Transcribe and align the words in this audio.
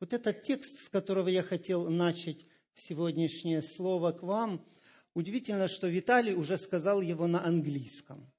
Вот 0.00 0.12
этот 0.12 0.42
текст, 0.42 0.76
с 0.84 0.88
которого 0.88 1.28
я 1.28 1.42
хотел 1.42 1.88
начать 1.90 2.46
сегодняшнее 2.74 3.62
слово 3.62 4.12
к 4.12 4.22
вам, 4.22 4.64
удивительно, 5.14 5.68
что 5.68 5.88
Виталий 5.88 6.34
уже 6.34 6.56
сказал 6.56 7.00
его 7.00 7.26
на 7.26 7.44
английском. 7.44 8.30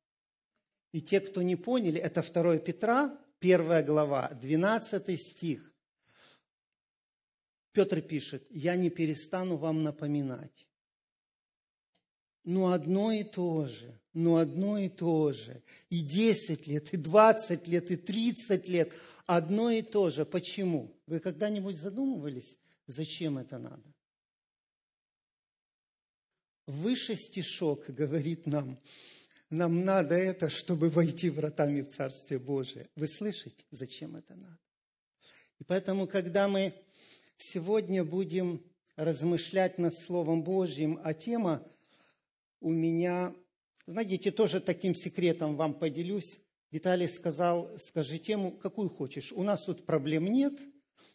И 0.92 1.02
те, 1.02 1.20
кто 1.20 1.42
не 1.42 1.56
поняли, 1.56 2.00
это 2.00 2.22
2 2.22 2.60
Петра, 2.60 3.18
1 3.42 3.86
глава, 3.86 4.30
12 4.30 5.22
стих. 5.22 5.74
Петр 7.72 8.02
пишет, 8.02 8.48
я 8.50 8.76
не 8.76 8.90
перестану 8.90 9.58
вам 9.58 9.84
напоминать. 9.84 10.69
Ну, 12.44 12.72
одно 12.72 13.12
и 13.12 13.24
то 13.24 13.68
же, 13.68 14.00
ну, 14.14 14.38
одно 14.38 14.78
и 14.78 14.90
то 14.90 15.32
же. 15.34 15.62
И 15.90 16.02
10 16.02 16.68
лет, 16.68 16.94
и 16.94 16.98
20 16.98 17.68
лет, 17.68 17.92
и 17.92 17.96
30 17.96 18.68
лет. 18.70 18.94
Одно 19.26 19.70
и 19.70 19.82
то 19.82 20.10
же. 20.10 20.26
Почему? 20.26 20.98
Вы 21.06 21.20
когда-нибудь 21.20 21.78
задумывались, 21.78 22.58
зачем 22.88 23.38
это 23.38 23.58
надо? 23.60 23.84
Выше 26.66 27.16
стишок 27.16 27.90
говорит 27.90 28.46
нам, 28.46 28.80
нам 29.50 29.84
надо 29.84 30.16
это, 30.16 30.50
чтобы 30.50 30.90
войти 30.90 31.30
вратами 31.30 31.82
в 31.82 31.88
Царствие 31.88 32.40
Божие. 32.40 32.88
Вы 32.96 33.08
слышите, 33.08 33.66
зачем 33.72 34.16
это 34.16 34.36
надо? 34.36 34.60
И 35.60 35.64
поэтому, 35.64 36.08
когда 36.08 36.48
мы 36.48 36.74
сегодня 37.38 38.04
будем 38.04 38.64
размышлять 38.96 39.80
над 39.80 39.98
Словом 39.98 40.44
Божьим, 40.44 41.00
а 41.04 41.14
тема 41.14 41.64
у 42.62 42.72
меня, 42.72 43.34
знаете, 43.86 44.32
тоже 44.32 44.60
таким 44.60 44.96
секретом 44.96 45.56
вам 45.56 45.74
поделюсь. 45.74 46.40
Виталий 46.72 47.08
сказал, 47.08 47.72
скажи 47.80 48.20
тему, 48.20 48.52
какую 48.52 48.90
хочешь. 48.90 49.32
У 49.32 49.44
нас 49.44 49.64
тут 49.64 49.86
проблем 49.86 50.26
нет. 50.26 50.54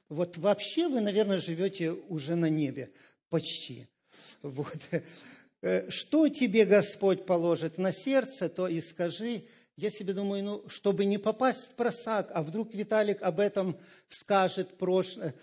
Вот 0.08 0.36
вообще 0.36 0.88
вы, 0.88 1.00
наверное, 1.00 1.38
живете 1.38 1.92
уже 1.92 2.34
на 2.34 2.48
небе. 2.48 2.92
Почти. 3.28 3.86
Вот. 4.42 4.78
Э, 5.62 5.88
что 5.88 6.28
тебе 6.28 6.66
Господь 6.66 7.24
положит 7.24 7.78
на 7.78 7.90
сердце, 7.90 8.50
то 8.50 8.68
и 8.68 8.80
скажи. 8.82 9.44
Я 9.76 9.90
себе 9.90 10.12
думаю, 10.12 10.44
ну, 10.44 10.68
чтобы 10.68 11.04
не 11.04 11.18
попасть 11.18 11.66
в 11.66 11.74
просак, 11.74 12.30
а 12.34 12.42
вдруг 12.42 12.74
Виталик 12.74 13.22
об 13.22 13.40
этом 13.40 13.76
скажет 14.08 14.76
прошлое, 14.76 15.34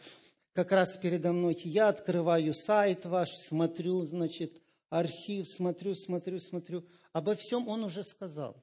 как 0.53 0.71
раз 0.71 0.95
передо 0.97 1.33
мной. 1.33 1.57
Я 1.63 1.89
открываю 1.89 2.53
сайт 2.53 3.05
ваш, 3.05 3.29
смотрю, 3.31 4.05
значит, 4.05 4.61
архив, 4.91 5.47
смотрю, 5.47 5.95
смотрю, 5.95 6.37
смотрю. 6.39 6.85
Обо 7.13 7.33
всем 7.33 7.67
он 7.67 7.83
уже 7.83 8.03
сказал. 8.03 8.61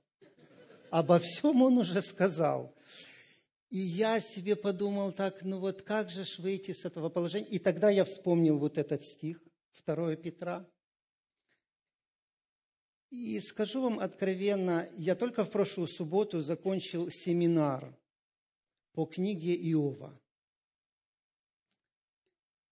Обо 0.90 1.18
всем 1.18 1.62
он 1.62 1.78
уже 1.78 2.00
сказал. 2.02 2.74
И 3.70 3.78
я 3.78 4.20
себе 4.20 4.54
подумал 4.54 5.12
так, 5.12 5.42
ну 5.42 5.58
вот 5.58 5.82
как 5.82 6.10
же 6.10 6.24
ж 6.24 6.38
выйти 6.38 6.72
с 6.72 6.84
этого 6.84 7.08
положения? 7.08 7.48
И 7.48 7.58
тогда 7.58 7.90
я 7.90 8.04
вспомнил 8.04 8.58
вот 8.58 8.78
этот 8.78 9.02
стих, 9.02 9.42
2 9.84 10.16
Петра. 10.16 10.66
И 13.10 13.40
скажу 13.40 13.80
вам 13.82 13.98
откровенно, 13.98 14.86
я 14.96 15.14
только 15.14 15.44
в 15.44 15.50
прошлую 15.50 15.88
субботу 15.88 16.40
закончил 16.40 17.10
семинар 17.10 17.98
по 18.92 19.06
книге 19.06 19.54
Иова. 19.54 20.18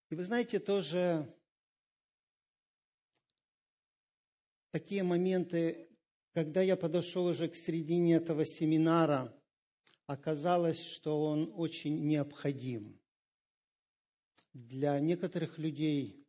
И 0.09 0.15
вы 0.15 0.23
знаете, 0.23 0.59
тоже 0.59 1.27
такие 4.79 5.01
моменты, 5.01 5.89
когда 6.33 6.61
я 6.61 6.77
подошел 6.77 7.25
уже 7.25 7.47
к 7.47 7.55
середине 7.55 8.17
этого 8.17 8.45
семинара, 8.45 9.35
оказалось, 10.05 10.79
что 10.79 11.23
он 11.23 11.51
очень 11.55 11.95
необходим 11.95 13.01
для 14.53 14.99
некоторых 14.99 15.57
людей 15.57 16.23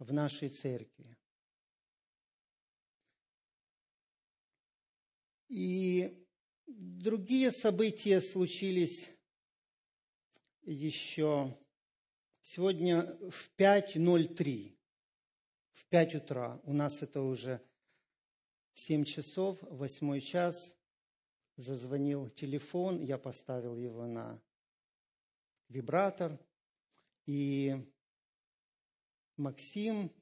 в 0.00 0.12
нашей 0.12 0.48
церкви. 0.48 1.16
И 5.48 6.26
другие 6.66 7.52
события 7.52 8.20
случились 8.20 9.08
еще 10.62 11.56
сегодня 12.40 13.16
в 13.30 13.52
5.03, 13.56 14.76
в 15.74 15.86
5 15.86 16.14
утра. 16.16 16.60
У 16.64 16.72
нас 16.72 17.00
это 17.00 17.22
уже 17.22 17.64
7 18.74 19.04
часов, 19.04 19.58
8 19.62 20.20
час. 20.20 20.76
Зазвонил 21.56 22.30
телефон, 22.30 23.00
я 23.00 23.16
поставил 23.16 23.76
его 23.76 24.06
на 24.06 24.42
вибратор. 25.68 26.38
И 27.26 27.76
Максим 29.36 30.12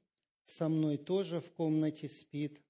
со 0.45 0.69
мной 0.69 0.97
тоже 0.97 1.41
в 1.41 1.51
комнате 1.51 2.07
спит. 2.07 2.63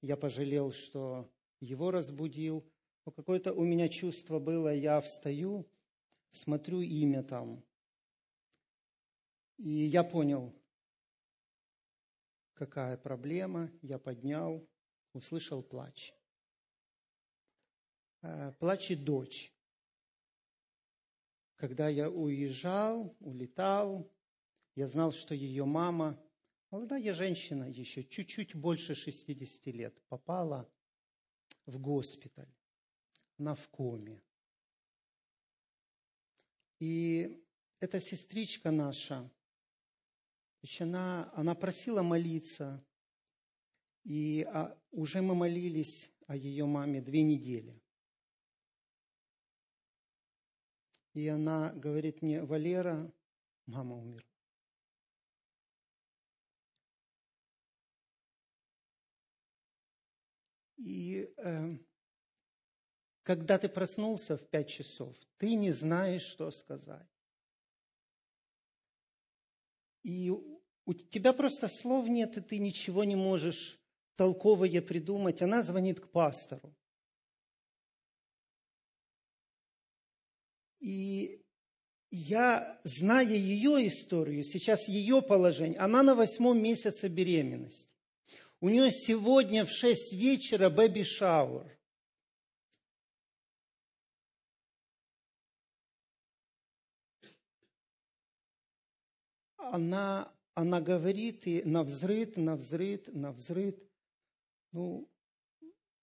Я 0.00 0.16
пожалел, 0.16 0.72
что 0.72 1.30
его 1.60 1.90
разбудил. 1.92 2.68
Но 3.06 3.12
какое-то 3.12 3.52
у 3.52 3.64
меня 3.64 3.88
чувство 3.88 4.38
было, 4.38 4.74
я 4.74 5.00
встаю, 5.00 5.68
смотрю 6.30 6.80
имя 6.80 7.22
там. 7.22 7.64
И 9.58 9.68
я 9.68 10.02
понял, 10.02 10.52
какая 12.54 12.96
проблема, 12.96 13.70
я 13.82 13.98
поднял, 13.98 14.68
услышал 15.12 15.62
плач. 15.62 16.14
Э, 18.22 18.52
плачет 18.58 19.04
дочь. 19.04 19.52
Когда 21.56 21.88
я 21.88 22.10
уезжал, 22.10 23.16
улетал, 23.20 24.10
я 24.74 24.86
знал, 24.88 25.12
что 25.12 25.34
ее 25.34 25.64
мама, 25.64 26.18
молодая 26.70 27.12
женщина, 27.12 27.64
еще 27.64 28.04
чуть-чуть 28.04 28.54
больше 28.54 28.94
60 28.94 29.66
лет, 29.66 30.00
попала 30.08 30.68
в 31.66 31.78
госпиталь. 31.78 32.52
Она 33.38 33.54
в 33.54 33.68
коме. 33.68 34.22
И 36.78 37.44
эта 37.80 38.00
сестричка 38.00 38.70
наша, 38.70 39.30
она, 40.80 41.32
она 41.34 41.54
просила 41.54 42.02
молиться, 42.02 42.84
и 44.04 44.42
а, 44.42 44.76
уже 44.90 45.22
мы 45.22 45.34
молились 45.34 46.10
о 46.26 46.36
ее 46.36 46.66
маме 46.66 47.00
две 47.00 47.22
недели. 47.22 47.80
И 51.14 51.28
она 51.28 51.72
говорит 51.74 52.22
мне, 52.22 52.42
Валера, 52.42 53.12
мама 53.66 53.98
умерла. 53.98 54.26
И 60.78 61.32
э, 61.36 61.70
когда 63.22 63.58
ты 63.58 63.68
проснулся 63.68 64.36
в 64.36 64.48
пять 64.48 64.68
часов, 64.68 65.16
ты 65.36 65.54
не 65.54 65.70
знаешь, 65.70 66.22
что 66.22 66.50
сказать. 66.50 67.06
И 70.02 70.30
у 70.30 70.94
тебя 70.94 71.32
просто 71.32 71.68
слов 71.68 72.08
нет, 72.08 72.36
и 72.36 72.40
ты 72.40 72.58
ничего 72.58 73.04
не 73.04 73.14
можешь 73.14 73.81
толковое 74.16 74.82
придумать. 74.82 75.42
Она 75.42 75.62
звонит 75.62 76.00
к 76.00 76.08
пастору. 76.10 76.74
И 80.80 81.40
я, 82.10 82.80
зная 82.84 83.24
ее 83.24 83.86
историю, 83.86 84.42
сейчас 84.42 84.88
ее 84.88 85.22
положение, 85.22 85.78
она 85.78 86.02
на 86.02 86.14
восьмом 86.14 86.62
месяце 86.62 87.08
беременности. 87.08 87.88
У 88.60 88.68
нее 88.68 88.90
сегодня 88.90 89.64
в 89.64 89.70
6 89.70 90.12
вечера 90.12 90.70
бэби-шаур. 90.70 91.66
Она, 99.56 100.32
она 100.54 100.80
говорит 100.80 101.46
и 101.46 101.62
на 101.62 101.82
взрыт, 101.82 102.36
на 102.36 102.56
взрыт, 102.56 103.08
на 103.14 103.32
взрыт. 103.32 103.82
Ну, 104.72 105.08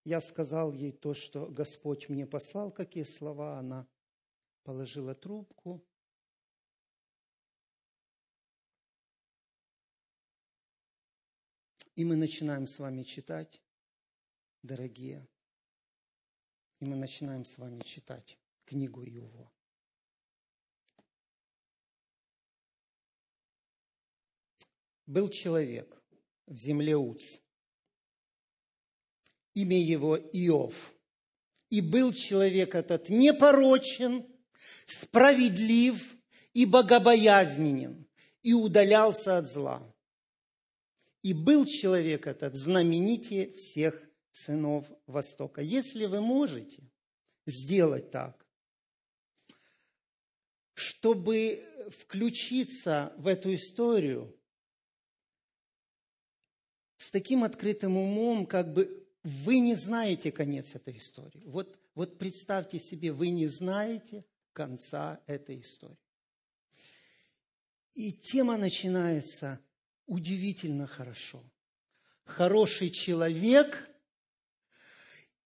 я 0.04 0.22
сказал 0.22 0.72
ей 0.72 0.92
то, 0.92 1.14
что 1.14 1.48
Господь 1.48 2.10
мне 2.10 2.26
послал, 2.26 2.72
какие 2.72 3.04
слова. 3.04 3.60
Она 3.60 3.88
положила 4.64 5.14
трубку, 5.14 5.84
И 12.00 12.06
мы 12.06 12.16
начинаем 12.16 12.66
с 12.66 12.80
вами 12.80 13.04
читать, 13.04 13.62
дорогие. 14.64 15.28
И 16.80 16.86
мы 16.86 16.96
начинаем 16.96 17.44
с 17.44 17.58
вами 17.58 17.82
читать 17.82 18.40
книгу 18.64 19.04
Иова. 19.04 19.52
Был 25.06 25.28
человек 25.28 26.02
в 26.46 26.56
земле 26.56 26.96
Уц. 26.96 27.42
Имя 29.60 29.78
его 29.78 30.16
Иов. 30.16 30.94
И 31.70 31.82
был 31.82 32.14
человек 32.14 32.76
этот 32.76 33.10
непорочен, 33.10 34.26
справедлив 34.86 36.16
и 36.54 36.66
богобоязненен, 36.66 38.08
и 38.42 38.54
удалялся 38.54 39.38
от 39.38 39.52
зла. 39.52 39.96
И 41.24 41.34
был 41.34 41.66
человек 41.66 42.26
этот 42.26 42.56
знаменитее 42.56 43.52
всех 43.52 44.10
сынов 44.32 44.88
Востока. 45.06 45.62
Если 45.62 46.06
вы 46.06 46.22
можете 46.22 46.82
сделать 47.46 48.12
так, 48.12 48.46
чтобы 50.74 51.62
включиться 51.90 53.12
в 53.18 53.28
эту 53.28 53.54
историю 53.54 54.34
с 56.96 57.12
таким 57.12 57.44
открытым 57.44 57.98
умом, 57.98 58.46
как 58.46 58.72
бы 58.72 58.99
вы 59.24 59.60
не 59.60 59.76
знаете 59.76 60.32
конец 60.32 60.76
этой 60.76 60.98
истории. 60.98 61.44
Вот, 61.46 61.80
вот 61.96 62.18
представьте 62.18 62.80
себе, 62.80 63.12
вы 63.12 63.30
не 63.30 63.48
знаете 63.48 64.26
конца 64.54 65.22
этой 65.28 65.60
истории. 65.60 65.98
И 67.94 68.14
тема 68.14 68.58
начинается 68.58 69.60
удивительно 70.06 70.88
хорошо. 70.88 71.44
Хороший 72.24 72.92
человек, 72.92 73.90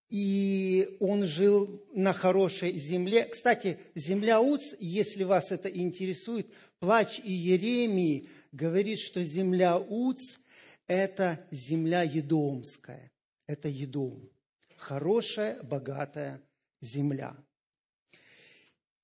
и 0.10 0.96
он 1.00 1.24
жил 1.24 1.84
на 1.94 2.14
хорошей 2.14 2.74
земле. 2.74 3.26
Кстати, 3.26 3.80
земля 3.96 4.40
Уц, 4.42 4.62
если 4.80 5.24
вас 5.24 5.52
это 5.52 5.70
интересует, 5.70 6.54
плач 6.80 7.20
и 7.20 7.32
Еремии 7.32 8.28
говорит, 8.52 9.00
что 9.00 9.24
земля 9.24 9.80
Уц– 9.80 10.20
это 10.88 11.44
земля 11.50 12.04
Едомская. 12.04 13.13
Это 13.48 13.68
Едом. 13.68 14.30
Хорошая, 14.78 15.62
богатая 15.64 16.42
земля. 16.82 17.36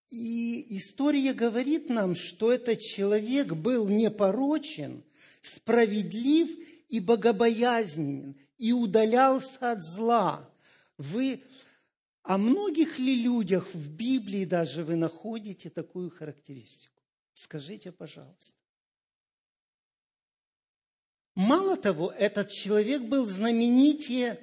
И 0.09 0.77
история 0.77 1.33
говорит 1.33 1.89
нам, 1.89 2.15
что 2.15 2.51
этот 2.51 2.79
человек 2.81 3.53
был 3.53 3.87
непорочен, 3.87 5.03
справедлив 5.41 6.49
и 6.89 6.99
богобоязненен, 6.99 8.35
и 8.57 8.73
удалялся 8.73 9.71
от 9.71 9.83
зла. 9.83 10.49
Вы 10.97 11.43
о 12.23 12.37
многих 12.37 12.99
ли 12.99 13.21
людях 13.21 13.73
в 13.73 13.95
Библии 13.95 14.45
даже 14.45 14.83
вы 14.83 14.95
находите 14.95 15.69
такую 15.69 16.09
характеристику? 16.09 17.01
Скажите, 17.33 17.91
пожалуйста. 17.91 18.53
Мало 21.39 21.77
того, 21.77 22.11
этот 22.17 22.51
человек 22.51 23.03
был 23.03 23.25
знаменитее 23.25 24.41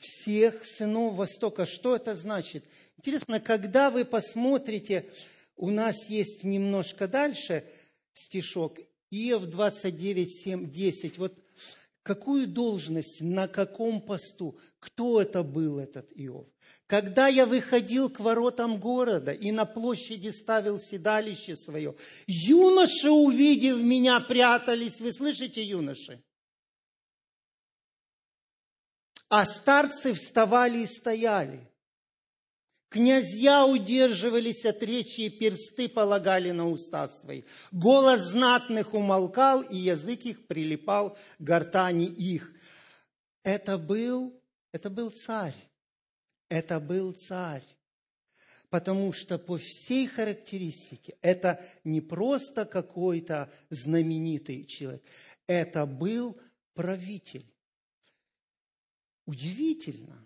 всех 0.00 0.66
сынов 0.66 1.14
Востока. 1.14 1.66
Что 1.66 1.94
это 1.94 2.16
значит? 2.16 2.64
Интересно, 2.98 3.38
когда 3.38 3.90
вы 3.90 4.04
посмотрите, 4.04 5.08
у 5.54 5.70
нас 5.70 6.08
есть 6.08 6.42
немножко 6.42 7.06
дальше 7.06 7.64
стишок, 8.12 8.80
Иов 9.12 9.46
29, 9.46 10.42
7, 10.42 10.68
10. 10.68 11.18
Вот 11.18 11.38
какую 12.04 12.46
должность, 12.46 13.20
на 13.22 13.48
каком 13.48 14.00
посту, 14.00 14.56
кто 14.78 15.20
это 15.20 15.42
был, 15.42 15.78
этот 15.78 16.12
Иов. 16.14 16.46
Когда 16.86 17.28
я 17.28 17.46
выходил 17.46 18.10
к 18.10 18.20
воротам 18.20 18.78
города 18.78 19.32
и 19.32 19.50
на 19.50 19.64
площади 19.64 20.28
ставил 20.28 20.78
седалище 20.78 21.56
свое, 21.56 21.96
юноши, 22.26 23.10
увидев 23.10 23.78
меня, 23.78 24.20
прятались. 24.20 25.00
Вы 25.00 25.12
слышите, 25.14 25.64
юноши? 25.64 26.22
А 29.30 29.46
старцы 29.46 30.12
вставали 30.12 30.80
и 30.80 30.86
стояли. 30.86 31.73
Князья 32.94 33.66
удерживались 33.66 34.64
от 34.64 34.80
речи, 34.84 35.22
и 35.22 35.28
персты 35.28 35.88
полагали 35.88 36.52
на 36.52 36.68
уста 36.68 37.08
свои. 37.08 37.42
Голос 37.72 38.20
знатных 38.20 38.94
умолкал, 38.94 39.62
и 39.62 39.76
язык 39.76 40.20
их 40.26 40.46
прилипал 40.46 41.10
к 41.10 41.18
гортани 41.40 42.06
их. 42.06 42.54
Это 43.42 43.78
был, 43.78 44.40
это 44.70 44.90
был 44.90 45.10
царь. 45.10 45.56
Это 46.48 46.78
был 46.78 47.14
царь. 47.14 47.64
Потому 48.70 49.12
что 49.12 49.40
по 49.40 49.58
всей 49.58 50.06
характеристике 50.06 51.16
это 51.20 51.64
не 51.82 52.00
просто 52.00 52.64
какой-то 52.64 53.50
знаменитый 53.70 54.66
человек. 54.66 55.02
Это 55.48 55.84
был 55.84 56.40
правитель. 56.74 57.52
Удивительно, 59.26 60.24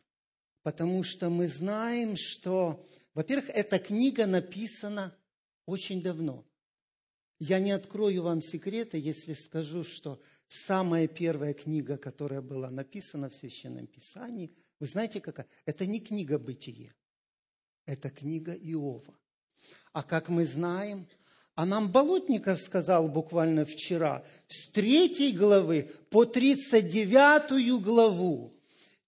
потому 0.68 1.02
что 1.02 1.30
мы 1.30 1.46
знаем, 1.48 2.14
что, 2.18 2.86
во-первых, 3.14 3.48
эта 3.48 3.78
книга 3.78 4.26
написана 4.26 5.16
очень 5.64 6.02
давно. 6.02 6.44
Я 7.38 7.58
не 7.58 7.70
открою 7.70 8.24
вам 8.24 8.42
секреты, 8.42 8.98
если 8.98 9.32
скажу, 9.32 9.82
что 9.82 10.20
самая 10.46 11.08
первая 11.08 11.54
книга, 11.54 11.96
которая 11.96 12.42
была 12.42 12.68
написана 12.68 13.30
в 13.30 13.32
Священном 13.32 13.86
Писании, 13.86 14.52
вы 14.78 14.86
знаете 14.86 15.22
какая? 15.22 15.46
Это 15.64 15.86
не 15.86 16.00
книга 16.00 16.38
«Бытие», 16.38 16.92
это 17.86 18.10
книга 18.10 18.52
Иова. 18.52 19.18
А 19.94 20.02
как 20.02 20.28
мы 20.28 20.44
знаем, 20.44 21.08
а 21.54 21.64
нам 21.64 21.90
Болотников 21.90 22.60
сказал 22.60 23.08
буквально 23.08 23.64
вчера, 23.64 24.22
с 24.48 24.68
третьей 24.68 25.32
главы 25.32 25.90
по 26.10 26.26
тридцать 26.26 26.90
девятую 26.90 27.80
главу 27.80 28.54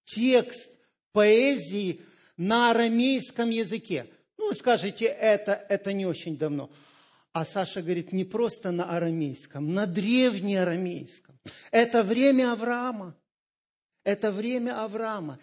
текст 0.04 0.70
поэзии 1.12 2.00
на 2.36 2.70
арамейском 2.70 3.50
языке. 3.50 4.06
Ну, 4.38 4.52
скажете, 4.54 5.04
это, 5.04 5.52
это 5.68 5.92
не 5.92 6.06
очень 6.06 6.38
давно. 6.38 6.70
А 7.32 7.44
Саша 7.44 7.82
говорит, 7.82 8.12
не 8.12 8.24
просто 8.24 8.70
на 8.70 8.96
арамейском, 8.96 9.72
на 9.72 9.86
древнеарамейском. 9.86 11.38
Это 11.70 12.02
время 12.02 12.52
Авраама. 12.52 13.16
Это 14.02 14.32
время 14.32 14.82
Авраама. 14.82 15.38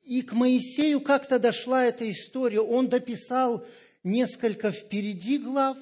И 0.00 0.22
к 0.22 0.32
Моисею 0.32 1.00
как-то 1.00 1.38
дошла 1.38 1.84
эта 1.84 2.10
история. 2.10 2.60
Он 2.60 2.88
дописал 2.88 3.66
несколько 4.04 4.70
впереди 4.70 5.38
глав, 5.38 5.76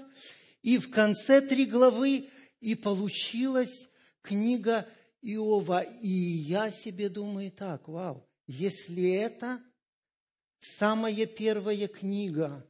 и 0.63 0.79
в 0.79 0.91
конце 0.91 1.43
три 1.43 1.67
главы, 1.67 2.31
и 2.61 2.75
получилась 2.75 3.89
книга 4.23 4.89
Иова. 5.21 5.83
И 5.83 6.09
я 6.09 6.71
себе 6.71 7.11
думаю 7.11 7.51
так, 7.51 7.87
вау, 7.87 8.27
если 8.47 9.13
это 9.13 9.63
самая 10.61 11.27
первая 11.27 11.89
книга 11.89 12.67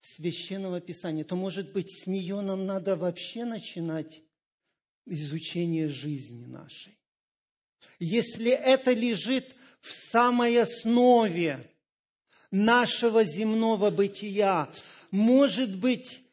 Священного 0.00 0.80
Писания, 0.80 1.24
то, 1.24 1.36
может 1.36 1.72
быть, 1.72 1.90
с 1.90 2.06
нее 2.06 2.40
нам 2.40 2.66
надо 2.66 2.96
вообще 2.96 3.44
начинать 3.44 4.22
изучение 5.06 5.88
жизни 5.88 6.46
нашей. 6.46 6.98
Если 7.98 8.50
это 8.50 8.92
лежит 8.92 9.54
в 9.80 9.92
самой 10.10 10.60
основе 10.60 11.70
нашего 12.50 13.24
земного 13.24 13.90
бытия, 13.90 14.72
может 15.10 15.78
быть, 15.78 16.23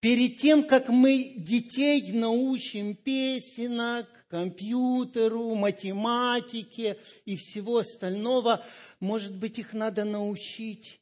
перед 0.00 0.38
тем, 0.38 0.66
как 0.66 0.88
мы 0.88 1.34
детей 1.36 2.12
научим 2.12 2.94
песенок, 2.94 4.06
компьютеру, 4.28 5.54
математике 5.54 7.00
и 7.24 7.36
всего 7.36 7.78
остального, 7.78 8.64
может 9.00 9.36
быть, 9.36 9.58
их 9.58 9.72
надо 9.72 10.04
научить 10.04 11.00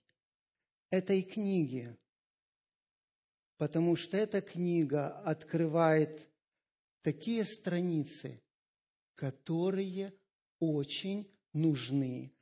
этой 0.90 1.22
книге. 1.22 1.96
Потому 3.58 3.96
что 3.96 4.16
эта 4.16 4.40
книга 4.40 5.18
открывает 5.22 6.28
такие 7.02 7.44
страницы, 7.44 8.40
которые 9.14 10.12
очень 10.58 11.26
нужны 11.52 12.32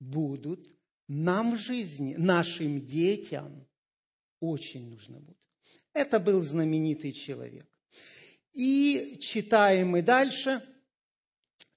будут 0.00 0.74
нам 1.06 1.52
в 1.52 1.58
жизни, 1.58 2.14
нашим 2.16 2.84
детям 2.86 3.66
очень 4.40 4.88
нужны 4.88 5.20
будут. 5.20 5.43
Это 5.94 6.18
был 6.18 6.42
знаменитый 6.42 7.12
человек. 7.12 7.64
И 8.52 9.18
читаем 9.22 9.90
мы 9.90 10.02
дальше. 10.02 10.60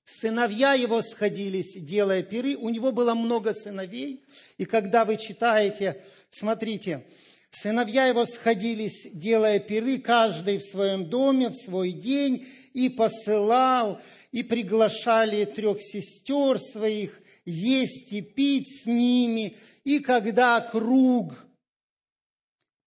Сыновья 0.03 0.73
его 0.73 1.01
сходились, 1.01 1.73
делая 1.75 2.23
пиры. 2.23 2.55
У 2.55 2.69
него 2.69 2.91
было 2.91 3.13
много 3.13 3.53
сыновей. 3.53 4.25
И 4.57 4.65
когда 4.65 5.05
вы 5.05 5.17
читаете, 5.17 6.01
смотрите, 6.31 7.05
сыновья 7.51 8.07
его 8.07 8.25
сходились, 8.25 9.07
делая 9.13 9.59
пиры, 9.59 9.99
каждый 9.99 10.57
в 10.57 10.63
своем 10.63 11.09
доме, 11.09 11.49
в 11.49 11.55
свой 11.55 11.91
день, 11.91 12.45
и 12.73 12.89
посылал, 12.89 14.01
и 14.31 14.41
приглашали 14.43 15.45
трех 15.45 15.79
сестер 15.79 16.59
своих 16.59 17.21
есть 17.45 18.11
и 18.11 18.21
пить 18.21 18.83
с 18.83 18.85
ними. 18.87 19.55
И 19.83 19.99
когда 19.99 20.59
круг 20.61 21.46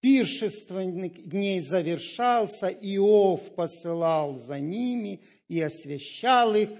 пиршественных 0.01 1.29
дней 1.29 1.61
завершался, 1.61 2.69
Иов 2.69 3.55
посылал 3.55 4.37
за 4.37 4.59
ними 4.59 5.21
и 5.49 5.61
освящал 5.61 6.55
их, 6.55 6.71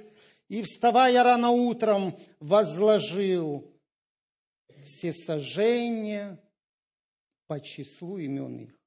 и, 0.49 0.63
вставая 0.63 1.23
рано 1.23 1.51
утром, 1.51 2.19
возложил 2.41 3.71
все 4.85 5.13
сожжения 5.13 6.41
по 7.47 7.61
числу 7.61 8.19
имен 8.19 8.59
их. 8.61 8.81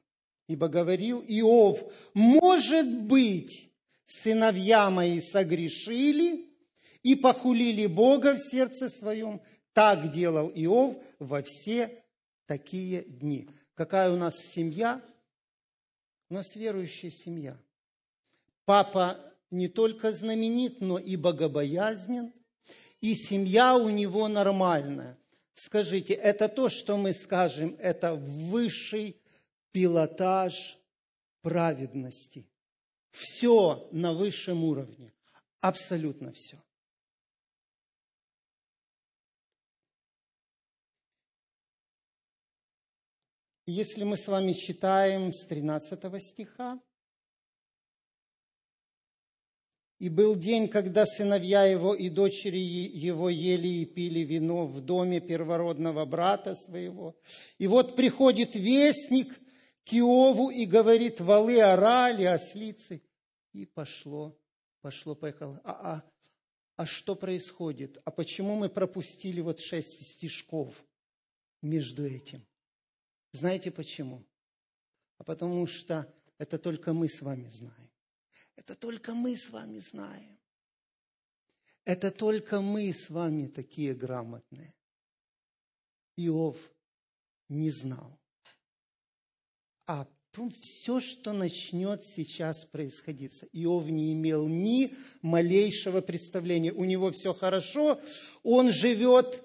Ибо 0.47 0.67
говорил 0.67 1.23
Иов, 1.25 1.91
может 2.13 3.03
быть, 3.03 3.71
сыновья 4.05 4.89
мои 4.89 5.19
согрешили 5.21 6.49
и 7.01 7.15
похулили 7.15 7.85
Бога 7.85 8.35
в 8.35 8.39
сердце 8.39 8.89
своем. 8.89 9.41
Так 9.73 10.11
делал 10.11 10.51
Иов 10.53 10.97
во 11.19 11.41
все 11.41 12.03
такие 12.45 13.03
дни. 13.03 13.47
Какая 13.75 14.11
у 14.11 14.15
нас 14.15 14.37
семья? 14.37 15.01
У 16.29 16.35
нас 16.35 16.55
верующая 16.55 17.11
семья. 17.11 17.57
Папа 18.65 19.17
не 19.51 19.67
только 19.67 20.11
знаменит, 20.11 20.81
но 20.81 20.97
и 20.97 21.15
богобоязнен, 21.15 22.33
и 23.01 23.15
семья 23.15 23.75
у 23.75 23.89
него 23.89 24.27
нормальная. 24.27 25.17
Скажите, 25.53 26.13
это 26.13 26.49
то, 26.49 26.69
что 26.69 26.97
мы 26.97 27.13
скажем, 27.13 27.75
это 27.79 28.15
высший 28.15 29.21
пилотаж 29.71 30.77
праведности. 31.41 32.47
Все 33.11 33.87
на 33.91 34.13
высшем 34.13 34.63
уровне. 34.63 35.13
Абсолютно 35.59 36.31
все. 36.31 36.57
Если 43.65 44.03
мы 44.03 44.17
с 44.17 44.27
вами 44.27 44.53
читаем 44.53 45.31
с 45.31 45.45
13 45.45 46.21
стиха, 46.21 46.81
И 50.03 50.09
был 50.09 50.35
день, 50.35 50.67
когда 50.67 51.05
сыновья 51.05 51.63
его 51.63 51.95
и 51.95 52.09
дочери 52.09 52.57
его 52.57 53.29
ели 53.29 53.69
и 53.69 53.85
пили 53.85 54.19
вино 54.19 54.65
в 54.65 54.81
доме 54.81 55.21
первородного 55.21 56.03
брата 56.03 56.55
своего. 56.55 57.15
И 57.57 57.67
вот 57.67 57.95
приходит 57.95 58.53
вестник 58.53 59.33
к 59.85 59.93
Иову 59.93 60.49
и 60.49 60.65
говорит, 60.65 61.21
валы 61.21 61.61
орали, 61.61 62.25
ослицы. 62.25 63.01
И 63.53 63.65
пошло, 63.65 64.37
пошло, 64.81 65.15
поехало. 65.15 65.61
А, 65.63 65.71
а, 65.71 66.03
а 66.75 66.85
что 66.85 67.15
происходит? 67.15 68.01
А 68.03 68.11
почему 68.11 68.57
мы 68.57 68.67
пропустили 68.67 69.39
вот 69.39 69.61
шесть 69.61 70.05
стишков 70.05 70.83
между 71.61 72.05
этим? 72.05 72.45
Знаете 73.33 73.71
почему? 73.71 74.23
А 75.17 75.23
потому 75.23 75.67
что 75.67 76.11
это 76.37 76.57
только 76.57 76.93
мы 76.93 77.09
с 77.09 77.21
вами 77.21 77.49
знаем. 77.49 77.91
Это 78.55 78.75
только 78.75 79.13
мы 79.13 79.35
с 79.35 79.49
вами 79.49 79.79
знаем. 79.79 80.39
Это 81.83 82.11
только 82.11 82.61
мы 82.61 82.93
с 82.93 83.09
вами 83.09 83.47
такие 83.47 83.93
грамотные. 83.93 84.73
Иов 86.15 86.57
не 87.49 87.71
знал. 87.71 88.19
А 89.85 90.07
потом 90.33 90.51
все, 90.51 90.99
что 90.99 91.33
начнет 91.33 92.03
сейчас 92.03 92.65
происходить. 92.65 93.43
Иов 93.51 93.85
не 93.85 94.13
имел 94.13 94.47
ни 94.47 94.95
малейшего 95.21 96.01
представления. 96.01 96.71
У 96.71 96.85
него 96.85 97.11
все 97.11 97.33
хорошо, 97.33 97.99
он 98.43 98.71
живет 98.71 99.43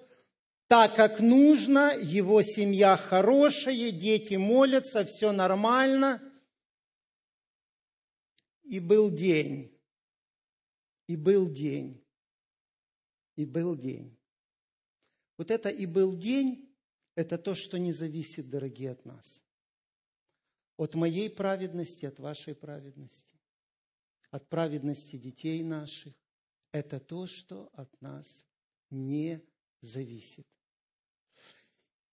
так, 0.69 0.95
как 0.95 1.21
нужно, 1.21 1.95
его 2.01 2.43
семья 2.43 2.97
хорошая, 2.97 3.91
дети 3.91 4.35
молятся, 4.35 5.05
все 5.05 5.33
нормально– 5.33 6.23
и 8.69 8.81
был 8.81 9.11
день, 9.11 9.75
и 11.07 11.17
был 11.17 11.51
день, 11.51 12.05
и 13.35 13.47
был 13.47 13.75
день. 13.75 14.15
Вот 15.39 15.51
это 15.51 15.71
и 15.71 15.87
был 15.87 16.15
день, 16.15 16.71
это 17.15 17.39
то, 17.39 17.55
что 17.55 17.79
не 17.79 17.93
зависит, 17.93 18.51
дорогие, 18.51 18.91
от 18.91 19.07
нас. 19.07 19.43
От 20.77 20.95
моей 20.95 21.31
праведности, 21.31 22.05
от 22.05 22.19
вашей 22.19 22.55
праведности, 22.55 23.41
от 24.31 24.47
праведности 24.51 25.17
детей 25.17 25.63
наших. 25.63 26.15
Это 26.71 27.01
то, 27.01 27.27
что 27.27 27.71
от 27.73 27.89
нас 28.03 28.47
не 28.91 29.43
зависит. 29.81 30.47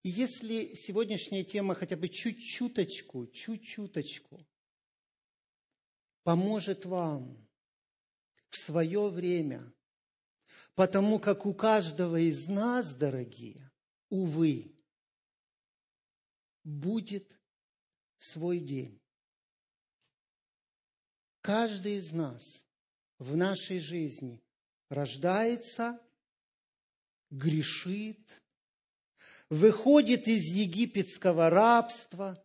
И 0.06 0.10
если 0.10 0.76
сегодняшняя 0.76 1.44
тема 1.44 1.74
хотя 1.74 1.98
бы 1.98 2.08
чуть-чуточку, 2.10 3.26
чуть-чуточку 3.26 4.48
поможет 6.22 6.86
вам 6.86 7.50
в 8.50 8.56
свое 8.56 9.10
время, 9.10 9.74
потому 10.76 11.18
как 11.18 11.48
у 11.48 11.56
каждого 11.56 12.18
из 12.18 12.48
нас, 12.48 12.96
дорогие, 12.96 13.72
увы, 14.10 14.78
будет 16.64 17.42
свой 18.20 18.60
день. 18.60 19.02
Каждый 21.42 21.96
из 21.96 22.12
нас 22.12 22.64
в 23.18 23.36
нашей 23.36 23.80
жизни 23.80 24.40
рождается, 24.88 26.00
грешит, 27.32 28.45
выходит 29.50 30.28
из 30.28 30.44
египетского 30.46 31.50
рабства, 31.50 32.44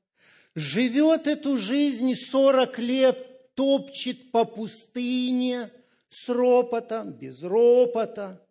живет 0.55 1.27
эту 1.27 1.57
жизнь 1.57 2.15
40 2.15 2.79
лет 2.79 3.55
топчет 3.55 4.31
по 4.31 4.45
пустыне 4.45 5.73
с 6.09 6.29
ропотом, 6.29 7.13
без 7.13 7.43
ропота. 7.43 8.47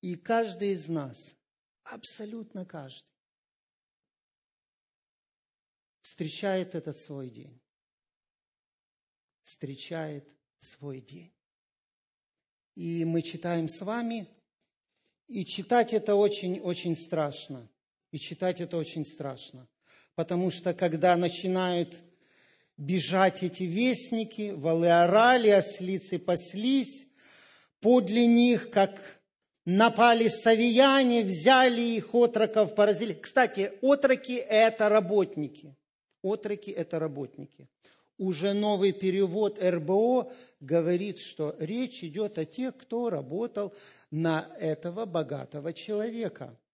И 0.00 0.14
каждый 0.14 0.72
из 0.72 0.88
нас, 0.88 1.34
абсолютно 1.82 2.64
каждый, 2.64 3.12
встречает 6.02 6.74
этот 6.74 6.96
свой 6.96 7.30
день. 7.30 7.60
Встречает 9.42 10.28
свой 10.60 11.00
день. 11.00 11.34
И 12.74 13.04
мы 13.04 13.22
читаем 13.22 13.68
с 13.68 13.80
вами, 13.80 14.28
и 15.28 15.44
читать 15.44 15.92
это 15.92 16.14
очень-очень 16.14 16.96
страшно. 16.96 17.68
И 18.10 18.18
читать 18.18 18.60
это 18.60 18.78
очень 18.78 19.04
страшно. 19.04 19.68
Потому 20.14 20.50
что 20.50 20.74
когда 20.74 21.16
начинают 21.16 21.94
бежать 22.76 23.42
эти 23.42 23.64
вестники, 23.64 24.50
валы 24.50 24.88
орали, 24.88 25.50
ослицы 25.50 26.18
паслись, 26.18 27.06
подле 27.80 28.26
них, 28.26 28.70
как 28.70 29.20
напали 29.64 30.28
савияне, 30.28 31.22
взяли 31.22 31.82
их, 31.82 32.14
отроков 32.14 32.74
поразили. 32.74 33.12
Кстати, 33.12 33.72
отроки– 33.82 34.36
это 34.48 34.88
работники. 34.88 35.76
Отроки– 36.22 36.70
это 36.72 36.98
работники. 36.98 37.68
Уже 38.18 38.52
новый 38.52 38.92
перевод 38.92 39.58
РБО 39.62 40.30
говорит, 40.60 41.18
что 41.18 41.56
речь 41.58 42.04
идет 42.04 42.38
о 42.38 42.44
тех, 42.44 42.76
кто 42.76 43.08
работал 43.08 43.72
на 44.10 44.48
этого 44.58 45.06
богатого 45.06 45.72
человека– 45.72 46.54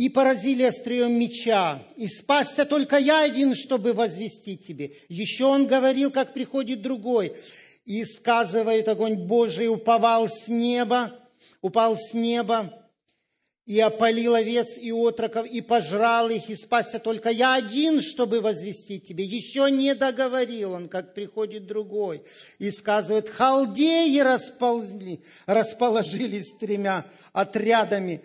и 0.00 0.08
поразили 0.08 0.62
острием 0.62 1.12
меча, 1.12 1.82
и 1.94 2.06
спасся 2.06 2.64
только 2.64 2.96
я 2.96 3.20
один, 3.20 3.54
чтобы 3.54 3.92
возвестить 3.92 4.66
тебе. 4.66 4.94
Еще 5.10 5.44
он 5.44 5.66
говорил, 5.66 6.10
как 6.10 6.32
приходит 6.32 6.80
другой, 6.80 7.36
и 7.84 8.06
сказывает 8.06 8.88
огонь 8.88 9.26
Божий, 9.26 9.68
уповал 9.68 10.26
с 10.26 10.48
неба, 10.48 11.20
упал 11.60 11.98
с 11.98 12.14
неба, 12.14 12.79
и 13.66 13.78
опалил 13.78 14.34
овец 14.34 14.76
и 14.78 14.90
отроков, 14.90 15.46
и 15.46 15.60
пожрал 15.60 16.28
их, 16.28 16.48
и 16.50 16.56
спасся 16.56 16.98
только 16.98 17.28
я 17.28 17.54
один, 17.54 18.00
чтобы 18.00 18.40
возвестить 18.40 19.06
тебе. 19.06 19.24
Еще 19.24 19.70
не 19.70 19.94
договорил 19.94 20.72
он, 20.72 20.88
как 20.88 21.14
приходит 21.14 21.66
другой, 21.66 22.24
и 22.58 22.70
сказывает, 22.70 23.28
халдеи 23.28 24.18
расползли, 24.20 25.22
расположились 25.46 26.52
тремя 26.58 27.06
отрядами, 27.32 28.22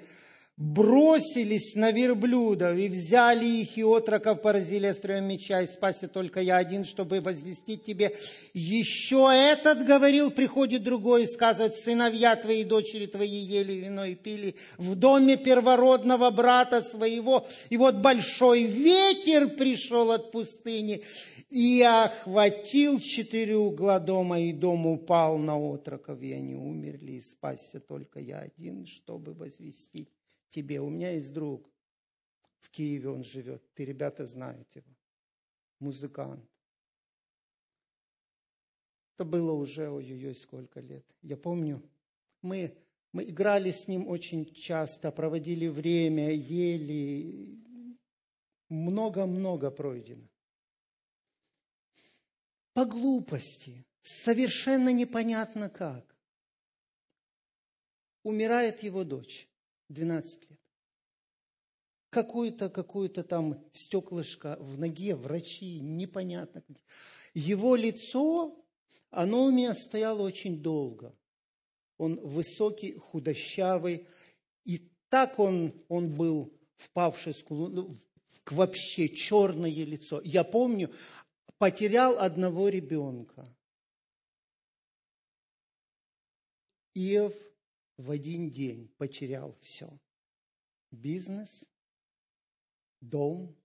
бросились 0.57 1.75
на 1.75 1.91
верблюдов 1.91 2.77
и 2.77 2.87
взяли 2.87 3.45
их, 3.45 3.77
и 3.77 3.83
отроков 3.83 4.41
поразили 4.41 4.85
острием 4.85 5.25
меча, 5.25 5.61
и 5.61 5.67
спасся 5.67 6.07
только 6.07 6.39
я 6.39 6.55
один, 6.55 6.85
чтобы 6.85 7.19
возвестить 7.19 7.83
тебе. 7.83 8.15
Еще 8.53 9.29
этот, 9.33 9.85
говорил, 9.85 10.31
приходит 10.31 10.83
другой 10.83 11.23
и 11.23 11.27
сказывает, 11.27 11.73
сыновья 11.73 12.37
твои, 12.37 12.63
дочери 12.63 13.05
твои 13.05 13.27
ели 13.27 13.73
вино 13.73 14.05
и 14.05 14.15
пили 14.15 14.55
в 14.77 14.95
доме 14.95 15.35
первородного 15.35 16.31
брата 16.31 16.81
своего. 16.81 17.45
И 17.69 17.75
вот 17.75 17.95
большой 17.95 18.63
ветер 18.63 19.49
пришел 19.55 20.11
от 20.11 20.31
пустыни, 20.31 21.03
и 21.49 21.81
охватил 21.81 22.99
четыре 22.99 23.57
угла 23.57 23.99
дома, 23.99 24.39
и 24.39 24.53
дом 24.53 24.87
упал 24.87 25.37
на 25.37 25.57
отроков, 25.57 26.21
и 26.21 26.31
они 26.31 26.55
умерли, 26.55 27.13
и 27.13 27.21
спасся 27.21 27.79
только 27.81 28.19
я 28.19 28.39
один, 28.39 28.85
чтобы 28.85 29.33
возвестить 29.33 30.09
тебе. 30.55 30.79
У 30.79 30.89
меня 30.89 31.11
есть 31.11 31.33
друг, 31.33 31.69
в 32.59 32.69
Киеве 32.69 33.09
он 33.09 33.23
живет, 33.23 33.61
ты, 33.73 33.85
ребята, 33.85 34.25
знаете 34.25 34.79
его, 34.79 34.95
музыкант. 35.79 36.49
Это 39.13 39.25
было 39.25 39.51
уже, 39.51 39.89
ой-ой-ой, 39.89 40.35
сколько 40.35 40.79
лет. 40.79 41.05
Я 41.21 41.37
помню, 41.37 41.81
мы, 42.41 42.75
мы 43.11 43.23
играли 43.23 43.71
с 43.71 43.87
ним 43.87 44.07
очень 44.07 44.53
часто, 44.53 45.11
проводили 45.11 45.67
время, 45.67 46.31
ели. 46.31 47.59
много-много 48.69 49.71
пройдено. 49.71 50.27
По 52.73 52.85
глупости, 52.85 53.85
совершенно 54.01 54.91
непонятно 54.91 55.69
как. 55.69 56.15
Умирает 58.23 58.83
его 58.83 59.03
дочь, 59.03 59.47
12 59.89 60.49
лет. 60.49 60.59
Какое-то, 62.09 62.69
какое-то 62.69 63.23
там 63.23 63.63
стеклышко 63.73 64.57
в 64.59 64.77
ноге, 64.77 65.15
врачи, 65.15 65.79
непонятно. 65.79 66.63
Его 67.33 67.75
лицо, 67.75 68.65
оно 69.09 69.45
у 69.45 69.51
меня 69.51 69.73
стояло 69.73 70.21
очень 70.21 70.61
долго. 70.61 71.13
Он 71.97 72.19
высокий, 72.21 72.93
худощавый, 72.93 74.07
и 74.63 74.89
так 75.09 75.39
он, 75.39 75.73
он 75.89 76.13
был 76.13 76.53
впавший 76.77 77.33
скулу, 77.33 77.67
ну, 77.67 77.97
вообще 78.51 79.09
черное 79.09 79.69
лицо. 79.69 80.21
Я 80.23 80.43
помню, 80.43 80.93
потерял 81.57 82.17
одного 82.17 82.69
ребенка. 82.69 83.45
Иов 86.93 87.33
в 87.97 88.11
один 88.11 88.51
день 88.51 88.89
потерял 88.97 89.53
все. 89.61 89.89
Бизнес, 90.91 91.65
дом, 93.01 93.55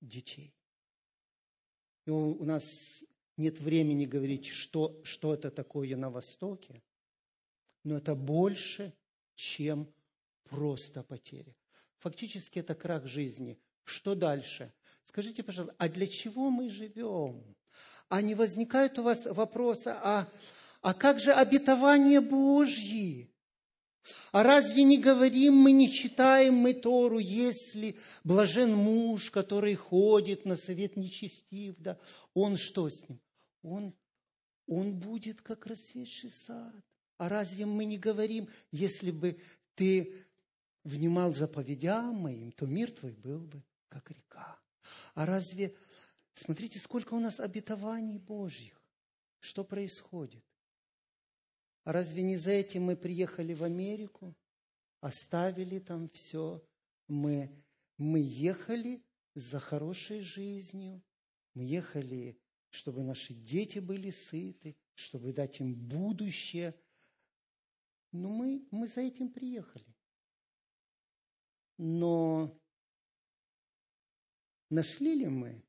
детей. 0.00 0.54
И 2.06 2.10
у 2.10 2.44
нас 2.44 3.04
нет 3.36 3.58
времени 3.60 4.06
говорить, 4.06 4.46
что, 4.46 5.00
что 5.04 5.34
это 5.34 5.50
такое 5.50 5.96
на 5.96 6.10
Востоке, 6.10 6.82
но 7.82 7.96
это 7.96 8.14
больше, 8.14 8.92
чем 9.34 9.92
просто 10.44 11.02
потеря. 11.02 11.54
Фактически 11.98 12.58
это 12.58 12.74
крах 12.74 13.06
жизни. 13.06 13.58
Что 13.84 14.14
дальше? 14.14 14.72
Скажите, 15.04 15.42
пожалуйста, 15.42 15.74
а 15.78 15.88
для 15.88 16.06
чего 16.06 16.50
мы 16.50 16.68
живем? 16.68 17.56
А 18.08 18.22
не 18.22 18.34
возникают 18.34 18.98
у 18.98 19.02
вас 19.02 19.26
вопросы, 19.26 19.88
а, 19.88 20.28
а 20.84 20.92
как 20.92 21.18
же 21.18 21.32
обетование 21.32 22.20
Божьи? 22.20 23.30
А 24.32 24.42
разве 24.42 24.82
не 24.82 25.00
говорим 25.00 25.54
мы, 25.54 25.72
не 25.72 25.90
читаем 25.90 26.56
мы 26.56 26.74
Тору, 26.74 27.18
если 27.18 27.96
блажен 28.22 28.76
муж, 28.76 29.30
который 29.30 29.76
ходит 29.76 30.44
на 30.44 30.56
совет 30.56 30.98
нечестив, 30.98 31.76
да, 31.78 31.98
он 32.34 32.58
что 32.58 32.90
с 32.90 33.08
ним? 33.08 33.18
Он, 33.62 33.94
он 34.66 34.92
будет 35.00 35.40
как 35.40 35.64
расцветший 35.64 36.30
сад. 36.30 36.74
А 37.16 37.30
разве 37.30 37.64
мы 37.64 37.86
не 37.86 37.96
говорим, 37.96 38.50
если 38.70 39.10
бы 39.10 39.40
ты 39.76 40.14
внимал 40.82 41.32
заповедям 41.32 42.14
моим, 42.14 42.52
то 42.52 42.66
мир 42.66 42.92
твой 42.92 43.12
был 43.12 43.40
бы 43.40 43.62
как 43.88 44.10
река. 44.10 44.60
А 45.14 45.24
разве, 45.24 45.74
смотрите, 46.34 46.78
сколько 46.78 47.14
у 47.14 47.20
нас 47.20 47.40
обетований 47.40 48.18
Божьих. 48.18 48.78
Что 49.40 49.64
происходит? 49.64 50.44
Разве 51.84 52.22
не 52.22 52.36
за 52.36 52.50
этим 52.50 52.84
мы 52.84 52.96
приехали 52.96 53.52
в 53.52 53.62
Америку, 53.62 54.34
оставили 55.00 55.78
там 55.78 56.08
все? 56.08 56.66
Мы, 57.08 57.62
мы 57.98 58.20
ехали 58.20 59.04
за 59.34 59.60
хорошей 59.60 60.20
жизнью, 60.20 61.02
мы 61.52 61.64
ехали, 61.64 62.40
чтобы 62.70 63.02
наши 63.02 63.34
дети 63.34 63.80
были 63.80 64.08
сыты, 64.08 64.76
чтобы 64.94 65.34
дать 65.34 65.60
им 65.60 65.74
будущее. 65.74 66.74
Но 68.12 68.30
мы, 68.30 68.66
мы 68.70 68.86
за 68.86 69.02
этим 69.02 69.28
приехали. 69.30 69.94
Но 71.76 72.58
нашли 74.70 75.14
ли 75.16 75.26
мы 75.26 75.62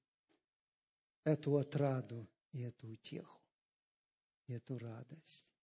эту 1.26 1.58
отраду 1.58 2.30
и 2.52 2.62
эту 2.62 2.88
утеху, 2.88 3.42
и 4.48 4.54
эту 4.54 4.78
радость? 4.78 5.55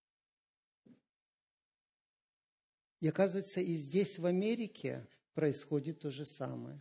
И 3.02 3.08
оказывается, 3.08 3.60
и 3.60 3.74
здесь, 3.74 4.16
в 4.16 4.26
Америке, 4.26 5.04
происходит 5.34 5.98
то 5.98 6.10
же 6.12 6.24
самое, 6.24 6.80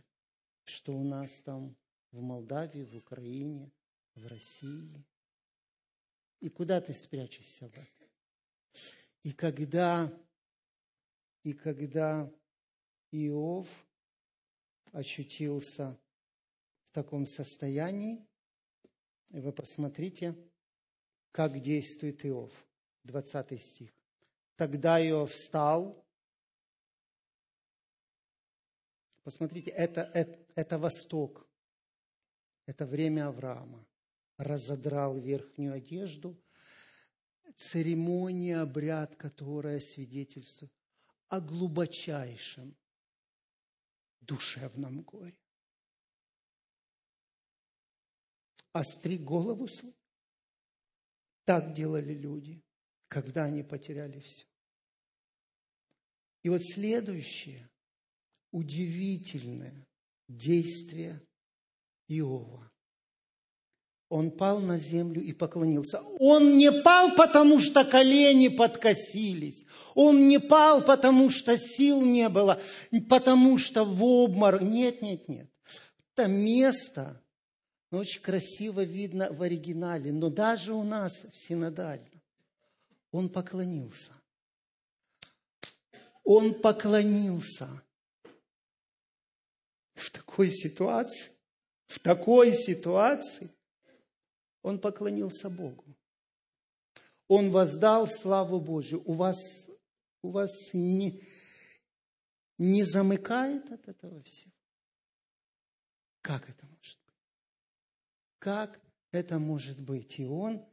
что 0.62 0.94
у 0.94 1.02
нас 1.02 1.32
там 1.42 1.76
в 2.12 2.20
Молдавии, 2.20 2.84
в 2.84 2.94
Украине, 2.94 3.72
в 4.14 4.28
России. 4.28 5.04
И 6.38 6.48
куда 6.48 6.80
ты 6.80 6.94
спрячешься 6.94 7.68
в 7.68 7.72
этом? 7.72 8.08
И 9.24 9.32
когда, 9.32 10.16
и 11.42 11.54
когда 11.54 12.32
Иов 13.10 13.66
очутился 14.92 15.98
в 16.90 16.92
таком 16.92 17.26
состоянии, 17.26 18.24
вы 19.30 19.52
посмотрите, 19.52 20.36
как 21.32 21.60
действует 21.60 22.24
Иов. 22.24 22.52
20 23.02 23.60
стих. 23.60 23.92
Тогда 24.54 25.04
Иов 25.04 25.32
встал, 25.32 26.01
Посмотрите, 29.22 29.70
это, 29.70 30.02
это, 30.14 30.38
это 30.54 30.78
Восток. 30.78 31.48
Это 32.66 32.86
время 32.86 33.28
Авраама. 33.28 33.86
Разодрал 34.36 35.18
верхнюю 35.18 35.74
одежду. 35.74 36.40
Церемония, 37.56 38.58
обряд, 38.58 39.16
которая 39.16 39.78
свидетельствует 39.78 40.72
о 41.28 41.40
глубочайшем 41.40 42.76
душевном 44.20 45.02
горе. 45.02 45.38
Остри 48.72 49.18
голову 49.18 49.68
свою. 49.68 49.94
Так 51.44 51.74
делали 51.74 52.14
люди, 52.14 52.62
когда 53.08 53.44
они 53.44 53.62
потеряли 53.62 54.20
все. 54.20 54.46
И 56.42 56.48
вот 56.48 56.62
следующее 56.62 57.68
удивительное 58.52 59.74
действие 60.28 61.20
Иова. 62.08 62.70
Он 64.08 64.30
пал 64.30 64.60
на 64.60 64.76
землю 64.76 65.22
и 65.22 65.32
поклонился. 65.32 66.02
Он 66.20 66.58
не 66.58 66.70
пал, 66.70 67.14
потому 67.14 67.58
что 67.60 67.84
колени 67.84 68.48
подкосились. 68.48 69.64
Он 69.94 70.28
не 70.28 70.38
пал, 70.38 70.84
потому 70.84 71.30
что 71.30 71.56
сил 71.56 72.02
не 72.02 72.28
было, 72.28 72.60
потому 73.08 73.56
что 73.56 73.84
в 73.84 74.04
обмор. 74.04 74.62
Нет, 74.62 75.00
нет, 75.00 75.28
нет. 75.28 75.50
Это 76.14 76.26
место 76.26 77.22
ну, 77.92 77.98
очень 77.98 78.22
красиво 78.22 78.82
видно 78.84 79.30
в 79.30 79.42
оригинале, 79.42 80.12
но 80.12 80.30
даже 80.30 80.72
у 80.72 80.82
нас 80.82 81.12
в 81.30 81.36
синодальном. 81.36 82.22
Он 83.10 83.28
поклонился. 83.28 84.12
Он 86.24 86.54
поклонился 86.54 87.68
в 90.02 90.10
такой 90.10 90.50
ситуации, 90.50 91.30
в 91.86 92.00
такой 92.00 92.52
ситуации 92.52 93.50
он 94.62 94.80
поклонился 94.80 95.48
Богу. 95.48 95.84
Он 97.28 97.50
воздал 97.50 98.06
славу 98.08 98.60
Божию. 98.60 99.02
У 99.06 99.12
вас, 99.12 99.36
у 100.22 100.30
вас 100.30 100.50
не, 100.72 101.22
не 102.58 102.82
замыкает 102.82 103.70
от 103.70 103.88
этого 103.88 104.22
всего? 104.22 104.52
Как 106.20 106.48
это 106.48 106.66
может 106.66 106.98
быть? 107.06 107.16
Как 108.38 108.80
это 109.12 109.38
может 109.38 109.80
быть? 109.80 110.18
И 110.18 110.24
он 110.24 110.64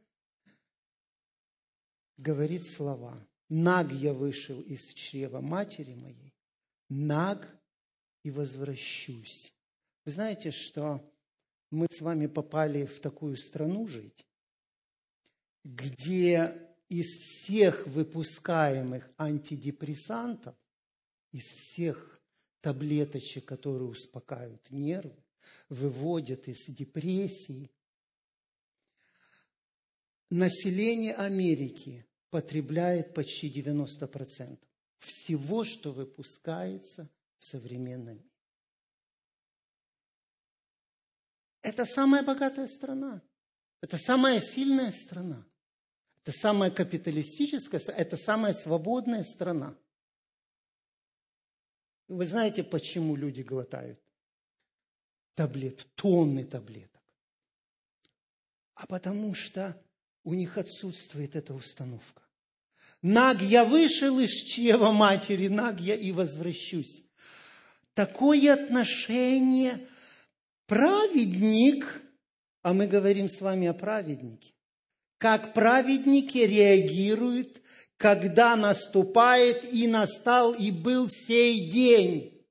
говорит 2.16 2.66
слова. 2.66 3.16
Наг 3.48 3.92
я 3.92 4.12
вышел 4.12 4.60
из 4.60 4.92
чрева 4.94 5.40
матери 5.40 5.94
моей. 5.94 6.34
Наг 6.88 7.59
и 8.22 8.30
возвращусь. 8.30 9.52
Вы 10.04 10.12
знаете, 10.12 10.50
что 10.50 11.00
мы 11.70 11.86
с 11.90 12.00
вами 12.00 12.26
попали 12.26 12.84
в 12.84 13.00
такую 13.00 13.36
страну 13.36 13.86
жить, 13.86 14.26
где 15.64 16.68
из 16.88 17.06
всех 17.06 17.86
выпускаемых 17.86 19.10
антидепрессантов, 19.16 20.56
из 21.32 21.44
всех 21.44 22.20
таблеточек, 22.60 23.44
которые 23.44 23.88
успокаивают 23.88 24.70
нервы, 24.70 25.16
выводят 25.68 26.48
из 26.48 26.64
депрессии, 26.66 27.70
население 30.28 31.14
Америки 31.14 32.06
потребляет 32.30 33.14
почти 33.14 33.50
90% 33.50 34.58
всего, 34.98 35.64
что 35.64 35.92
выпускается 35.92 37.08
в 37.40 37.44
современном 37.44 38.18
мире. 38.18 38.30
Это 41.62 41.84
самая 41.84 42.22
богатая 42.22 42.68
страна. 42.68 43.20
Это 43.80 43.98
самая 43.98 44.40
сильная 44.40 44.92
страна. 44.92 45.44
Это 46.22 46.30
самая 46.30 46.70
капиталистическая 46.70 47.80
страна. 47.80 47.98
Это 47.98 48.16
самая 48.16 48.52
свободная 48.52 49.24
страна. 49.24 49.76
Вы 52.06 52.26
знаете, 52.26 52.62
почему 52.62 53.16
люди 53.16 53.42
глотают? 53.42 54.00
таблет, 55.40 55.86
тонны 55.94 56.44
таблеток. 56.44 57.00
А 58.74 58.86
потому 58.86 59.34
что 59.34 59.82
у 60.22 60.34
них 60.34 60.58
отсутствует 60.58 61.34
эта 61.34 61.54
установка. 61.54 62.22
Наг 63.00 63.40
я 63.40 63.64
вышел 63.64 64.18
из 64.20 64.30
чрева 64.30 64.92
матери, 64.92 65.48
наг 65.48 65.80
я 65.80 65.94
и 65.94 66.12
возвращусь. 66.12 67.06
Такое 68.00 68.54
отношение 68.54 69.86
праведник, 70.66 72.00
а 72.62 72.72
мы 72.72 72.86
говорим 72.86 73.28
с 73.28 73.42
вами 73.42 73.66
о 73.66 73.74
праведнике, 73.74 74.54
как 75.18 75.52
праведники 75.52 76.38
реагируют, 76.38 77.60
когда 77.98 78.56
наступает 78.56 79.70
и 79.70 79.86
настал 79.86 80.54
и 80.54 80.70
был 80.70 81.08
сей 81.10 81.70
день. 81.70 82.42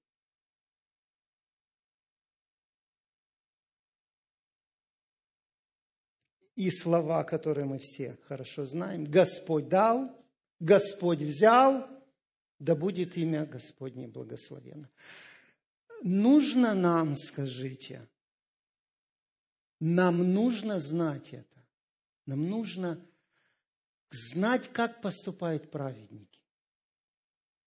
И 6.54 6.70
слова, 6.70 7.24
которые 7.24 7.66
мы 7.66 7.80
все 7.80 8.20
хорошо 8.28 8.66
знаем. 8.66 9.06
Господь 9.06 9.68
дал, 9.68 10.16
Господь 10.60 11.24
взял, 11.24 11.88
да 12.60 12.76
будет 12.76 13.18
имя 13.18 13.48
Господне 13.48 14.08
благословено. 14.08 14.88
Нужно 16.02 16.74
нам, 16.76 17.16
скажите, 17.16 18.08
нам 19.80 20.34
нужно 20.34 20.80
знать 20.80 21.34
это. 21.34 21.66
Нам 22.26 22.50
нужно 22.50 23.06
знать, 24.12 24.70
как 24.70 25.02
поступают 25.02 25.72
праведники. 25.72 26.42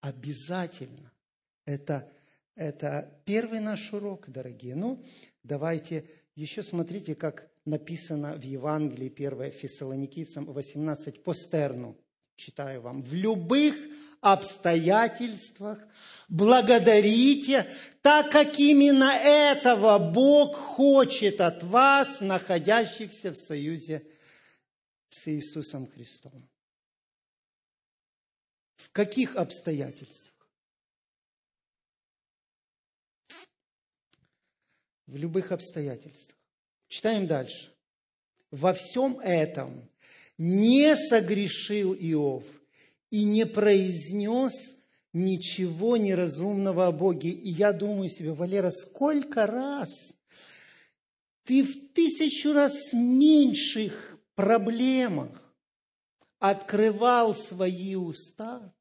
Обязательно. 0.00 1.12
Это, 1.64 2.12
это 2.54 3.22
первый 3.24 3.60
наш 3.60 3.92
урок, 3.92 4.28
дорогие. 4.28 4.74
Ну, 4.74 5.04
давайте 5.42 6.08
еще 6.34 6.62
смотрите, 6.62 7.14
как 7.14 7.50
написано 7.64 8.36
в 8.36 8.42
Евангелии 8.42 9.12
1 9.12 9.52
Фессалоникийцам 9.52 10.46
18 10.46 11.22
по 11.22 11.34
Стерну 11.34 11.96
читаю 12.36 12.82
вам, 12.82 13.02
в 13.02 13.12
любых 13.14 13.76
обстоятельствах 14.20 15.78
благодарите, 16.28 17.68
так 18.00 18.30
как 18.30 18.58
именно 18.58 19.12
этого 19.12 19.98
Бог 19.98 20.56
хочет 20.56 21.40
от 21.40 21.62
вас, 21.62 22.20
находящихся 22.20 23.32
в 23.32 23.36
союзе 23.36 24.06
с 25.10 25.28
Иисусом 25.28 25.86
Христом. 25.90 26.48
В 28.76 28.90
каких 28.90 29.36
обстоятельствах? 29.36 30.32
В 35.06 35.16
любых 35.16 35.52
обстоятельствах. 35.52 36.38
Читаем 36.88 37.26
дальше. 37.26 37.72
Во 38.50 38.72
всем 38.72 39.18
этом 39.20 39.91
не 40.38 40.96
согрешил 40.96 41.94
Иов 41.94 42.44
и 43.10 43.24
не 43.24 43.46
произнес 43.46 44.52
ничего 45.12 45.96
неразумного 45.96 46.86
о 46.86 46.92
Боге. 46.92 47.30
И 47.30 47.50
я 47.50 47.72
думаю 47.72 48.08
себе, 48.08 48.32
Валера, 48.32 48.70
сколько 48.70 49.46
раз 49.46 49.88
ты 51.44 51.62
в 51.62 51.92
тысячу 51.92 52.52
раз 52.52 52.72
меньших 52.92 54.18
проблемах 54.34 55.54
открывал 56.38 57.34
свои 57.34 57.94
уста 57.94 58.74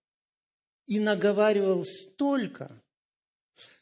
и 0.86 1.00
наговаривал 1.00 1.86
столько, 1.86 2.82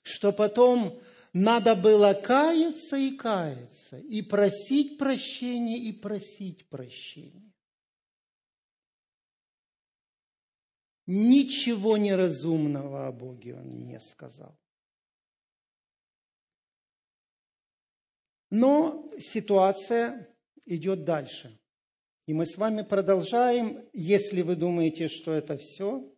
что 0.02 0.32
потом 0.32 1.00
надо 1.34 1.76
было 1.76 2.14
каяться 2.14 2.98
и 2.98 3.16
каяться, 3.16 3.98
и 4.00 4.22
просить 4.22 4.98
прощения, 4.98 5.78
и 5.78 5.92
просить 5.92 6.68
прощения. 6.70 7.49
Ничего 11.12 11.98
неразумного 11.98 13.08
о 13.08 13.12
Боге 13.12 13.56
он 13.56 13.88
не 13.88 14.00
сказал. 14.00 14.56
Но 18.52 19.10
ситуация 19.18 20.30
идет 20.68 21.06
дальше. 21.06 21.60
И 22.28 22.34
мы 22.36 22.46
с 22.46 22.58
вами 22.58 22.84
продолжаем, 22.84 23.90
если 23.92 24.44
вы 24.44 24.56
думаете, 24.56 25.08
что 25.08 25.34
это 25.34 25.58
все. 25.58 26.16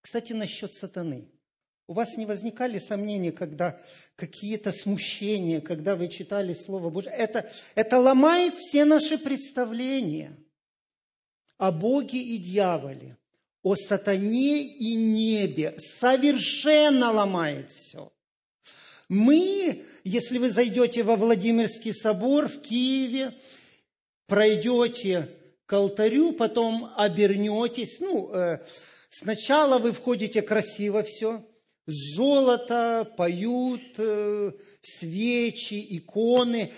Кстати, 0.00 0.32
насчет 0.32 0.72
сатаны. 0.72 1.30
У 1.86 1.92
вас 1.92 2.16
не 2.16 2.26
возникали 2.26 2.78
сомнения, 2.78 3.30
когда 3.30 3.80
какие-то 4.16 4.72
смущения, 4.72 5.60
когда 5.60 5.94
вы 5.94 6.08
читали 6.08 6.54
Слово 6.54 6.90
Божье? 6.90 7.12
Это, 7.12 7.48
это 7.76 8.00
ломает 8.00 8.56
все 8.56 8.84
наши 8.84 9.16
представления 9.16 10.36
о 11.56 11.70
Боге 11.70 12.20
и 12.20 12.36
дьяволе 12.38 13.16
о 13.62 13.74
сатане 13.74 14.62
и 14.62 14.94
небе. 14.94 15.76
Совершенно 16.00 17.12
ломает 17.12 17.70
все. 17.70 18.12
Мы, 19.08 19.84
если 20.04 20.38
вы 20.38 20.50
зайдете 20.50 21.02
во 21.02 21.16
Владимирский 21.16 21.92
собор 21.92 22.46
в 22.46 22.60
Киеве, 22.60 23.34
пройдете 24.26 25.30
к 25.66 25.72
алтарю, 25.72 26.32
потом 26.32 26.92
обернетесь. 26.96 28.00
Ну, 28.00 28.32
э, 28.32 28.58
сначала 29.08 29.78
вы 29.78 29.92
входите 29.92 30.42
красиво 30.42 31.02
все, 31.02 31.44
золото, 31.86 33.10
поют, 33.16 33.98
э, 33.98 34.52
свечи, 34.82 35.84
иконы. 35.96 36.72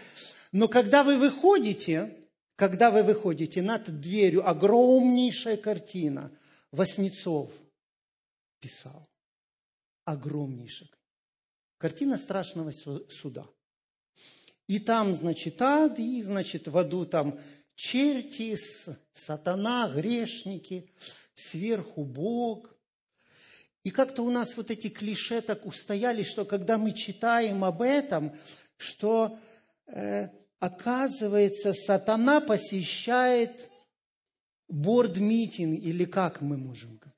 Но 0.53 0.69
когда 0.69 1.03
вы 1.03 1.19
выходите, 1.19 2.16
когда 2.55 2.90
вы 2.90 3.03
выходите 3.03 3.61
над 3.61 4.01
дверью, 4.01 4.49
огромнейшая 4.49 5.57
картина– 5.57 6.33
Воснецов 6.72 7.52
писал. 8.61 9.09
Огромнейшая. 10.04 10.88
Картина 11.78 12.18
страшного 12.18 12.72
суда. 13.09 13.46
И 14.66 14.78
там, 14.78 15.14
значит, 15.14 15.61
ад, 15.62 15.98
и, 15.98 16.22
значит, 16.22 16.68
в 16.68 16.76
аду 16.78 17.06
там 17.06 17.40
черти, 17.74 18.56
сатана, 19.14 19.88
грешники, 19.88 20.92
сверху 21.35 22.04
Бог. 22.04 22.76
И 23.83 23.90
как-то 23.90 24.22
у 24.22 24.30
нас 24.30 24.56
вот 24.56 24.70
эти 24.70 24.88
клише 24.88 25.40
так 25.40 25.66
устояли, 25.66 26.22
что 26.22 26.44
когда 26.44 26.76
мы 26.76 26.92
читаем 26.92 27.64
об 27.64 27.80
этом, 27.83 28.33
что 28.76 29.38
э, 29.87 30.28
оказывается, 30.59 31.72
сатана 31.72 32.40
посещает 32.40 33.70
борд-митинг 34.70 35.83
или 35.83 36.04
как 36.04 36.40
мы 36.40 36.56
можем 36.56 36.96
говорить? 36.96 37.16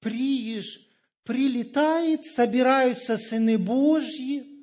Приезж, 0.00 0.80
прилетает, 1.22 2.24
собираются 2.24 3.16
сыны 3.16 3.56
Божьи, 3.56 4.54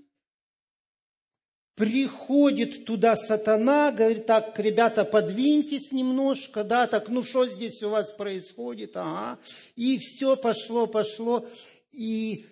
приходит 1.75 2.85
туда 2.85 3.15
сатана, 3.15 3.91
говорит, 3.91 4.27
так, 4.27 4.59
ребята, 4.59 5.03
подвиньтесь 5.03 5.91
немножко, 5.91 6.63
да, 6.63 6.85
так, 6.85 7.09
ну 7.09 7.23
что 7.23 7.47
здесь 7.47 7.81
у 7.81 7.89
вас 7.89 8.11
происходит, 8.11 8.95
ага, 8.95 9.39
и 9.75 9.97
все 9.97 10.35
пошло, 10.35 10.85
пошло, 10.85 11.47
и, 11.91 12.45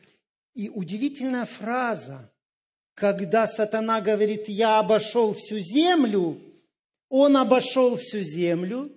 и 0.55 0.69
удивительная 0.69 1.45
фраза, 1.45 2.31
когда 2.99 3.47
сатана 3.47 4.01
говорит, 4.01 4.49
я 4.49 4.79
обошел 4.79 5.33
всю 5.33 5.59
землю, 5.59 6.39
он 7.07 7.37
обошел 7.37 7.95
всю 7.95 8.19
землю. 8.19 8.91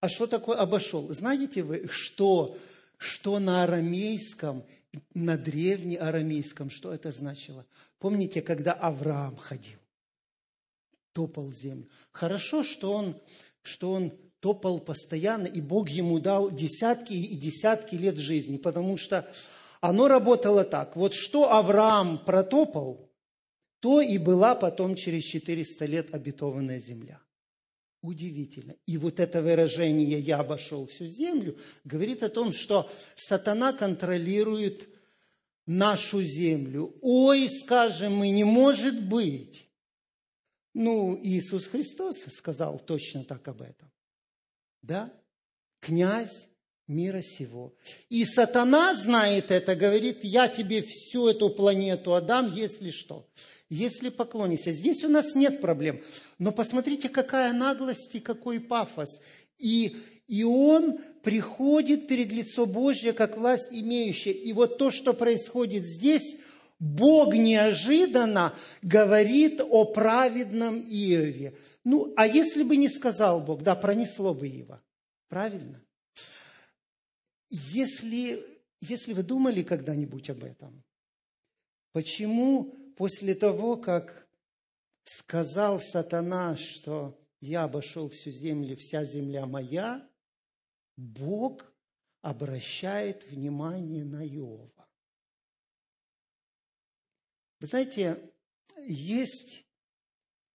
А 0.00 0.08
что 0.08 0.26
такое 0.26 0.58
обошел? 0.58 1.08
Знаете 1.14 1.62
вы, 1.62 1.88
что, 1.88 2.58
что 2.98 3.38
на 3.38 3.62
арамейском, 3.62 4.64
на 5.14 5.38
древнеарамейском, 5.38 6.70
что 6.70 6.92
это 6.92 7.12
значило? 7.12 7.64
Помните, 7.98 8.42
когда 8.42 8.72
Авраам 8.72 9.36
ходил, 9.36 9.78
топал 11.12 11.52
землю? 11.52 11.88
Хорошо, 12.10 12.64
что 12.64 12.92
он, 12.92 13.18
что 13.62 13.92
он 13.92 14.12
топал 14.40 14.80
постоянно, 14.80 15.46
и 15.46 15.62
Бог 15.62 15.88
ему 15.88 16.18
дал 16.18 16.50
десятки 16.50 17.14
и 17.14 17.36
десятки 17.36 17.94
лет 17.94 18.18
жизни, 18.18 18.58
потому 18.58 18.98
что 18.98 19.26
оно 19.86 20.08
работало 20.08 20.64
так. 20.64 20.96
Вот 20.96 21.12
что 21.12 21.52
Авраам 21.52 22.24
протопал, 22.24 23.12
то 23.80 24.00
и 24.00 24.16
была 24.16 24.54
потом 24.54 24.94
через 24.94 25.24
400 25.24 25.84
лет 25.84 26.14
обетованная 26.14 26.80
земля. 26.80 27.20
Удивительно. 28.00 28.76
И 28.86 28.96
вот 28.96 29.20
это 29.20 29.42
выражение 29.42 30.20
«я 30.20 30.38
обошел 30.38 30.86
всю 30.86 31.06
землю» 31.06 31.58
говорит 31.84 32.22
о 32.22 32.30
том, 32.30 32.52
что 32.52 32.90
сатана 33.14 33.74
контролирует 33.74 34.88
нашу 35.66 36.22
землю. 36.22 36.94
Ой, 37.02 37.46
скажем 37.50 38.16
мы, 38.16 38.30
не 38.30 38.44
может 38.44 39.06
быть. 39.06 39.68
Ну, 40.72 41.20
Иисус 41.22 41.66
Христос 41.66 42.24
сказал 42.34 42.78
точно 42.78 43.22
так 43.22 43.46
об 43.48 43.60
этом. 43.60 43.92
Да? 44.80 45.12
Князь 45.80 46.48
мира 46.86 47.22
сего. 47.22 47.74
И 48.08 48.24
сатана 48.24 48.94
знает 48.94 49.50
это, 49.50 49.74
говорит, 49.74 50.20
я 50.22 50.48
тебе 50.48 50.82
всю 50.82 51.28
эту 51.28 51.50
планету 51.50 52.14
отдам, 52.14 52.52
если 52.52 52.90
что. 52.90 53.26
Если 53.70 54.10
поклонишься. 54.10 54.72
Здесь 54.72 55.04
у 55.04 55.08
нас 55.08 55.34
нет 55.34 55.60
проблем. 55.60 56.02
Но 56.38 56.52
посмотрите, 56.52 57.08
какая 57.08 57.52
наглость 57.52 58.14
и 58.14 58.20
какой 58.20 58.60
пафос. 58.60 59.20
И, 59.58 59.96
и 60.28 60.44
он 60.44 60.98
приходит 61.22 62.06
перед 62.06 62.30
лицо 62.30 62.66
Божье, 62.66 63.12
как 63.12 63.36
власть 63.36 63.68
имеющая. 63.70 64.32
И 64.32 64.52
вот 64.52 64.78
то, 64.78 64.90
что 64.90 65.14
происходит 65.14 65.84
здесь, 65.84 66.36
Бог 66.78 67.34
неожиданно 67.34 68.54
говорит 68.82 69.60
о 69.60 69.86
праведном 69.86 70.80
Иове. 70.80 71.56
Ну, 71.82 72.12
а 72.16 72.26
если 72.26 72.62
бы 72.62 72.76
не 72.76 72.88
сказал 72.88 73.40
Бог, 73.40 73.62
да, 73.62 73.74
пронесло 73.74 74.34
бы 74.34 74.46
его. 74.46 74.78
Правильно? 75.28 75.80
Если, 77.56 78.44
если 78.80 79.12
вы 79.12 79.22
думали 79.22 79.62
когда-нибудь 79.62 80.28
об 80.28 80.42
этом, 80.42 80.82
почему 81.92 82.74
после 82.96 83.36
того, 83.36 83.76
как 83.76 84.26
сказал 85.04 85.80
сатана, 85.80 86.56
что 86.56 87.16
я 87.40 87.62
обошел 87.62 88.08
всю 88.08 88.32
землю, 88.32 88.74
вся 88.76 89.04
земля 89.04 89.46
моя, 89.46 90.04
Бог 90.96 91.72
обращает 92.22 93.22
внимание 93.30 94.04
на 94.04 94.26
Иова. 94.26 94.88
Вы 97.60 97.68
знаете, 97.68 98.32
есть 98.84 99.64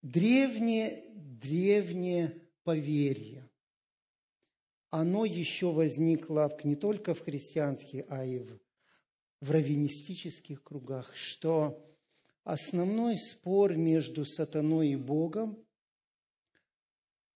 древнее, 0.01 1.05
древнее 1.15 2.41
поверье. 2.63 3.48
Оно 4.89 5.25
еще 5.25 5.71
возникло 5.71 6.51
не 6.63 6.75
только 6.75 7.13
в 7.13 7.21
христианских, 7.21 8.05
а 8.09 8.25
и 8.25 8.39
в, 8.39 8.59
в 9.41 9.51
раввинистических 9.51 10.63
кругах, 10.63 11.15
что 11.15 11.85
основной 12.43 13.17
спор 13.17 13.75
между 13.75 14.25
сатаной 14.25 14.89
и 14.89 14.95
Богом, 14.95 15.63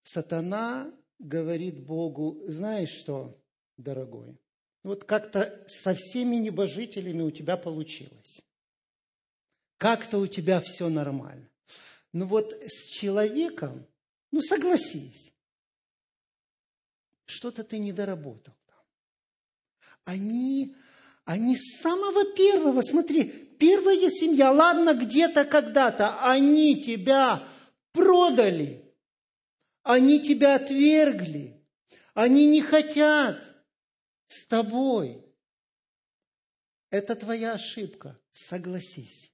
сатана 0.01 0.91
говорит 1.19 1.85
Богу, 1.85 2.41
знаешь 2.47 2.89
что, 2.89 3.39
дорогой, 3.77 4.39
вот 4.81 5.05
как-то 5.05 5.65
со 5.67 5.93
всеми 5.93 6.35
небожителями 6.37 7.21
у 7.21 7.31
тебя 7.31 7.55
получилось. 7.55 8.45
Как-то 9.77 10.17
у 10.17 10.27
тебя 10.27 10.59
все 10.59 10.89
нормально. 10.89 11.49
Ну 12.11 12.25
вот 12.25 12.53
с 12.53 12.85
человеком, 12.85 13.85
ну 14.31 14.41
согласись, 14.41 15.32
что-то 17.25 17.63
ты 17.63 17.77
не 17.77 17.93
доработал 17.93 18.53
там. 18.67 18.77
Они, 20.05 20.75
они 21.25 21.55
с 21.55 21.81
самого 21.81 22.33
первого, 22.33 22.81
смотри, 22.81 23.23
первая 23.59 24.09
семья, 24.09 24.51
ладно, 24.51 24.93
где-то 24.93 25.45
когда-то, 25.45 26.29
они 26.29 26.81
тебя 26.81 27.47
продали, 27.91 28.93
они 29.83 30.21
тебя 30.21 30.55
отвергли, 30.55 31.63
они 32.13 32.45
не 32.47 32.61
хотят 32.61 33.41
с 34.27 34.45
тобой. 34.47 35.23
Это 36.89 37.15
твоя 37.15 37.53
ошибка, 37.53 38.19
согласись. 38.33 39.31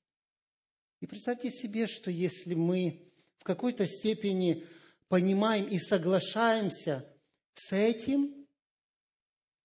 И 1.01 1.07
представьте 1.07 1.49
себе, 1.49 1.87
что 1.87 2.11
если 2.11 2.53
мы 2.53 3.11
в 3.37 3.43
какой-то 3.43 3.85
степени 3.85 4.65
понимаем 5.07 5.65
и 5.65 5.77
соглашаемся 5.77 7.05
с 7.59 7.73
этим, 7.73 8.33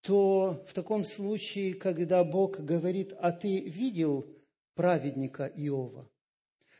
то 0.02 0.64
в 0.68 0.74
таком 0.74 1.04
случае, 1.04 1.74
когда 1.74 2.24
Бог 2.24 2.58
говорит, 2.58 3.14
а 3.20 3.32
ты 3.32 3.60
видел 3.60 4.26
праведника 4.74 5.50
Иова, 5.54 6.08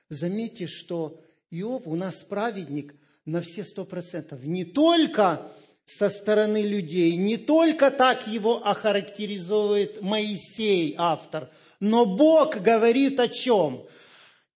заметьте, 0.09 0.66
что 0.66 1.20
Иов 1.50 1.83
у 1.87 1.94
нас 1.94 2.24
праведник 2.24 2.94
на 3.24 3.40
все 3.40 3.64
сто 3.64 3.85
процентов. 3.85 4.44
Не 4.44 4.64
только 4.64 5.50
со 5.87 6.09
стороны 6.09 6.62
людей, 6.62 7.16
не 7.16 7.37
только 7.37 7.90
так 7.90 8.27
его 8.27 8.66
охарактеризует 8.66 10.03
Моисей, 10.03 10.94
автор, 10.98 11.50
но 11.81 12.05
Бог 12.07 12.57
говорит 12.57 13.20
о 13.20 13.29
чем? 13.29 13.87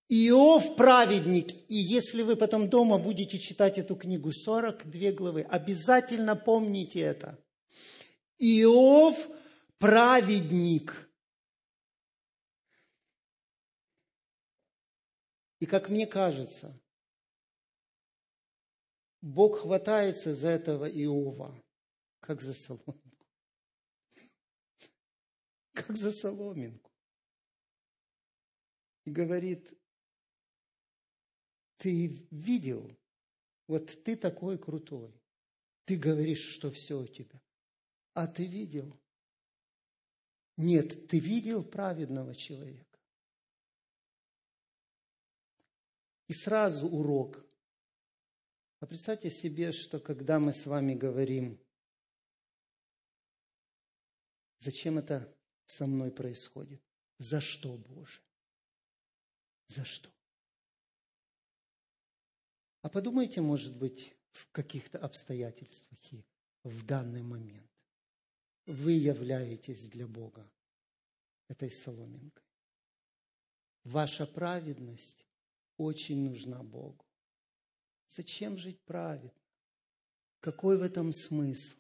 Иов 0.09 0.75
праведник. 0.77 1.51
И 1.71 1.77
если 1.77 2.23
вы 2.23 2.37
потом 2.37 2.71
дома 2.71 2.99
будете 2.99 3.39
читать 3.39 3.77
эту 3.77 3.95
книгу, 3.95 4.33
42 4.33 5.13
главы, 5.13 5.43
обязательно 5.43 6.35
помните 6.35 7.01
это. 7.01 7.39
Иов 8.39 9.29
праведник. 9.79 11.11
И 15.61 15.67
как 15.67 15.91
мне 15.91 16.07
кажется, 16.07 16.81
Бог 19.21 19.59
хватается 19.59 20.35
за 20.35 20.49
этого 20.49 20.89
Иова, 20.89 21.61
как 22.21 22.41
за 22.41 22.55
соломинку. 22.55 23.27
Как 25.75 25.97
за 25.97 26.13
соломинку. 26.13 26.91
И 29.05 29.11
говорит, 29.11 29.78
ты 31.79 32.27
видел, 32.31 32.95
вот 33.67 34.05
ты 34.05 34.17
такой 34.17 34.59
крутой, 34.59 35.15
ты 35.85 35.97
говоришь, 35.97 36.43
что 36.43 36.71
все 36.71 37.01
у 37.01 37.07
тебя, 37.07 37.41
а 38.13 38.27
ты 38.27 38.47
видел? 38.47 38.95
Нет, 40.57 41.07
ты 41.07 41.21
видел 41.21 41.63
праведного 41.63 42.35
человека. 42.35 42.99
И 46.27 46.35
сразу 46.35 46.89
урок. 46.89 47.45
А 48.81 48.87
представьте 48.87 49.31
себе, 49.31 49.73
что 49.73 49.99
когда 49.99 50.39
мы 50.39 50.53
с 50.53 50.67
вами 50.67 50.95
говорим, 50.95 51.59
зачем 54.59 54.99
это 54.99 55.33
со 55.67 55.87
мной 55.87 56.11
происходит? 56.11 56.83
За 57.19 57.41
что, 57.41 57.77
Боже? 57.77 58.21
За 59.69 59.85
что? 59.85 60.11
А 62.83 62.89
подумайте, 62.89 63.41
может 63.41 63.77
быть, 63.77 64.15
в 64.31 64.51
каких-то 64.53 64.99
обстоятельствах 64.99 65.99
и 66.13 66.25
в 66.63 66.87
данный 66.87 67.23
момент 67.23 67.71
вы 68.67 68.93
являетесь 68.93 69.89
для 69.89 70.07
Бога 70.07 70.47
этой 71.49 71.71
соломинкой. 71.71 72.45
Ваша 73.85 74.27
праведность 74.27 75.27
очень 75.77 76.23
нужна 76.23 76.63
Богу. 76.63 77.05
Зачем 78.11 78.57
жить 78.57 78.81
праведно? 78.85 79.33
Какой 80.41 80.79
в 80.79 80.83
этом 80.83 81.13
смысл? 81.13 81.77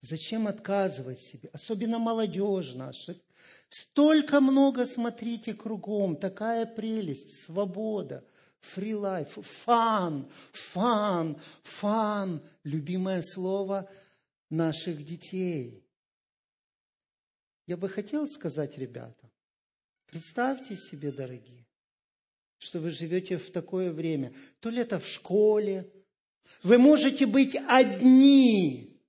Зачем 0.00 0.48
отказывать 0.48 1.20
себе? 1.20 1.48
Особенно 1.52 1.98
молодежь 1.98 2.74
наша. 2.74 3.20
Столько 3.68 4.40
много 4.40 4.84
смотрите 4.84 5.54
кругом, 5.54 6.16
такая 6.16 6.66
прелесть, 6.66 7.44
свобода– 7.44 8.26
life, 8.76 9.36
fun, 9.66 10.30
fun, 10.52 11.40
fun, 11.64 12.40
любимое 12.64 13.22
слово 13.22 13.90
наших 14.50 15.04
детей. 15.04 15.84
Я 17.66 17.76
бы 17.76 17.88
хотел 17.88 18.26
сказать, 18.26 18.78
ребята, 18.78 19.30
представьте 20.06 20.76
себе, 20.76 21.12
дорогие, 21.12 21.66
что 22.58 22.80
вы 22.80 22.90
живете 22.90 23.38
в 23.38 23.50
такое 23.50 23.92
время. 23.92 24.34
То 24.60 24.70
ли 24.70 24.80
это 24.80 24.98
в 24.98 25.06
школе, 25.06 25.90
вы 26.62 26.78
можете 26.78 27.26
быть 27.26 27.56
одни. 27.56 29.00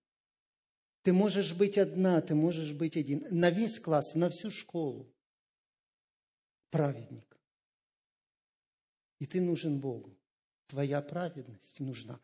Ты 1.01 1.11
можешь 1.11 1.53
быть 1.53 1.77
одна, 1.77 2.21
ты 2.21 2.35
можешь 2.35 2.71
быть 2.71 2.95
один. 2.95 3.25
На 3.29 3.49
весь 3.49 3.79
класс, 3.79 4.15
на 4.15 4.29
всю 4.29 4.49
школу. 4.49 5.11
Праведник. 6.69 7.32
И 9.23 9.25
ты 9.25 9.39
нужен 9.39 9.79
Богу. 9.79 10.19
Твоя 10.67 11.01
праведность 11.01 11.79
нужна. 11.79 12.19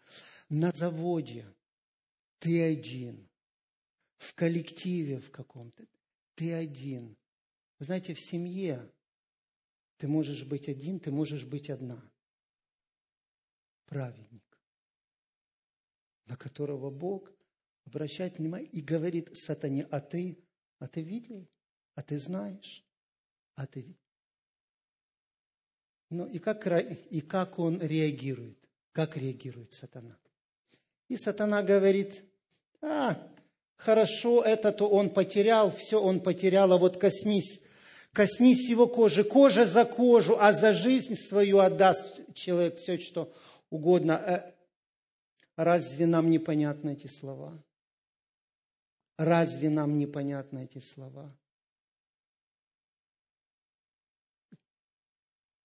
На 0.49 0.73
заводе 0.73 1.45
ты 2.39 2.61
один. 2.61 3.29
В 4.17 4.35
коллективе 4.35 5.21
в 5.21 5.31
каком-то 5.31 5.87
ты 6.35 6.51
один. 6.51 7.15
Вы 7.77 7.85
знаете, 7.85 8.13
в 8.13 8.19
семье 8.19 8.93
ты 9.95 10.09
можешь 10.09 10.43
быть 10.43 10.67
один, 10.67 10.99
ты 10.99 11.09
можешь 11.09 11.45
быть 11.45 11.69
одна. 11.69 12.03
Праведник, 13.85 14.61
на 16.25 16.35
которого 16.35 16.89
Бог 16.89 17.31
обращает 17.85 18.39
внимание 18.39 18.69
и 18.71 18.81
говорит 18.81 19.37
сатане, 19.37 19.85
а 19.85 20.01
ты, 20.01 20.37
а 20.79 20.87
ты 20.89 21.01
видел, 21.01 21.47
а 21.95 22.03
ты 22.03 22.19
знаешь, 22.19 22.85
а 23.55 23.67
ты. 23.67 23.95
Ну 26.09 26.25
и 26.25 26.39
как, 26.39 26.65
и 27.11 27.21
как 27.21 27.59
он 27.59 27.79
реагирует? 27.79 28.57
Как 28.91 29.15
реагирует 29.15 29.73
сатана? 29.73 30.17
И 31.07 31.17
сатана 31.17 31.61
говорит, 31.61 32.23
а, 32.81 33.17
хорошо 33.75 34.41
это, 34.43 34.71
то 34.71 34.87
он 34.87 35.11
потерял, 35.11 35.71
все 35.71 36.01
он 36.01 36.19
потерял, 36.19 36.71
а 36.71 36.77
вот 36.77 36.97
коснись, 36.97 37.59
коснись 38.11 38.69
его 38.69 38.87
кожи, 38.87 39.23
кожа 39.23 39.65
за 39.65 39.85
кожу, 39.85 40.37
а 40.39 40.53
за 40.53 40.73
жизнь 40.73 41.15
свою 41.15 41.59
отдаст 41.59 42.33
человек 42.33 42.77
все, 42.77 42.97
что 42.97 43.31
угодно. 43.69 44.13
Э, 44.13 44.53
разве 45.55 46.07
нам 46.07 46.29
непонятны 46.29 46.93
эти 46.93 47.07
слова? 47.07 47.63
Разве 49.17 49.69
нам 49.69 49.97
непонятны 49.97 50.63
эти 50.63 50.79
слова? 50.79 51.31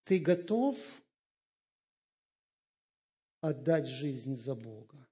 Ты 0.05 0.19
готов 0.19 0.77
отдать 3.41 3.87
жизнь 3.87 4.37
за 4.37 4.55
Бога? 4.55 5.09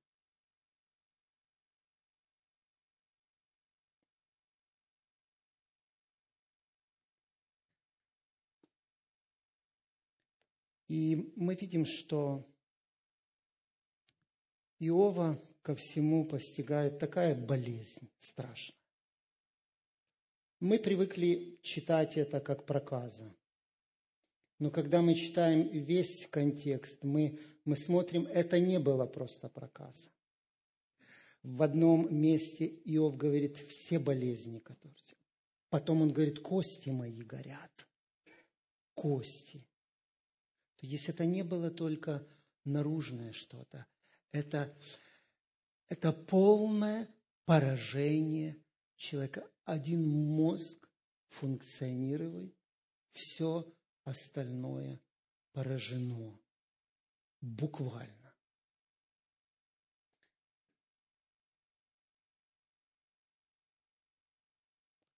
И 10.89 11.33
мы 11.37 11.55
видим, 11.55 11.87
что 11.87 12.47
Иова 14.79 15.41
ко 15.63 15.75
всему 15.75 16.29
постигает 16.29 16.99
такая 16.99 17.35
болезнь 17.35 18.11
страшная. 18.19 18.77
Мы 20.61 20.79
привыкли 20.79 21.59
читать 21.63 22.19
это 22.19 22.41
как 22.41 22.67
проказа. 22.67 23.35
Но 24.63 24.71
когда 24.71 25.03
мы 25.03 25.17
читаем 25.17 25.67
весь 25.71 26.29
контекст, 26.29 27.03
мы, 27.03 27.37
мы 27.65 27.75
смотрим, 27.75 28.29
это 28.29 28.61
не 28.61 28.79
было 28.79 29.07
просто 29.07 29.49
проказа. 29.49 30.09
В 31.43 31.65
одном 31.65 32.15
месте 32.15 32.67
Иов 32.85 33.17
говорит, 33.17 33.59
все 33.59 33.99
болезни, 33.99 34.61
которые... 34.61 34.97
Потом 35.69 36.03
он 36.03 36.13
говорит, 36.13 36.39
кости 36.39 36.91
мои 36.91 37.25
горят. 37.25 37.89
Кости. 38.95 39.67
То 40.77 40.87
есть 40.87 41.09
это 41.09 41.27
не 41.27 41.43
было 41.43 41.73
только 41.73 42.25
наружное 42.65 43.33
что-то, 43.33 43.85
это, 44.31 44.73
это 45.89 46.13
полное 46.13 47.09
поражение 47.47 48.63
человека. 48.95 49.45
Один 49.65 50.09
мозг 50.09 50.89
функционирует, 51.31 52.55
все 53.11 53.67
остальное 54.05 55.01
поражено. 55.53 56.41
Буквально. 57.41 58.35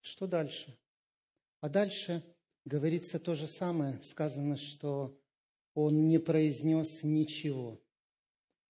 Что 0.00 0.26
дальше? 0.26 0.78
А 1.60 1.68
дальше 1.68 2.24
говорится 2.64 3.18
то 3.18 3.34
же 3.34 3.48
самое. 3.48 4.02
Сказано, 4.02 4.56
что 4.56 5.20
он 5.74 6.08
не 6.08 6.18
произнес 6.18 7.02
ничего 7.02 7.84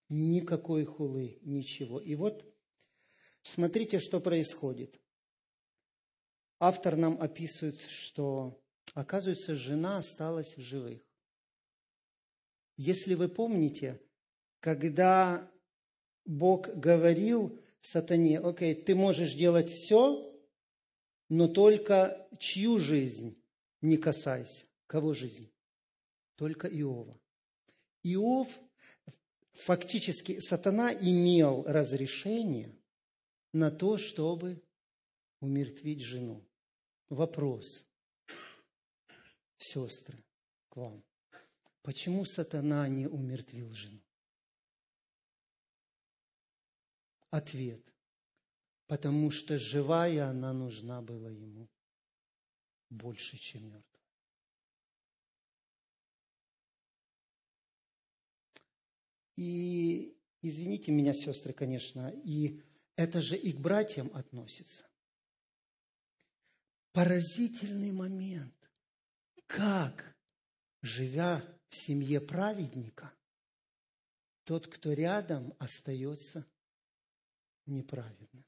никакой 0.09 0.85
хулы, 0.85 1.39
ничего. 1.43 2.01
И 2.01 2.15
вот 2.15 2.45
смотрите, 3.43 3.99
что 3.99 4.21
происходит. 4.21 5.01
Автор 6.59 6.97
нам 6.97 7.21
описывает, 7.21 7.81
что, 7.81 8.63
оказывается, 8.93 9.55
жена 9.55 9.99
осталась 9.99 10.57
в 10.57 10.61
живых. 10.61 11.03
Если 12.77 13.15
вы 13.15 13.29
помните, 13.29 14.01
когда 14.61 15.51
Бог 16.25 16.69
говорил 16.69 17.61
сатане, 17.81 18.41
окей, 18.41 18.75
ты 18.75 18.95
можешь 18.95 19.35
делать 19.35 19.71
все, 19.71 20.35
но 21.29 21.49
только 21.49 22.29
чью 22.39 22.79
жизнь 22.79 23.41
не 23.81 23.97
касайся. 23.97 24.67
Кого 24.87 25.15
жизнь? 25.15 25.51
Только 26.37 26.69
Иова. 26.69 27.19
Иов 28.03 28.49
фактически 29.53 30.39
сатана 30.41 30.93
имел 30.93 31.65
разрешение 31.67 32.77
на 33.53 33.71
то, 33.71 33.99
чтобы 33.99 34.63
умертвить 35.41 36.03
жену. 36.03 36.45
Вопрос, 37.09 37.87
сестры, 39.65 40.23
к 40.69 40.77
вам. 40.77 41.03
Почему 41.83 42.25
сатана 42.25 42.89
не 42.89 43.07
умертвил 43.07 43.71
жену? 43.71 44.01
Ответ. 47.31 47.93
Потому 48.87 49.31
что 49.31 49.59
живая 49.59 50.29
она 50.29 50.53
нужна 50.53 51.01
была 51.03 51.31
ему 51.31 51.69
больше, 52.91 53.39
чем 53.39 53.65
мертвая. 53.65 54.05
И 59.37 60.17
извините 60.43 60.93
меня, 60.93 61.13
сестры, 61.13 61.53
конечно, 61.53 62.11
и 62.25 62.63
это 62.95 63.21
же 63.21 63.37
и 63.37 63.53
к 63.53 63.59
братьям 63.59 64.11
относится. 64.15 64.87
Поразительный 66.93 67.91
момент. 67.91 68.64
Как, 69.47 70.17
живя 70.83 71.45
в 71.69 71.77
семье 71.77 72.21
праведника, 72.21 73.13
тот, 74.45 74.67
кто 74.67 74.93
рядом, 74.93 75.55
остается 75.59 76.47
неправедным. 77.67 78.45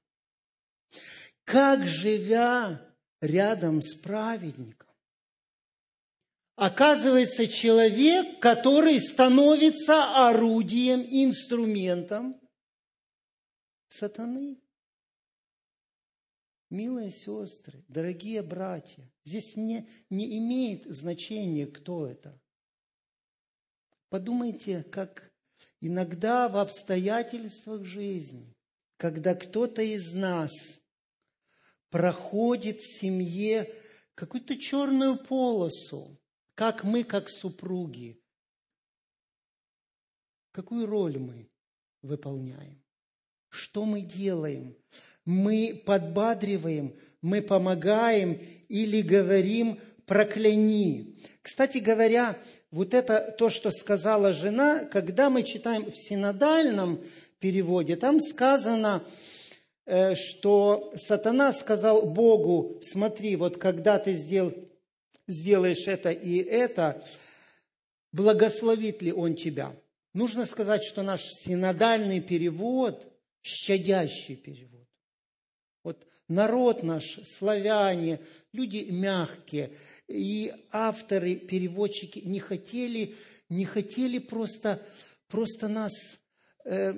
Как, 1.45 1.87
живя 1.87 2.95
рядом 3.21 3.83
с 3.83 3.95
праведником, 3.95 4.95
оказывается 6.55 7.47
человек, 7.47 8.41
который 8.41 8.99
становится 9.01 10.27
орудием, 10.29 11.03
инструментом 11.03 12.35
сатаны. 13.89 14.59
Милые 16.69 17.11
сестры, 17.11 17.85
дорогие 17.87 18.43
братья, 18.43 19.09
здесь 19.25 19.55
не, 19.57 19.89
не 20.11 20.39
имеет 20.39 20.85
значения, 20.87 21.67
кто 21.67 22.07
это. 22.09 22.41
Подумайте, 24.09 24.83
как 24.83 25.33
иногда 25.81 26.49
в 26.49 26.57
обстоятельствах 26.57 27.85
жизни, 27.85 28.57
когда 28.97 29.37
кто-то 29.37 29.83
из 29.83 30.13
нас 30.13 30.51
проходит 31.91 32.81
в 32.81 32.99
семье 33.01 33.73
какую-то 34.15 34.59
черную 34.59 35.23
полосу, 35.23 36.19
как 36.55 36.83
мы, 36.83 37.05
как 37.05 37.29
супруги, 37.29 38.21
какую 40.51 40.87
роль 40.87 41.19
мы 41.19 41.49
выполняем? 42.03 42.86
Что 43.57 43.87
мы 43.87 44.03
делаем? 44.03 44.77
Мы 45.25 45.83
подбадриваем, 45.87 46.95
мы 47.23 47.41
помогаем 47.41 48.39
или 48.69 49.01
говорим 49.01 49.81
прокляни. 50.05 51.17
Кстати 51.41 51.79
говоря, 51.79 52.37
вот 52.71 52.93
это 52.93 53.35
то, 53.39 53.49
что 53.49 53.71
сказала 53.71 54.35
жена, 54.35 54.85
когда 54.85 55.31
мы 55.31 55.43
читаем 55.43 55.91
в 55.91 55.97
синодальном 55.97 57.03
переводе, 57.39 57.97
там 57.97 58.21
сказано, 58.21 59.03
э, 59.87 60.15
что 60.17 60.93
сатана 60.95 61.53
сказал 61.53 62.11
Богу, 62.11 62.79
смотри, 62.83 63.37
вот 63.37 63.57
когда 63.57 63.99
ты 63.99 64.13
сделал 64.13 64.53
сделаешь 65.27 65.89
это 65.89 66.11
и 66.11 66.37
это, 66.37 67.03
благословит 68.13 69.01
ли 69.01 69.13
Он 69.13 69.35
тебя? 69.35 69.75
Нужно 70.13 70.45
сказать, 70.45 70.85
что 70.85 71.03
наш 71.03 71.23
синодальный 71.43 72.21
перевод– 72.21 73.09
щадящий 73.47 74.37
перевод. 74.37 74.89
Вот 75.85 76.07
народ 76.29 76.83
наш, 76.83 77.21
славяне, 77.25 78.21
люди 78.53 78.89
мягкие, 78.91 79.71
и 80.09 80.53
авторы, 80.73 81.37
переводчики 81.37 82.19
не 82.19 82.41
хотели, 82.41 83.15
не 83.49 83.65
хотели 83.65 84.19
просто, 84.19 84.83
просто 85.29 85.69
нас 85.69 85.93
э, 86.65 86.95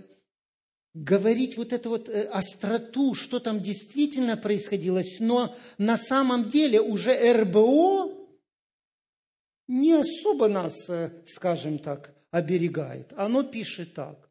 говорить 0.95 1.59
вот 1.59 1.73
эту 1.73 1.91
вот 1.91 2.09
э, 2.09 2.25
остроту, 2.29 3.13
что 3.15 3.41
там 3.41 3.61
действительно 3.61 4.37
происходило, 4.37 5.03
но 5.21 5.55
на 5.77 5.99
самом 5.99 6.49
деле 6.49 6.81
уже 6.81 7.13
РБО 7.33 8.15
не 9.67 9.93
особо 9.93 10.49
нас, 10.49 10.89
э, 10.89 11.23
скажем 11.27 11.79
так, 11.79 12.15
оберегает. 12.31 13.13
Оно 13.17 13.43
пишет 13.43 13.93
так, 13.93 14.28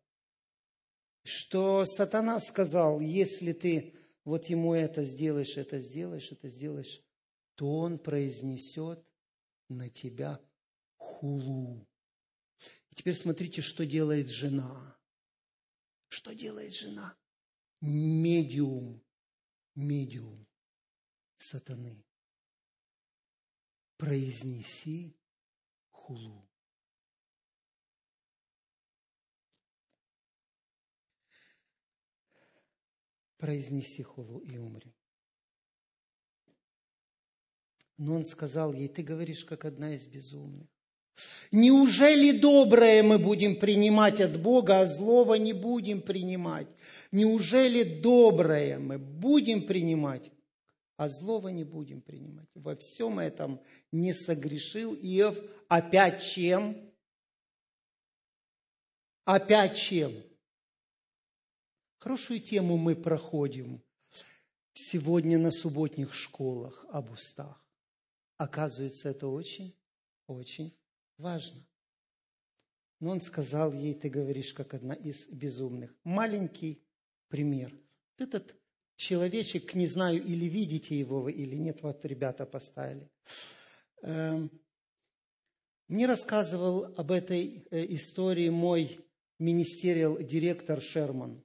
что 1.27 1.85
сатана 1.85 2.39
сказал, 2.39 2.99
если 2.99 3.53
ты 3.53 3.93
вот 4.23 4.45
ему 4.45 4.73
это 4.73 5.05
сделаешь, 5.05 5.57
это 5.57 5.79
сделаешь, 5.79 6.31
это 6.31 6.49
сделаешь, 6.49 7.01
то 7.55 7.77
он 7.77 7.99
произнесет 7.99 9.05
на 9.69 9.89
тебя 9.89 10.41
хулу. 10.95 11.87
И 12.91 12.95
теперь 12.95 13.15
смотрите, 13.15 13.61
что 13.61 13.85
делает 13.85 14.29
жена. 14.29 14.97
Что 16.09 16.33
делает 16.33 16.73
жена? 16.73 17.15
Медиум 17.81 19.03
медиум 19.77 20.47
сатаны. 21.37 22.03
Произнеси 23.97 25.15
хулу. 25.91 26.46
Произнеси 33.37 34.03
хулу 34.03 34.39
и 34.39 34.57
умри. 34.57 34.93
Но 37.97 38.15
он 38.15 38.23
сказал 38.23 38.73
ей, 38.73 38.87
ты 38.87 39.03
говоришь, 39.03 39.45
как 39.45 39.65
одна 39.65 39.95
из 39.95 40.07
безумных. 40.07 40.67
Неужели 41.51 42.37
доброе 42.37 43.01
мы 43.01 43.17
будем 43.17 43.55
принимать 43.55 44.21
от 44.21 44.39
Бога, 44.39 44.81
а 44.81 44.85
злого 44.85 45.33
не 45.35 45.53
будем 45.53 46.01
принимать? 46.01 46.67
Неужели 47.11 47.83
доброе 47.83 48.77
мы 48.77 48.99
будем 48.99 49.65
принимать, 49.65 50.31
а 50.95 51.09
злого 51.09 51.47
не 51.47 51.63
будем 51.63 52.01
принимать? 52.01 52.49
Во 52.53 52.75
всем 52.75 53.17
этом 53.17 53.59
не 53.91 54.13
согрешил 54.13 54.93
Иов. 54.93 55.39
Опять 55.67 56.21
чем? 56.23 56.77
Опять 59.25 59.75
чем? 59.75 60.13
Хорошую 62.07 62.39
тему 62.39 62.77
мы 62.77 62.95
проходим 62.95 63.83
сегодня 64.71 65.37
на 65.37 65.51
субботних 65.51 66.13
школах 66.13 66.85
об 66.87 67.11
устах. 67.11 67.61
Оказывается, 68.37 69.09
это 69.09 69.27
очень, 69.27 69.77
очень 70.25 70.73
важно. 71.17 71.67
Но 73.01 73.09
он 73.09 73.19
сказал 73.19 73.73
ей, 73.73 73.93
ты 73.93 74.07
говоришь, 74.07 74.53
как 74.53 74.73
одна 74.73 74.93
из 74.93 75.27
безумных. 75.27 75.93
Маленький 76.05 76.81
пример. 77.27 77.77
Этот 78.17 78.55
человечек, 78.95 79.75
не 79.75 79.85
знаю, 79.85 80.23
или 80.23 80.45
видите 80.45 80.97
его 80.97 81.19
вы, 81.19 81.33
или 81.33 81.57
нет, 81.57 81.83
вот 81.83 82.05
ребята 82.05 82.45
поставили. 82.45 83.11
Эм, 84.03 84.49
мне 85.89 86.05
рассказывал 86.05 86.85
об 86.85 87.11
этой 87.11 87.67
э, 87.69 87.85
истории 87.95 88.47
мой 88.47 88.97
министериал 89.39 90.17
директор 90.19 90.79
Шерман. 90.81 91.43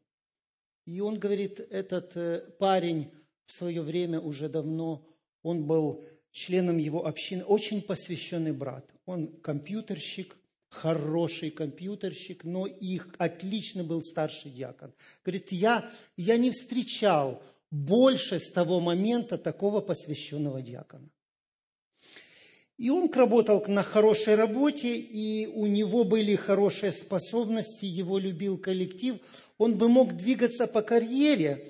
И 0.84 1.00
он 1.00 1.18
говорит, 1.18 1.60
этот 1.60 2.16
э, 2.16 2.40
парень 2.58 3.10
в 3.46 3.52
свое 3.52 3.82
время 3.82 4.20
уже 4.20 4.48
давно, 4.48 5.06
он 5.42 5.66
был 5.66 6.04
членом 6.32 6.78
его 6.78 7.06
общины, 7.06 7.44
очень 7.44 7.82
посвященный 7.82 8.52
брат. 8.52 8.90
Он 9.06 9.28
компьютерщик, 9.40 10.36
хороший 10.68 11.50
компьютерщик, 11.50 12.44
но 12.44 12.66
их 12.66 13.14
отлично 13.18 13.84
был 13.84 14.02
старший 14.02 14.50
диакон. 14.50 14.92
Говорит, 15.24 15.52
я, 15.52 15.88
я 16.16 16.36
не 16.36 16.50
встречал 16.50 17.42
больше 17.70 18.38
с 18.38 18.50
того 18.50 18.80
момента 18.80 19.38
такого 19.38 19.80
посвященного 19.80 20.62
диакона. 20.62 21.08
И 22.82 22.90
он 22.90 23.08
работал 23.12 23.64
на 23.68 23.84
хорошей 23.84 24.34
работе, 24.34 24.96
и 24.96 25.46
у 25.46 25.66
него 25.66 26.02
были 26.02 26.34
хорошие 26.34 26.90
способности, 26.90 27.84
его 27.84 28.18
любил 28.18 28.58
коллектив. 28.58 29.18
Он 29.56 29.78
бы 29.78 29.88
мог 29.88 30.16
двигаться 30.16 30.66
по 30.66 30.82
карьере, 30.82 31.64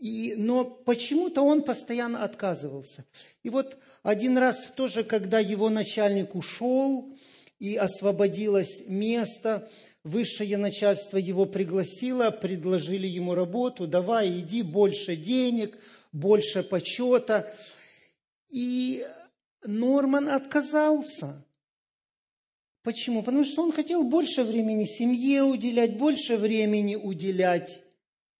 и, 0.00 0.34
но 0.36 0.64
почему-то 0.64 1.42
он 1.42 1.62
постоянно 1.62 2.22
отказывался. 2.22 3.04
И 3.42 3.50
вот 3.50 3.78
один 4.04 4.38
раз 4.38 4.68
тоже, 4.76 5.02
когда 5.02 5.40
его 5.40 5.70
начальник 5.70 6.36
ушел 6.36 7.12
и 7.58 7.74
освободилось 7.74 8.84
место, 8.86 9.68
высшее 10.04 10.56
начальство 10.56 11.16
его 11.16 11.46
пригласило, 11.46 12.30
предложили 12.30 13.08
ему 13.08 13.34
работу, 13.34 13.88
давай, 13.88 14.38
иди, 14.38 14.62
больше 14.62 15.16
денег, 15.16 15.76
больше 16.12 16.62
почета. 16.62 17.52
И 18.50 19.04
Норман 19.64 20.28
отказался. 20.28 21.44
Почему? 22.82 23.22
Потому 23.22 23.44
что 23.44 23.62
он 23.62 23.72
хотел 23.72 24.04
больше 24.04 24.44
времени 24.44 24.84
семье 24.84 25.42
уделять, 25.42 25.98
больше 25.98 26.36
времени 26.36 26.96
уделять 26.96 27.82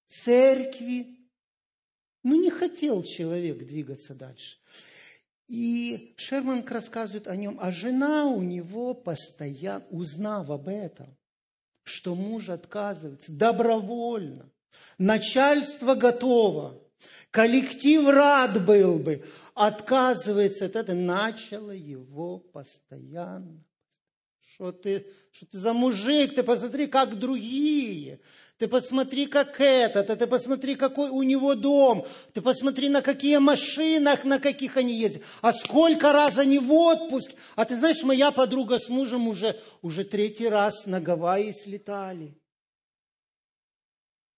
церкви. 0.08 1.18
Ну, 2.22 2.40
не 2.40 2.50
хотел 2.50 3.02
человек 3.02 3.58
двигаться 3.66 4.14
дальше. 4.14 4.58
И 5.48 6.14
Шерман 6.16 6.64
рассказывает 6.66 7.26
о 7.26 7.34
нем, 7.34 7.58
а 7.60 7.72
жена 7.72 8.26
у 8.26 8.42
него 8.42 8.92
постоянно, 8.92 9.84
узнав 9.90 10.50
об 10.50 10.68
этом, 10.68 11.16
что 11.84 12.14
муж 12.14 12.50
отказывается 12.50 13.32
добровольно, 13.32 14.50
начальство 14.98 15.94
готово, 15.94 16.78
коллектив 17.30 18.06
рад 18.08 18.64
был 18.64 18.98
бы, 18.98 19.24
отказывается 19.58 20.66
от 20.66 20.76
этого, 20.76 20.96
начало 20.96 21.72
его 21.72 22.38
постоянно. 22.38 23.64
Что 24.40 24.70
ты, 24.72 25.06
что 25.32 25.46
ты 25.46 25.58
за 25.58 25.72
мужик, 25.72 26.34
ты 26.34 26.42
посмотри, 26.44 26.86
как 26.86 27.18
другие. 27.18 28.20
Ты 28.56 28.68
посмотри, 28.68 29.26
как 29.26 29.60
этот, 29.60 30.16
ты 30.16 30.26
посмотри, 30.26 30.76
какой 30.76 31.10
у 31.10 31.22
него 31.22 31.54
дом, 31.54 32.06
ты 32.32 32.40
посмотри, 32.40 32.88
на 32.88 33.02
какие 33.02 33.38
машинах, 33.38 34.24
на 34.24 34.38
каких 34.38 34.76
они 34.76 34.98
ездят, 34.98 35.22
а 35.42 35.52
сколько 35.52 36.12
раз 36.12 36.38
они 36.38 36.58
в 36.58 36.72
отпуск. 36.72 37.32
А 37.56 37.64
ты 37.64 37.76
знаешь, 37.76 38.02
моя 38.02 38.30
подруга 38.30 38.78
с 38.78 38.88
мужем 38.88 39.28
уже, 39.28 39.60
уже 39.82 40.04
третий 40.04 40.48
раз 40.48 40.86
на 40.86 41.00
Гавайи 41.00 41.52
слетали. 41.52 42.40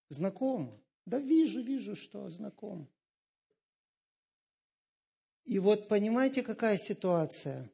Знакомо? 0.09 0.79
Да 1.05 1.19
вижу, 1.19 1.61
вижу, 1.61 1.95
что 1.95 2.29
знаком. 2.29 2.87
И 5.43 5.59
вот 5.59 5.87
понимаете, 5.87 6.43
какая 6.43 6.77
ситуация? 6.77 7.71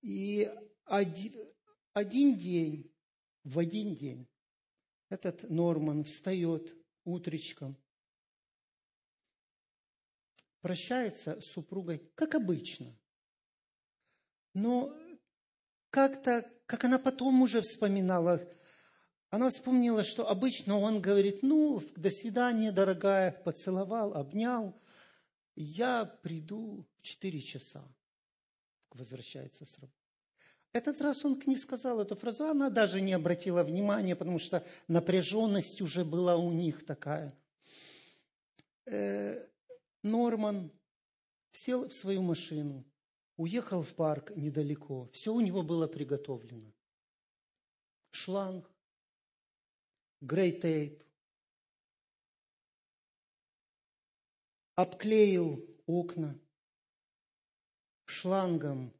И 0.00 0.52
один, 0.84 1.34
один 1.92 2.36
день, 2.36 2.92
в 3.44 3.58
один 3.58 3.94
день 3.94 4.28
этот 5.08 5.48
Норман 5.48 6.04
встает 6.04 6.76
утречком, 7.04 7.76
прощается 10.60 11.40
с 11.40 11.46
супругой, 11.46 11.98
как 12.14 12.34
обычно. 12.34 12.94
Но 14.54 14.94
как-то, 15.90 16.44
как 16.66 16.84
она 16.84 16.98
потом 16.98 17.42
уже 17.42 17.62
вспоминала, 17.62 18.46
она 19.30 19.50
вспомнила, 19.50 20.04
что 20.04 20.28
обычно 20.28 20.78
он 20.78 21.00
говорит, 21.00 21.42
ну, 21.42 21.82
до 21.96 22.10
свидания, 22.10 22.72
дорогая, 22.72 23.30
поцеловал, 23.30 24.14
обнял, 24.14 24.80
я 25.60 26.04
приду 26.04 26.86
в 26.98 27.02
4 27.02 27.40
часа, 27.40 27.84
возвращается 28.90 29.66
с 29.66 29.78
работы. 29.78 29.98
Этот 30.72 31.00
раз 31.00 31.24
он 31.24 31.42
не 31.46 31.56
сказал 31.56 32.00
эту 32.00 32.14
фразу, 32.14 32.44
она 32.44 32.70
даже 32.70 33.00
не 33.00 33.12
обратила 33.12 33.64
внимания, 33.64 34.14
потому 34.14 34.38
что 34.38 34.64
напряженность 34.86 35.80
уже 35.80 36.04
была 36.04 36.36
у 36.36 36.52
них 36.52 36.86
такая. 36.86 37.36
Э, 38.86 39.48
Норман 40.02 40.70
сел 41.50 41.88
в 41.88 41.94
свою 41.94 42.22
машину, 42.22 42.84
уехал 43.36 43.82
в 43.82 43.94
парк 43.94 44.30
недалеко. 44.36 45.08
Все 45.12 45.34
у 45.34 45.40
него 45.40 45.62
было 45.62 45.88
приготовлено. 45.88 46.72
Шланг, 48.10 48.70
грей-тейп, 50.20 51.02
обклеил 54.78 55.68
окна, 55.86 56.40
шлангом 58.04 58.94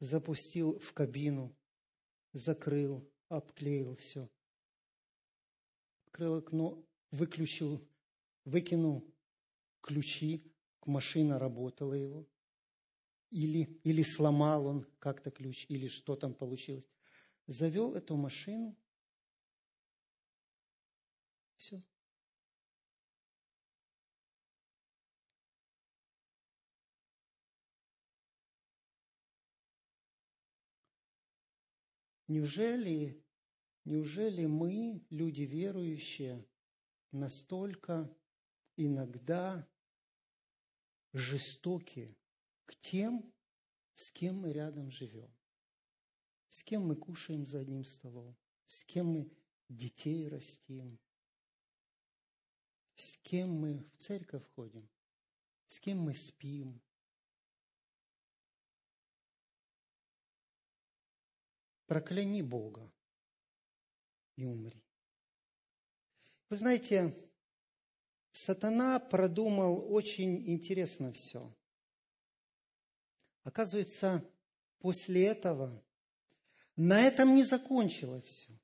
запустил 0.00 0.80
в 0.80 0.92
кабину, 0.92 1.56
закрыл, 2.32 3.08
обклеил 3.28 3.94
все. 3.94 4.28
Открыл 6.06 6.38
окно, 6.38 6.84
выключил, 7.12 7.88
выкинул 8.44 9.08
ключи, 9.80 10.52
машина 10.84 11.38
работала 11.38 11.94
его. 11.94 12.26
Или, 13.30 13.78
или 13.84 14.02
сломал 14.02 14.66
он 14.66 14.88
как-то 14.98 15.30
ключ, 15.30 15.66
или 15.68 15.86
что 15.86 16.16
там 16.16 16.34
получилось. 16.34 16.90
Завел 17.46 17.94
эту 17.94 18.16
машину. 18.16 18.76
Все. 21.54 21.80
Неужели, 32.28 33.24
неужели 33.84 34.46
мы, 34.46 35.04
люди 35.10 35.42
верующие, 35.42 36.44
настолько 37.12 38.12
иногда 38.76 39.66
жестоки 41.12 42.16
к 42.64 42.74
тем, 42.76 43.32
с 43.94 44.10
кем 44.10 44.40
мы 44.40 44.52
рядом 44.52 44.90
живем, 44.90 45.32
с 46.48 46.62
кем 46.62 46.86
мы 46.86 46.96
кушаем 46.96 47.46
за 47.46 47.60
одним 47.60 47.84
столом, 47.84 48.36
с 48.66 48.84
кем 48.84 49.06
мы 49.06 49.30
детей 49.68 50.28
растим, 50.28 50.98
с 52.96 53.16
кем 53.18 53.50
мы 53.50 53.78
в 53.78 53.96
церковь 53.96 54.44
ходим, 54.54 54.88
с 55.66 55.80
кем 55.80 56.00
мы 56.00 56.14
спим. 56.14 56.82
Прокляни 61.86 62.42
Бога 62.42 62.92
и 64.36 64.44
умри. 64.44 64.82
Вы 66.48 66.56
знаете, 66.56 67.14
сатана 68.32 68.98
продумал 69.00 69.92
очень 69.92 70.48
интересно 70.48 71.12
все. 71.12 71.52
Оказывается, 73.42 74.28
после 74.78 75.26
этого 75.26 75.82
на 76.76 77.00
этом 77.00 77.34
не 77.34 77.44
закончилось 77.44 78.24
все. 78.24 78.60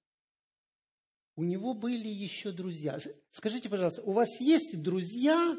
У 1.34 1.44
него 1.44 1.74
были 1.74 2.08
еще 2.08 2.52
друзья. 2.52 2.98
Скажите, 3.30 3.68
пожалуйста, 3.68 4.02
у 4.02 4.12
вас 4.12 4.28
есть 4.40 4.82
друзья, 4.82 5.56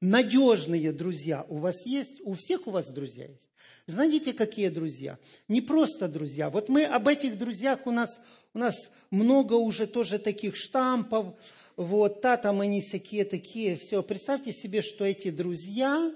надежные 0.00 0.92
друзья 0.92 1.44
у 1.48 1.56
вас 1.56 1.84
есть? 1.86 2.20
У 2.22 2.34
всех 2.34 2.66
у 2.66 2.70
вас 2.70 2.90
друзья 2.92 3.26
есть? 3.26 3.48
Знаете, 3.86 4.32
какие 4.32 4.68
друзья? 4.68 5.18
Не 5.48 5.60
просто 5.60 6.08
друзья. 6.08 6.50
Вот 6.50 6.68
мы 6.68 6.84
об 6.84 7.08
этих 7.08 7.38
друзьях 7.38 7.86
у 7.86 7.90
нас, 7.90 8.20
у 8.54 8.58
нас 8.58 8.74
много 9.10 9.54
уже 9.54 9.86
тоже 9.86 10.18
таких 10.18 10.56
штампов. 10.56 11.34
Вот, 11.76 12.20
та 12.20 12.36
там 12.36 12.60
они 12.60 12.80
всякие 12.80 13.24
такие, 13.24 13.76
все. 13.76 14.02
Представьте 14.02 14.52
себе, 14.52 14.82
что 14.82 15.04
эти 15.04 15.30
друзья 15.30 16.12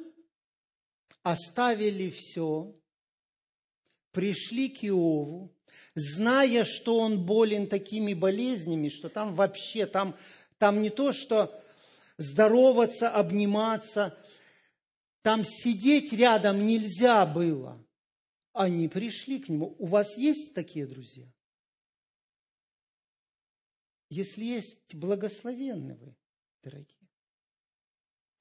оставили 1.23 2.11
все, 2.11 2.75
пришли 4.11 4.69
к 4.69 4.85
Иову, 4.85 5.53
зная, 5.95 6.65
что 6.65 6.99
он 6.99 7.25
болен 7.25 7.67
такими 7.67 8.15
болезнями, 8.15 8.89
что 8.89 9.09
там 9.09 9.35
вообще, 9.35 9.87
там, 9.87 10.17
там 10.59 10.83
не 10.83 10.91
то, 10.91 11.13
что 11.13 11.62
здороваться, 12.23 13.11
обниматься, 13.11 14.17
там 15.23 15.45
сидеть 15.45 16.13
рядом 16.13 16.67
нельзя 16.67 17.27
было. 17.27 17.85
Они 18.53 18.89
пришли 18.89 19.39
к 19.39 19.49
нему. 19.49 19.75
У 19.79 19.87
вас 19.87 20.17
есть 20.17 20.55
такие 20.55 20.87
друзья? 20.87 21.33
Если 24.11 24.45
есть, 24.45 24.95
благословенны 24.95 25.95
вы, 25.97 26.17
дорогие. 26.63 27.09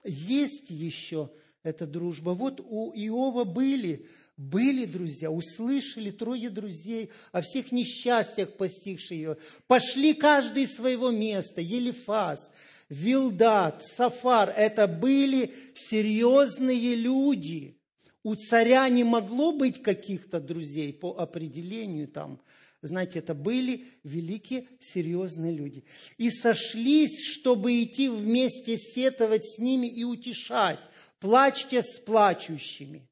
Есть 0.03 0.69
еще 0.69 1.33
эта 1.63 1.87
дружба. 1.87 2.31
Вот 2.31 2.59
у 2.59 2.91
Иова 2.93 3.45
были 3.45 4.09
были 4.41 4.85
друзья, 4.85 5.29
услышали 5.29 6.09
трое 6.09 6.49
друзей 6.49 7.11
о 7.31 7.41
всех 7.41 7.71
несчастьях, 7.71 8.57
постигших 8.57 9.11
ее. 9.11 9.37
Пошли 9.67 10.13
каждый 10.13 10.63
из 10.63 10.75
своего 10.75 11.11
места. 11.11 11.61
Елифас, 11.61 12.51
Вилдат, 12.89 13.85
Сафар. 13.85 14.49
Это 14.49 14.87
были 14.87 15.53
серьезные 15.75 16.95
люди. 16.95 17.77
У 18.23 18.35
царя 18.35 18.89
не 18.89 19.03
могло 19.03 19.51
быть 19.51 19.81
каких-то 19.81 20.39
друзей 20.39 20.91
по 20.91 21.19
определению 21.19 22.07
там. 22.07 22.41
Знаете, 22.81 23.19
это 23.19 23.35
были 23.35 23.85
великие, 24.03 24.67
серьезные 24.79 25.53
люди. 25.53 25.83
И 26.17 26.31
сошлись, 26.31 27.23
чтобы 27.31 27.83
идти 27.83 28.09
вместе 28.09 28.77
сетовать 28.77 29.45
с 29.45 29.59
ними 29.59 29.85
и 29.85 30.03
утешать. 30.03 30.79
Плачьте 31.19 31.83
с 31.83 31.99
плачущими 31.99 33.07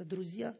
это 0.00 0.08
друзья. 0.08 0.54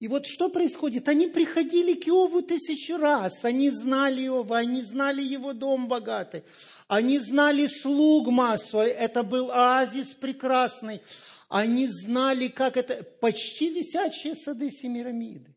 И 0.00 0.08
вот 0.08 0.26
что 0.26 0.48
происходит? 0.48 1.08
Они 1.08 1.28
приходили 1.28 1.94
к 1.94 2.08
Иову 2.08 2.42
тысячу 2.42 2.96
раз. 2.96 3.44
Они 3.44 3.70
знали 3.70 4.26
Иова, 4.26 4.58
они 4.58 4.82
знали 4.82 5.22
его 5.22 5.52
дом 5.52 5.86
богатый. 5.86 6.42
Они 6.88 7.20
знали 7.20 7.68
слуг 7.68 8.28
массу. 8.28 8.78
Это 8.78 9.22
был 9.22 9.52
оазис 9.52 10.08
прекрасный. 10.14 11.02
Они 11.48 11.86
знали, 11.86 12.48
как 12.48 12.76
это... 12.76 13.04
Почти 13.04 13.70
висячие 13.70 14.34
сады 14.34 14.70
Семирамиды. 14.70 15.54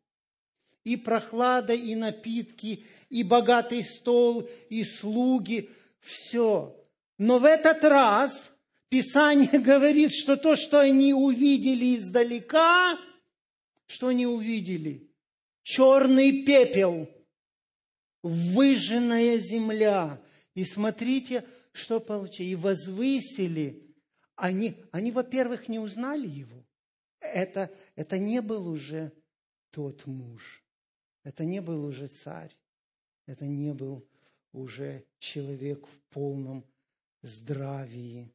И 0.84 0.96
прохлада, 0.96 1.74
и 1.74 1.96
напитки, 1.96 2.84
и 3.10 3.24
богатый 3.24 3.84
стол, 3.84 4.48
и 4.70 4.84
слуги. 4.84 5.72
Все. 6.00 6.80
Но 7.18 7.40
в 7.40 7.46
этот 7.46 7.84
раз 7.84 8.52
Писание 8.90 9.60
говорит, 9.60 10.12
что 10.14 10.38
то, 10.38 10.56
что 10.56 10.80
они 10.80 11.14
увидели 11.14 11.98
издалека, 11.98 13.00
что 13.88 14.08
они 14.08 14.26
увидели? 14.26 15.10
Черный 15.64 16.44
пепел, 16.44 17.10
выжженная 18.22 19.38
земля. 19.40 20.22
И 20.54 20.64
смотрите, 20.64 21.46
что 21.72 22.00
получили. 22.00 22.50
И 22.50 22.56
возвысили. 22.56 23.84
Они, 24.36 24.76
они 24.92 25.12
во-первых, 25.12 25.68
не 25.68 25.80
узнали 25.80 26.28
его. 26.28 26.66
Это, 27.20 27.72
это 27.96 28.20
не 28.20 28.42
был 28.42 28.68
уже 28.68 29.12
тот 29.72 30.06
муж. 30.06 30.64
Это 31.24 31.44
не 31.44 31.62
был 31.62 31.86
уже 31.86 32.08
царь. 32.08 32.56
Это 33.26 33.46
не 33.46 33.74
был 33.74 34.08
уже 34.52 35.06
человек 35.20 35.86
в 35.88 36.14
полном 36.14 36.64
здравии 37.22 38.32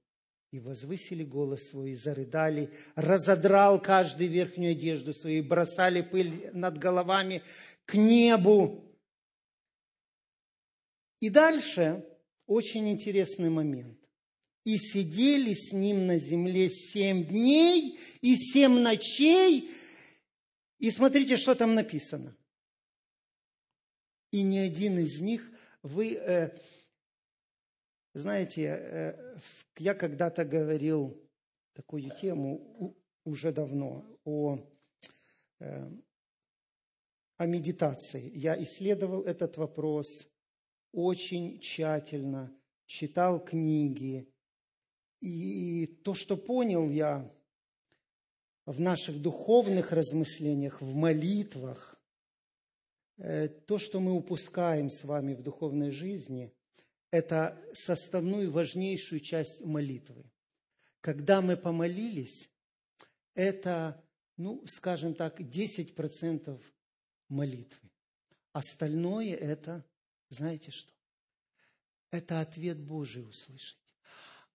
и 0.50 0.58
возвысили 0.58 1.22
голос 1.22 1.70
свой, 1.70 1.92
и 1.92 1.94
зарыдали, 1.94 2.72
разодрал 2.96 3.80
каждый 3.80 4.26
верхнюю 4.26 4.72
одежду 4.72 5.14
свою, 5.14 5.38
и 5.38 5.46
бросали 5.46 6.02
пыль 6.02 6.50
над 6.52 6.76
головами 6.78 7.42
к 7.84 7.94
небу. 7.94 8.84
И 11.20 11.30
дальше 11.30 12.04
очень 12.46 12.88
интересный 12.88 13.50
момент. 13.50 13.98
И 14.64 14.76
сидели 14.76 15.54
с 15.54 15.72
ним 15.72 16.06
на 16.06 16.18
земле 16.18 16.68
семь 16.68 17.24
дней 17.24 17.98
и 18.20 18.36
семь 18.36 18.80
ночей. 18.80 19.70
И 20.78 20.90
смотрите, 20.90 21.36
что 21.36 21.54
там 21.54 21.74
написано. 21.74 22.36
И 24.32 24.42
ни 24.42 24.58
один 24.58 24.98
из 24.98 25.20
них, 25.20 25.50
вы 25.82 26.14
э, 26.14 26.56
знаете, 28.14 28.62
э, 28.62 29.38
я 29.78 29.94
когда-то 29.94 30.44
говорил 30.44 31.16
такую 31.74 32.10
тему 32.16 32.96
уже 33.24 33.52
давно 33.52 34.04
о, 34.24 34.58
э, 35.60 35.90
о 37.36 37.46
медитации. 37.46 38.30
Я 38.34 38.60
исследовал 38.60 39.22
этот 39.22 39.56
вопрос 39.56 40.28
очень 40.92 41.60
тщательно, 41.60 42.52
читал 42.86 43.44
книги. 43.44 44.28
И 45.20 45.86
то, 46.02 46.14
что 46.14 46.36
понял 46.36 46.88
я 46.88 47.32
в 48.66 48.80
наших 48.80 49.22
духовных 49.22 49.92
размышлениях, 49.92 50.80
в 50.80 50.94
молитвах, 50.94 52.02
э, 53.18 53.48
то, 53.48 53.78
что 53.78 54.00
мы 54.00 54.14
упускаем 54.14 54.90
с 54.90 55.04
вами 55.04 55.34
в 55.34 55.42
духовной 55.42 55.90
жизни– 55.90 56.52
это 57.10 57.60
составную 57.74 58.50
важнейшую 58.50 59.20
часть 59.20 59.60
молитвы. 59.62 60.24
Когда 61.00 61.40
мы 61.40 61.56
помолились, 61.56 62.48
это, 63.34 64.04
ну, 64.36 64.64
скажем 64.66 65.14
так, 65.14 65.40
10% 65.40 66.62
молитвы. 67.28 67.90
Остальное 68.52 69.34
это, 69.34 69.84
знаете 70.28 70.70
что? 70.70 70.92
Это 72.10 72.40
ответ 72.40 72.78
Божий 72.78 73.28
услышать. 73.28 73.78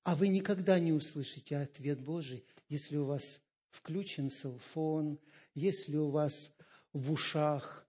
А 0.04 0.16
вы 0.16 0.28
никогда 0.28 0.78
не 0.80 0.92
услышите 0.92 1.58
ответ 1.58 2.00
Божий, 2.00 2.46
если 2.68 2.98
у 2.98 3.06
вас 3.06 3.42
включен 3.72 4.30
селфон, 4.30 5.20
если 5.54 5.98
у 5.98 6.10
вас 6.10 6.52
в 6.94 7.12
ушах 7.12 7.85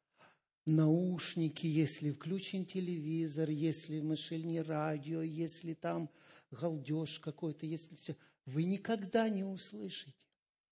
наушники, 0.67 1.67
если 1.67 2.11
включен 2.11 2.67
телевизор, 2.67 3.49
если 3.49 4.01
в 4.01 4.05
машине 4.05 4.63
радио, 4.63 5.23
если 5.23 5.75
там 5.75 6.11
галдеж 6.51 7.21
какой-то, 7.21 7.65
если 7.65 7.95
все. 7.95 8.17
Вы 8.45 8.65
никогда 8.65 9.29
не 9.29 9.45
услышите 9.45 10.15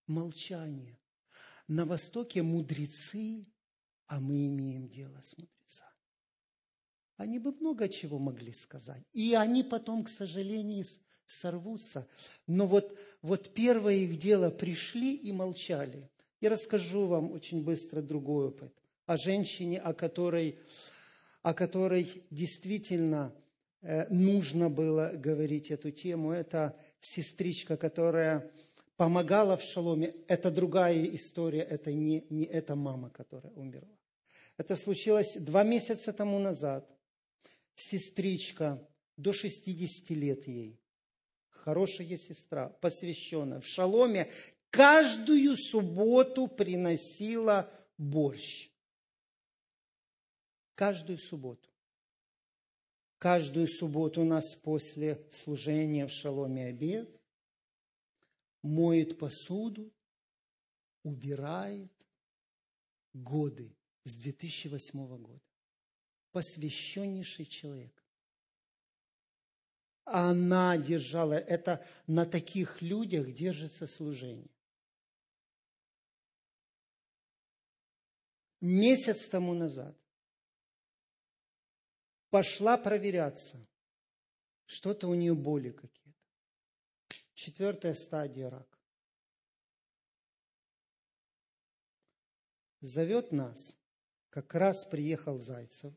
молчание. 0.07 0.99
На 1.67 1.87
Востоке 1.87 2.43
мудрецы, 2.43 3.47
а 4.07 4.21
мы 4.21 4.47
имеем 4.49 4.89
дело 4.89 5.21
с 5.23 5.37
мудрецами. 5.39 5.91
Они 7.17 7.39
бы 7.39 7.53
много 7.53 7.89
чего 7.89 8.19
могли 8.19 8.53
сказать. 8.53 9.03
И 9.13 9.35
они 9.35 9.63
потом, 9.63 10.05
к 10.05 10.09
сожалению, 10.09 10.85
сорвутся. 11.27 12.07
Но 12.47 12.67
вот, 12.67 12.99
вот 13.23 13.55
первое 13.55 13.95
их 13.95 14.19
дело 14.19 14.51
пришли 14.51 15.15
и 15.17 15.33
молчали. 15.33 16.11
Я 16.41 16.51
расскажу 16.51 17.07
вам 17.07 17.31
очень 17.33 17.63
быстро 17.63 18.03
другой 18.03 18.49
опыт 18.49 18.84
о 19.07 19.17
женщине, 19.17 19.81
о 19.81 19.93
которой, 19.93 20.59
о 21.43 21.55
которой 21.55 22.25
действительно 22.31 23.35
э, 23.83 24.07
нужно 24.09 24.71
было 24.71 25.13
говорить 25.15 25.71
эту 25.71 25.91
тему. 25.91 26.33
Это 26.33 26.77
сестричка, 27.01 27.77
которая 27.77 28.51
помогала 28.97 29.57
в 29.57 29.63
шаломе. 29.63 30.15
Это 30.29 30.51
другая 30.51 31.05
история, 31.15 31.63
это 31.63 31.93
не, 31.93 32.27
не 32.31 32.45
эта 32.45 32.75
мама, 32.75 33.11
которая 33.11 33.53
умерла. 33.55 33.97
Это 34.57 34.77
случилось 34.77 35.35
два 35.37 35.65
месяца 35.65 36.13
тому 36.13 36.39
назад. 36.39 36.89
Сестричка 37.75 38.87
до 39.17 39.33
60 39.33 40.11
лет 40.11 40.47
ей. 40.47 40.81
Хорошая 41.49 42.17
сестра, 42.19 42.69
посвященная. 42.69 43.61
В 43.61 43.67
шаломе 43.67 44.31
каждую 44.71 45.57
субботу 45.57 46.47
приносила 46.47 47.71
борщ. 47.97 48.71
Каждую 50.75 51.19
субботу. 51.19 51.71
Каждую 53.19 53.69
субботу 53.69 54.23
у 54.23 54.25
нас 54.25 54.57
после 54.57 55.27
служения 55.31 56.07
в 56.07 56.11
шаломе 56.11 56.67
обед. 56.67 57.09
Моет 58.63 59.19
посуду, 59.19 59.93
убирает 61.03 61.93
годы 63.13 63.77
с 64.05 64.17
2008 64.17 65.07
года. 65.19 65.43
Посвященнейший 66.33 67.47
человек. 67.47 68.05
Она 70.05 70.77
держала, 70.77 71.35
это 71.35 71.87
на 72.07 72.27
таких 72.27 72.83
людях 72.83 73.33
держится 73.33 73.87
служение. 73.87 74.51
Месяц 78.61 79.29
тому 79.29 79.55
назад 79.55 79.97
пошла 82.35 82.77
проверяться. 82.77 83.65
Что-то 84.67 85.07
у 85.07 85.15
нее 85.15 85.37
боли 85.37 85.71
какие-то. 85.71 86.19
Четвертая 87.35 87.95
стадия 87.95 88.51
рака. 88.51 88.77
Зовет 92.81 93.31
нас. 93.31 93.77
Как 94.31 94.53
раз 94.57 94.85
приехал 94.85 95.39
Зайцев, 95.39 95.95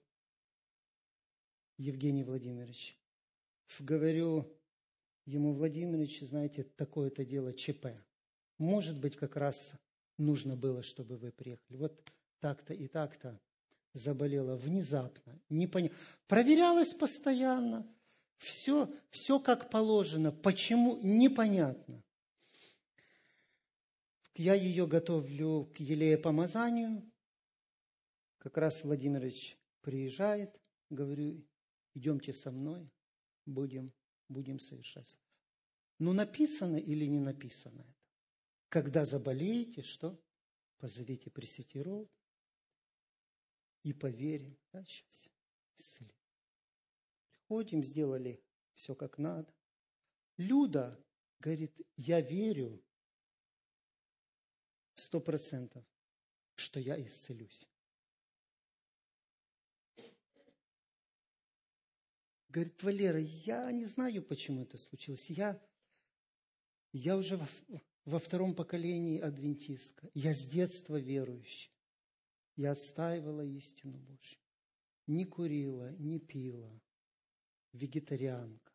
Евгений 1.78 2.24
Владимирович. 2.24 3.02
Говорю 3.80 4.56
ему, 5.26 5.56
Владимирович, 5.56 6.20
знаете, 6.20 6.64
такое-то 6.64 7.26
дело 7.26 7.52
ЧП. 7.52 7.88
Может 8.60 9.00
быть, 9.00 9.16
как 9.16 9.38
раз 9.38 9.74
нужно 10.20 10.56
было, 10.56 10.84
чтобы 10.84 11.18
вы 11.18 11.32
приехали. 11.32 11.78
Вот 11.78 12.08
так-то 12.42 12.76
и 12.76 12.88
так-то 12.88 13.42
заболела 13.98 14.56
внезапно, 14.56 15.40
не 15.50 15.68
поня... 15.68 15.92
проверялась 16.28 16.94
постоянно, 16.94 17.88
все, 18.38 18.94
все 19.10 19.40
как 19.40 19.70
положено. 19.70 20.32
Почему? 20.32 21.00
Непонятно. 21.02 22.04
Я 24.36 24.54
ее 24.54 24.86
готовлю 24.86 25.72
к 25.76 25.80
елеепомазанию. 25.80 27.12
Как 28.38 28.58
раз 28.58 28.84
Владимирович 28.84 29.58
приезжает, 29.82 30.56
говорю, 30.90 31.44
идемте 31.96 32.34
со 32.34 32.52
мной, 32.52 32.88
будем, 33.46 33.92
будем 34.30 34.60
совершать. 34.60 35.20
Ну, 35.98 36.14
написано 36.14 36.78
или 36.78 37.06
не 37.06 37.20
написано 37.20 37.82
это? 37.82 37.94
Когда 38.70 39.06
заболеете, 39.06 39.82
что? 39.82 40.22
Позовите 40.78 41.32
Пресвитеров, 41.32 42.08
и 43.84 43.94
поверим. 43.94 44.58
Да, 44.72 44.84
сейчас 44.86 45.30
исцелим. 45.78 46.16
Приходим, 47.30 47.84
сделали 47.84 48.44
все 48.74 48.96
как 48.96 49.18
надо. 49.18 49.54
Люда 50.38 51.04
говорит, 51.40 51.76
я 51.96 52.22
верю 52.22 52.84
сто 54.96 55.20
процентов, 55.20 55.86
что 56.56 56.80
я 56.80 57.02
исцелюсь. 57.02 57.70
Говорит, 62.50 62.82
Валера, 62.82 63.20
я 63.20 63.72
не 63.72 63.86
знаю, 63.86 64.24
почему 64.24 64.64
это 64.64 64.78
случилось. 64.78 65.30
Я, 65.30 65.62
я 66.92 67.18
уже 67.18 67.38
во, 67.38 67.48
во 68.06 68.20
втором 68.20 68.56
поколении 68.56 69.20
адвентистка. 69.20 70.10
Я 70.14 70.34
с 70.34 70.46
детства 70.46 70.98
верующий. 70.98 71.77
Я 72.58 72.72
отстаивала 72.72 73.46
истину 73.46 74.00
Божью. 74.00 74.40
Не 75.06 75.26
курила, 75.26 75.92
не 75.98 76.20
пила. 76.20 76.82
Вегетарианка. 77.72 78.74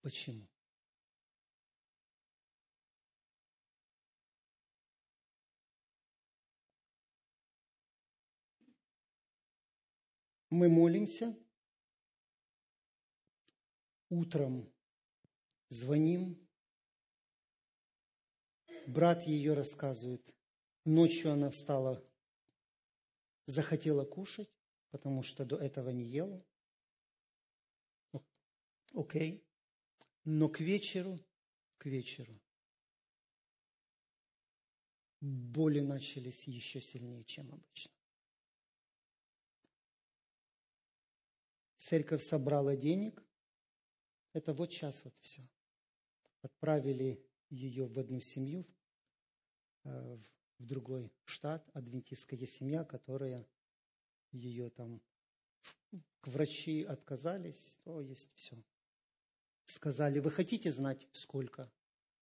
Почему? 0.00 0.48
Мы 10.48 10.70
молимся, 10.70 11.38
утром 14.08 14.72
звоним, 15.68 16.49
брат 18.90 19.22
ее 19.22 19.54
рассказывает, 19.54 20.34
ночью 20.84 21.32
она 21.32 21.50
встала, 21.50 22.04
захотела 23.46 24.04
кушать, 24.04 24.50
потому 24.90 25.22
что 25.22 25.44
до 25.44 25.56
этого 25.56 25.90
не 25.90 26.04
ела. 26.04 26.44
Окей. 28.92 29.46
Но 30.24 30.48
к 30.48 30.60
вечеру, 30.60 31.18
к 31.78 31.86
вечеру 31.86 32.34
боли 35.20 35.80
начались 35.80 36.48
еще 36.48 36.80
сильнее, 36.80 37.24
чем 37.24 37.52
обычно. 37.52 37.92
Церковь 41.76 42.22
собрала 42.22 42.76
денег. 42.76 43.24
Это 44.32 44.52
вот 44.52 44.72
сейчас 44.72 45.04
вот 45.04 45.16
все. 45.18 45.42
Отправили 46.42 47.24
ее 47.48 47.86
в 47.86 47.98
одну 47.98 48.20
семью, 48.20 48.66
Э, 48.70 48.79
в 49.84 50.20
другой 50.58 51.12
штат, 51.24 51.68
адвентистская 51.74 52.38
семья, 52.46 52.84
которая 52.84 53.46
ее 54.32 54.70
там 54.70 55.00
к 56.20 56.28
врачи 56.28 56.82
отказались, 56.82 57.78
то 57.82 58.00
есть 58.00 58.30
все. 58.34 58.62
Сказали, 59.64 60.18
вы 60.18 60.30
хотите 60.30 60.72
знать, 60.72 61.08
сколько 61.12 61.72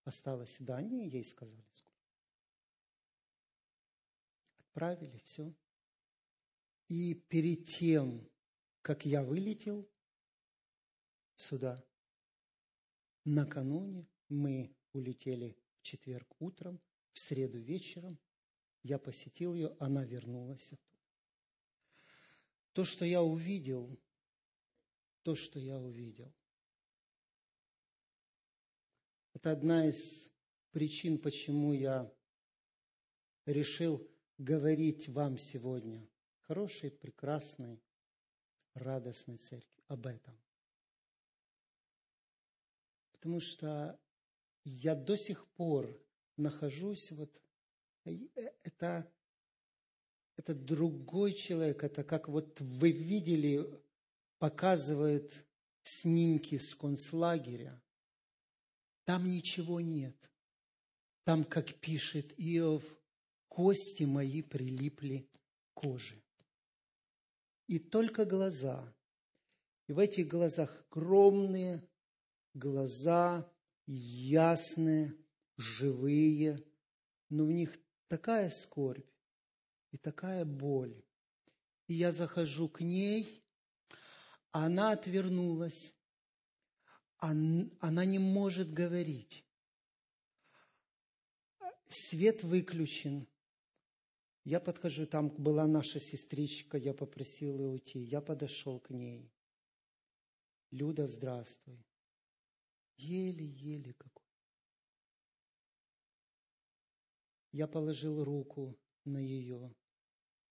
осталось? 0.04 0.56
Да, 0.60 0.76
они 0.76 1.08
ей 1.08 1.24
сказали, 1.24 1.66
сколько. 1.72 1.98
Отправили, 4.58 5.18
все. 5.24 5.52
И 6.88 7.14
перед 7.14 7.66
тем, 7.66 8.30
как 8.82 9.04
я 9.04 9.24
вылетел 9.24 9.90
сюда, 11.36 11.84
накануне 13.24 14.08
мы 14.28 14.74
улетели 14.92 15.58
в 15.78 15.82
четверг 15.82 16.40
утром, 16.40 16.80
в 17.18 17.20
среду 17.20 17.58
вечером 17.58 18.16
я 18.84 18.98
посетил 18.98 19.52
ее, 19.52 19.76
она 19.80 20.04
вернулась 20.04 20.72
оттуда. 20.72 21.02
То, 22.72 22.84
что 22.84 23.04
я 23.04 23.22
увидел, 23.22 23.98
то, 25.22 25.34
что 25.34 25.58
я 25.58 25.80
увидел, 25.80 26.32
это 29.32 29.50
одна 29.50 29.88
из 29.88 30.30
причин, 30.70 31.18
почему 31.18 31.72
я 31.72 32.08
решил 33.46 34.08
говорить 34.38 35.08
вам 35.08 35.38
сегодня, 35.38 36.08
хорошей, 36.42 36.92
прекрасной, 36.92 37.82
радостной 38.74 39.38
церкви, 39.38 39.82
об 39.88 40.06
этом. 40.06 40.38
Потому 43.10 43.40
что 43.40 44.00
я 44.62 44.94
до 44.94 45.16
сих 45.16 45.48
пор 45.48 46.07
нахожусь, 46.38 47.10
вот 47.12 47.42
э, 48.04 48.16
это, 48.62 49.10
это 50.36 50.54
другой 50.54 51.32
человек, 51.32 51.84
это 51.84 52.04
как 52.04 52.28
вот 52.28 52.60
вы 52.60 52.92
видели, 52.92 53.82
показывает 54.38 55.44
снимки 55.82 56.58
с 56.58 56.74
концлагеря. 56.74 57.80
Там 59.04 59.30
ничего 59.30 59.80
нет. 59.80 60.16
Там, 61.24 61.44
как 61.44 61.74
пишет 61.80 62.32
Иов, 62.36 62.82
кости 63.48 64.04
мои 64.04 64.42
прилипли 64.42 65.28
к 65.32 65.80
коже. 65.80 66.22
И 67.66 67.78
только 67.78 68.24
глаза. 68.24 68.94
И 69.88 69.92
в 69.92 69.98
этих 69.98 70.28
глазах 70.28 70.84
огромные 70.90 71.86
глаза, 72.54 73.50
ясные, 73.86 75.14
живые, 75.58 76.64
но 77.28 77.44
в 77.44 77.50
них 77.50 77.76
такая 78.06 78.48
скорбь 78.48 79.06
и 79.90 79.98
такая 79.98 80.44
боль. 80.44 81.04
И 81.88 81.94
я 81.94 82.12
захожу 82.12 82.68
к 82.68 82.80
ней, 82.80 83.44
она 84.52 84.92
отвернулась, 84.92 85.94
она 87.18 88.04
не 88.04 88.18
может 88.18 88.72
говорить. 88.72 89.44
Свет 91.88 92.44
выключен. 92.44 93.26
Я 94.44 94.60
подхожу, 94.60 95.06
там 95.06 95.28
была 95.30 95.66
наша 95.66 96.00
сестричка, 96.00 96.78
я 96.78 96.94
попросил 96.94 97.58
ее 97.58 97.68
уйти. 97.68 97.98
Я 97.98 98.20
подошел 98.20 98.78
к 98.78 98.90
ней. 98.90 99.30
Люда, 100.70 101.06
здравствуй. 101.06 101.84
Еле-еле 102.96 103.94
какой. 103.94 104.17
Я 107.52 107.66
положил 107.66 108.24
руку 108.24 108.78
на 109.04 109.18
ее 109.18 109.74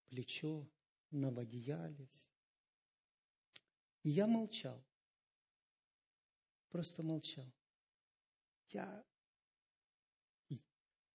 плечо, 0.06 0.68
на 1.12 1.30
одеялец. 1.30 2.30
И 4.04 4.10
я 4.10 4.28
молчал. 4.28 4.84
Просто 6.70 7.04
молчал. 7.04 7.52
Я, 8.70 9.06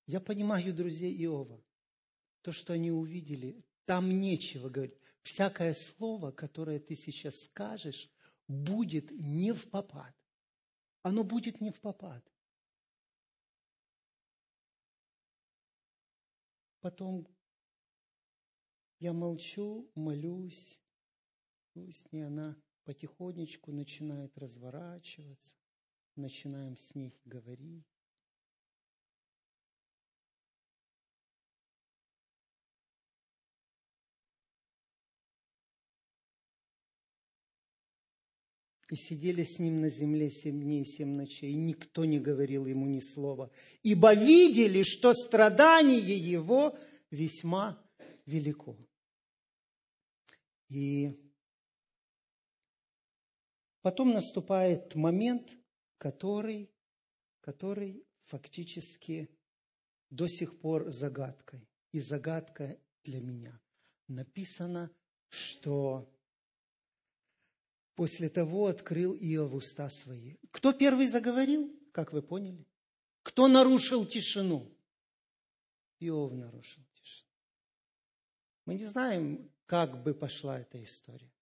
я 0.07 0.21
понимаю 0.21 0.73
друзей 0.75 1.15
Иова. 1.25 1.63
То, 2.43 2.53
что 2.53 2.73
они 2.73 2.91
увидели, 2.91 3.65
там 3.85 4.21
нечего 4.21 4.69
говорить. 4.69 4.99
Всякое 5.23 5.73
слово, 5.75 6.33
которое 6.33 6.81
ты 6.81 6.97
сейчас 6.97 7.41
скажешь, 7.45 8.11
будет 8.49 9.11
не 9.11 9.53
в 9.53 9.71
попад. 9.71 10.15
Оно 11.03 11.25
будет 11.25 11.61
не 11.61 11.71
в 11.71 11.81
попад. 11.81 12.32
Потом 16.83 17.29
я 18.99 19.13
молчу, 19.13 19.89
молюсь, 19.95 20.83
пусть 21.75 22.13
не 22.13 22.23
она 22.23 22.61
потихонечку 22.83 23.71
начинает 23.71 24.37
разворачиваться, 24.37 25.55
начинаем 26.17 26.77
с 26.77 26.97
ней 26.97 27.17
говорить. 27.25 27.87
И 38.93 38.95
сидели 38.95 39.43
с 39.43 39.59
ним 39.59 39.81
на 39.81 39.89
земле 39.89 40.29
семь 40.29 40.61
дней 40.61 40.83
и 40.83 40.85
семь 40.85 41.17
ночей, 41.17 41.53
и 41.53 41.57
никто 41.57 42.05
не 42.05 42.21
говорил 42.21 42.67
ему 42.67 42.85
ни 42.87 43.01
слова. 43.01 43.51
Ибо 43.83 44.13
видели, 44.13 44.83
что 44.83 45.15
страдание 45.15 46.15
его 46.19 46.77
весьма 47.11 47.83
велико. 48.27 48.77
И 50.69 51.19
потом 53.81 54.13
наступает 54.13 54.95
момент, 54.95 55.49
который, 55.97 56.71
который 57.41 58.05
фактически 58.25 59.31
до 60.11 60.27
сих 60.27 60.61
пор 60.61 60.91
загадкой. 60.91 61.67
И 61.93 62.01
загадка 62.01 62.79
для 63.05 63.23
меня. 63.23 63.59
Написано, 64.07 64.91
что 65.31 66.13
После 67.95 68.29
того 68.29 68.67
открыл 68.67 69.15
Иов 69.15 69.53
уста 69.53 69.89
свои. 69.91 70.37
Кто 70.51 70.73
первый 70.73 71.09
заговорил, 71.09 71.71
как 71.93 72.13
вы 72.13 72.23
поняли? 72.23 72.67
Кто 73.23 73.49
нарушил 73.49 74.07
тишину? 74.07 74.75
Иов 76.01 76.33
нарушил 76.33 76.83
тишину. 76.95 77.29
Мы 78.65 78.75
не 78.75 78.87
знаем, 78.87 79.53
как 79.67 80.03
бы 80.03 80.15
пошла 80.15 80.59
эта 80.59 80.83
история. 80.83 81.33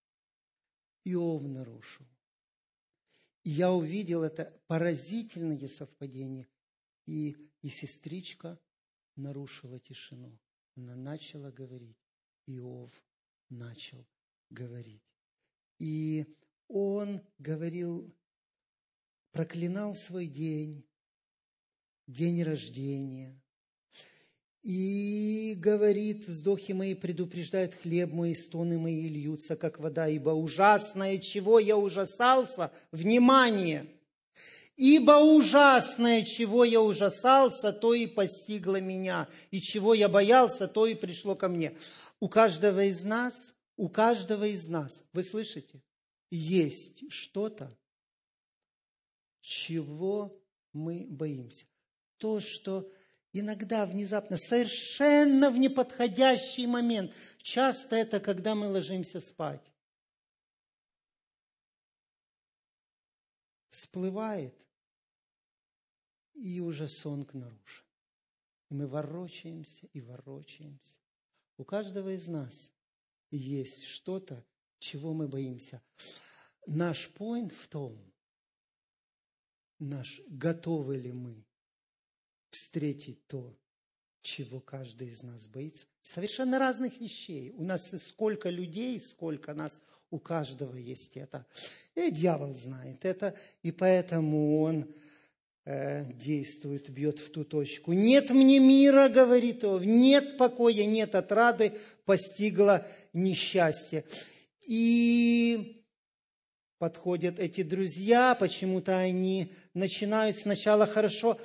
Иов 1.05 1.43
нарушил. 1.45 2.07
И 3.45 3.51
я 3.51 3.73
увидел 3.73 4.23
это 4.23 4.61
поразительное 4.67 5.69
совпадение. 5.69 6.49
И, 7.07 7.37
и 7.63 7.69
сестричка 7.69 8.59
нарушила 9.17 9.79
тишину. 9.79 10.39
Она 10.77 10.95
начала 10.97 11.51
говорить. 11.51 11.97
Иов 12.47 12.91
начал 13.49 14.05
говорить. 14.51 15.10
И 15.81 16.26
он 16.68 17.22
говорил, 17.39 18.14
проклинал 19.33 19.95
свой 19.95 20.26
день, 20.26 20.85
день 22.07 22.43
рождения. 22.43 23.41
И 24.62 25.55
говорит, 25.57 26.28
вздохи 26.28 26.72
мои 26.72 26.95
предупреждают 26.95 27.72
хлеб 27.72 28.12
мой, 28.12 28.35
стоны 28.35 28.78
мои 28.78 29.09
льются, 29.09 29.57
как 29.57 29.81
вода, 29.81 30.07
ибо 30.07 30.31
ужасное, 30.31 31.16
чего 31.16 31.59
я 31.59 31.78
ужасался, 31.78 32.70
внимание, 32.93 33.87
ибо 34.76 35.12
ужасное, 35.12 36.24
чего 36.24 36.64
я 36.64 36.83
ужасался, 36.83 37.72
то 37.72 37.95
и 37.95 38.07
постигло 38.07 38.83
меня, 38.83 39.28
и 39.51 39.62
чего 39.62 39.95
я 39.95 40.11
боялся, 40.11 40.68
то 40.68 40.87
и 40.87 40.95
пришло 40.95 41.35
ко 41.35 41.49
мне. 41.49 41.74
У 42.20 42.28
каждого 42.28 42.85
из 42.85 43.03
нас, 43.03 43.33
у 43.81 43.89
каждого 43.89 44.45
из 44.45 44.68
нас, 44.68 45.03
вы 45.14 45.22
слышите, 45.22 45.83
есть 46.31 47.11
что-то, 47.11 47.74
чего 49.41 50.39
мы 50.74 51.07
боимся. 51.09 51.64
То, 52.18 52.41
что 52.41 52.93
иногда 53.33 53.87
внезапно, 53.87 54.37
совершенно 54.37 55.51
в 55.51 55.57
неподходящий 55.57 56.66
момент, 56.66 57.14
часто 57.39 57.97
это 57.97 58.20
когда 58.20 58.55
мы 58.55 58.68
ложимся 58.68 59.18
спать, 59.18 59.72
всплывает, 63.70 64.55
и 66.35 66.61
уже 66.61 66.87
сон 66.87 67.26
нарушен. 67.33 67.87
И 68.68 68.74
мы 68.74 68.87
ворочаемся 68.87 69.87
и 69.95 70.03
ворочаемся. 70.03 70.99
У 71.57 71.64
каждого 71.64 72.14
из 72.14 72.26
нас 72.26 72.70
есть 73.31 73.85
что-то, 73.85 74.45
чего 74.78 75.12
мы 75.12 75.28
боимся. 75.28 75.83
Наш 76.66 77.09
поинт 77.11 77.53
в 77.53 77.68
том, 77.68 77.97
наш, 79.78 80.20
готовы 80.28 80.97
ли 80.97 81.12
мы 81.12 81.45
встретить 82.51 83.26
то, 83.26 83.57
чего 84.22 84.61
каждый 84.61 85.09
из 85.09 85.22
нас 85.22 85.49
боится. 85.49 85.87
Совершенно 86.03 86.59
разных 86.59 87.01
вещей. 87.01 87.53
У 87.53 87.64
нас 87.64 87.91
сколько 88.03 88.51
людей, 88.51 89.01
сколько 89.01 89.55
нас, 89.55 89.81
у 90.11 90.18
каждого 90.18 90.76
есть 90.76 91.16
это. 91.16 91.47
И 91.95 92.11
дьявол 92.11 92.55
знает 92.55 93.05
это, 93.05 93.37
и 93.62 93.72
поэтому 93.72 94.61
он 94.61 94.93
э, 95.65 96.05
действует, 96.13 96.91
бьет 96.91 97.19
в 97.19 97.31
ту 97.31 97.45
точку. 97.45 97.93
Нет 97.93 98.31
мне 98.31 98.59
мира, 98.59 99.09
говорит 99.09 99.65
он, 99.65 99.83
нет 99.83 100.37
покоя, 100.37 100.85
нет 100.85 101.15
отрады, 101.15 101.73
постигло 102.05 102.87
несчастье. 103.13 104.05
И 104.67 105.85
подходят 106.79 107.39
эти 107.39 107.63
друзья, 107.63 108.35
почему-то 108.35 108.99
они 108.99 109.53
начинают 109.75 110.37
сначала 110.37 110.87
хорошо. 110.87 111.39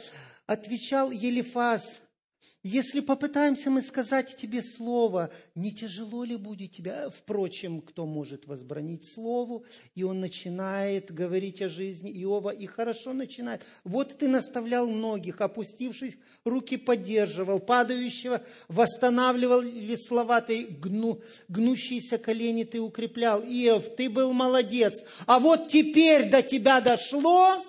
Отвечал 0.45 1.11
Елифаз, 1.11 2.01
если 2.67 2.99
попытаемся 2.99 3.69
мы 3.69 3.83
сказать 3.83 4.35
тебе 4.37 4.63
слово, 4.63 5.29
не 5.53 5.71
тяжело 5.71 6.23
ли 6.23 6.35
будет 6.35 6.71
тебя? 6.71 7.09
Впрочем, 7.09 7.79
кто 7.79 8.07
может 8.07 8.47
возбранить 8.47 9.13
слову? 9.13 9.65
И 9.93 10.01
он 10.01 10.19
начинает 10.19 11.13
говорить 11.13 11.61
о 11.61 11.69
жизни 11.69 12.11
Иова, 12.23 12.49
и 12.49 12.65
хорошо 12.65 13.13
начинает. 13.13 13.61
Вот 13.83 14.17
ты 14.17 14.27
наставлял 14.27 14.89
многих, 14.89 15.41
опустившись, 15.41 16.17
руки 16.43 16.77
поддерживал, 16.77 17.59
падающего 17.59 18.41
восстанавливал 18.67 19.61
весловатые, 19.61 20.65
гну, 20.65 21.21
гнущиеся 21.47 22.17
колени 22.17 22.63
ты 22.63 22.81
укреплял. 22.81 23.43
Иов, 23.43 23.95
ты 23.95 24.09
был 24.09 24.33
молодец. 24.33 25.03
А 25.27 25.39
вот 25.39 25.69
теперь 25.69 26.31
до 26.31 26.41
тебя 26.41 26.81
дошло, 26.81 27.63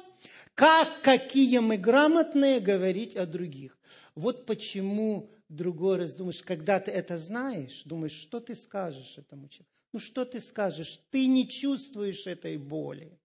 как 0.55 1.03
какие 1.03 1.59
мы 1.59 1.77
грамотные 1.77 2.61
говорить 2.61 3.15
о 3.15 3.27
других. 3.27 3.77
Вот 4.17 4.47
почему 4.47 5.31
другой 5.51 5.99
раз 5.99 6.17
думаешь, 6.17 6.43
когда 6.43 6.81
ты 6.81 6.91
это 6.91 7.19
знаешь, 7.19 7.83
думаешь, 7.85 8.15
что 8.15 8.41
ты 8.41 8.57
скажешь 8.57 9.19
этому 9.19 9.47
человеку? 9.49 9.71
Ну 9.93 10.01
что 10.01 10.25
ты 10.25 10.41
скажешь? 10.41 11.01
Ты 11.11 11.27
не 11.27 11.49
чувствуешь 11.49 12.27
этой 12.27 12.57
боли. 12.57 13.19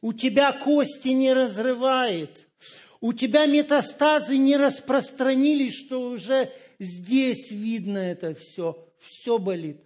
У 0.00 0.12
тебя 0.12 0.52
кости 0.52 1.08
не 1.08 1.32
разрывает. 1.32 2.48
У 3.00 3.12
тебя 3.12 3.46
метастазы 3.46 4.36
не 4.36 4.56
распространились, 4.56 5.74
что 5.74 6.10
уже 6.10 6.52
здесь 6.78 7.50
видно 7.52 7.98
это 7.98 8.34
все. 8.34 8.92
Все 8.98 9.38
болит. 9.38 9.80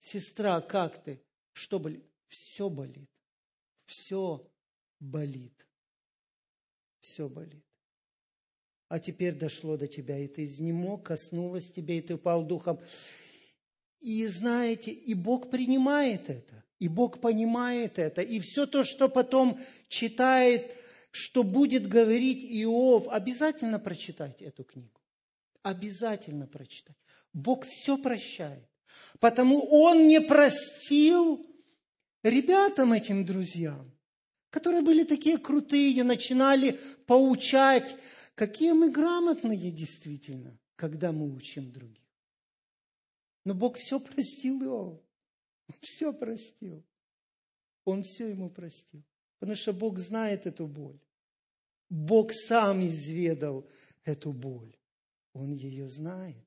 Сестра, 0.00 0.60
как 0.60 1.02
ты? 1.02 1.22
Что 1.52 1.78
болит? 1.78 2.04
Все 2.28 2.68
болит. 2.68 3.08
Все 3.86 4.42
болит. 5.00 5.66
Все 7.00 7.28
болит 7.28 7.64
а 8.88 8.98
теперь 8.98 9.34
дошло 9.34 9.76
до 9.76 9.86
тебя, 9.86 10.18
и 10.18 10.26
ты 10.26 10.44
изнемог, 10.44 11.06
коснулась 11.06 11.72
тебя, 11.72 11.94
и 11.94 12.00
ты 12.00 12.14
упал 12.14 12.44
духом. 12.44 12.80
И 14.00 14.26
знаете, 14.26 14.90
и 14.90 15.14
Бог 15.14 15.50
принимает 15.50 16.28
это, 16.28 16.64
и 16.78 16.88
Бог 16.88 17.20
понимает 17.20 17.98
это, 17.98 18.20
и 18.20 18.40
все 18.40 18.66
то, 18.66 18.84
что 18.84 19.08
потом 19.08 19.58
читает, 19.88 20.70
что 21.10 21.42
будет 21.42 21.88
говорить 21.88 22.44
Иов, 22.62 23.08
обязательно 23.08 23.78
прочитайте 23.78 24.46
эту 24.46 24.64
книгу. 24.64 25.00
обязательно 25.62 26.46
прочитать. 26.46 26.96
Бог 27.32 27.64
все 27.64 27.96
прощает. 27.96 28.68
Потому 29.18 29.66
Он 29.70 30.06
не 30.06 30.20
простил 30.20 31.44
ребятам 32.22 32.92
этим 32.92 33.24
друзьям, 33.24 33.90
которые 34.50 34.82
были 34.82 35.04
такие 35.04 35.38
крутые, 35.38 36.04
начинали 36.04 36.78
поучать, 37.06 37.96
какие 38.34 38.72
мы 38.72 38.90
грамотные 38.90 39.70
действительно, 39.70 40.58
когда 40.76 41.12
мы 41.12 41.32
учим 41.34 41.70
других. 41.70 42.04
Но 43.44 43.54
Бог 43.54 43.76
все 43.76 44.00
простил 44.00 44.62
Иову. 44.62 45.02
Все 45.80 46.12
простил. 46.12 46.82
Он 47.84 48.02
все 48.02 48.28
ему 48.28 48.50
простил. 48.50 49.02
Потому 49.38 49.56
что 49.56 49.72
Бог 49.72 49.98
знает 49.98 50.46
эту 50.46 50.66
боль. 50.66 50.98
Бог 51.90 52.32
сам 52.32 52.86
изведал 52.86 53.68
эту 54.04 54.32
боль. 54.32 54.74
Он 55.32 55.52
ее 55.52 55.86
знает. 55.86 56.46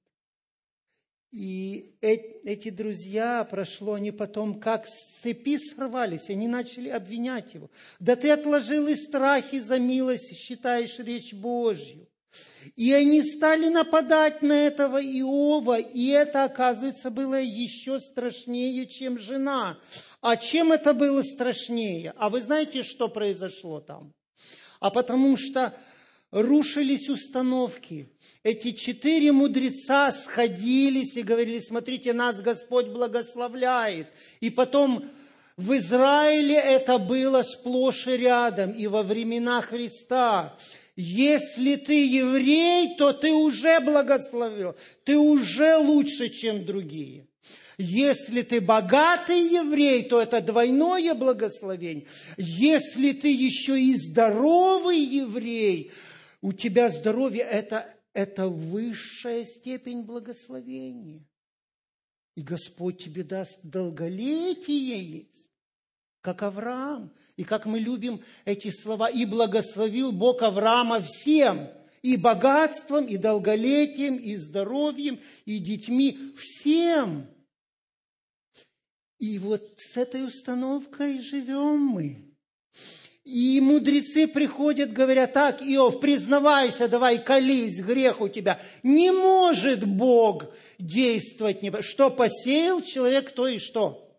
И 1.32 1.98
эти 2.00 2.70
друзья 2.70 3.44
прошло, 3.44 3.94
они 3.94 4.12
потом 4.12 4.60
как 4.60 4.88
с 4.88 5.22
цепи 5.22 5.58
сорвались, 5.58 6.30
они 6.30 6.48
начали 6.48 6.88
обвинять 6.88 7.54
его. 7.54 7.70
Да 8.00 8.16
ты 8.16 8.32
отложил 8.32 8.88
и 8.88 8.96
страхи 8.96 9.60
за 9.60 9.78
милость, 9.78 10.38
считаешь 10.38 11.00
речь 11.00 11.34
Божью. 11.34 12.08
И 12.76 12.94
они 12.94 13.24
стали 13.24 13.68
нападать 13.68 14.42
на 14.42 14.54
этого 14.54 15.02
Иова, 15.02 15.80
и 15.80 16.08
это, 16.08 16.44
оказывается, 16.44 17.10
было 17.10 17.42
еще 17.42 18.00
страшнее, 18.00 18.86
чем 18.86 19.18
жена. 19.18 19.78
А 20.22 20.38
чем 20.38 20.72
это 20.72 20.94
было 20.94 21.24
страшнее? 21.24 22.14
А 22.18 22.30
вы 22.30 22.42
знаете, 22.42 22.84
что 22.84 23.08
произошло 23.10 23.82
там? 23.82 24.14
А 24.80 24.92
потому 24.92 25.38
что 25.38 25.74
рушились 26.32 27.10
установки. 27.10 28.10
Эти 28.44 28.72
четыре 28.72 29.32
мудреца 29.32 30.12
сходились 30.12 31.16
и 31.16 31.24
говорили, 31.24 31.60
смотрите, 31.60 32.14
нас 32.14 32.42
Господь 32.42 32.88
благословляет. 32.88 34.08
И 34.40 34.50
потом 34.50 35.10
в 35.56 35.76
Израиле 35.78 36.56
это 36.56 36.98
было 36.98 37.42
сплошь 37.42 38.08
и 38.08 38.18
рядом, 38.18 38.72
и 38.72 38.88
во 38.88 39.04
времена 39.04 39.62
Христа. 39.62 40.56
Если 40.96 41.76
ты 41.76 42.08
еврей, 42.08 42.96
то 42.98 43.14
ты 43.14 43.32
уже 43.32 43.80
благословен, 43.80 44.74
ты 45.04 45.18
уже 45.18 45.78
лучше, 45.78 46.30
чем 46.30 46.66
другие. 46.66 47.28
Если 47.78 48.42
ты 48.42 48.60
богатый 48.60 49.40
еврей, 49.40 50.04
то 50.04 50.20
это 50.20 50.42
двойное 50.42 51.14
благословение. 51.14 52.08
Если 52.38 53.12
ты 53.12 53.32
еще 53.32 53.80
и 53.80 53.96
здоровый 53.96 54.98
еврей, 54.98 55.92
у 56.42 56.52
тебя 56.52 56.90
здоровье 56.90 57.44
это, 57.44 57.94
это 58.14 58.48
высшая 58.48 59.44
степень 59.44 60.04
благословения. 60.04 61.26
И 62.36 62.42
Господь 62.42 63.04
тебе 63.04 63.24
даст 63.24 63.60
долголетие 63.64 65.18
есть, 65.20 65.50
как 66.22 66.44
Авраам. 66.44 67.12
И 67.36 67.44
как 67.44 67.66
мы 67.66 67.80
любим 67.80 68.22
эти 68.46 68.70
слова, 68.70 69.10
и 69.10 69.26
благословил 69.26 70.12
Бог 70.12 70.42
Авраама 70.44 71.02
всем, 71.02 71.70
и 72.02 72.16
богатством, 72.16 73.06
и 73.06 73.18
долголетием, 73.18 74.18
и 74.18 74.36
здоровьем, 74.36 75.20
и 75.46 75.60
детьми, 75.60 76.36
всем. 76.38 77.28
И 79.20 79.40
вот 79.40 79.74
с 79.78 79.98
этой 79.98 80.26
установкой 80.26 81.20
живем 81.20 81.80
мы. 81.80 82.36
И 83.28 83.60
мудрецы 83.60 84.26
приходят, 84.26 84.94
говорят, 84.94 85.34
так, 85.34 85.62
Иов, 85.62 86.00
признавайся, 86.00 86.88
давай, 86.88 87.22
колись, 87.22 87.82
грех 87.82 88.22
у 88.22 88.30
тебя. 88.30 88.58
Не 88.84 89.12
может 89.12 89.84
Бог 89.84 90.46
действовать. 90.80 91.62
Не... 91.62 91.82
Что 91.82 92.10
посеял 92.10 92.80
человек, 92.80 93.32
то 93.32 93.50
и 93.50 93.58
что? 93.58 94.10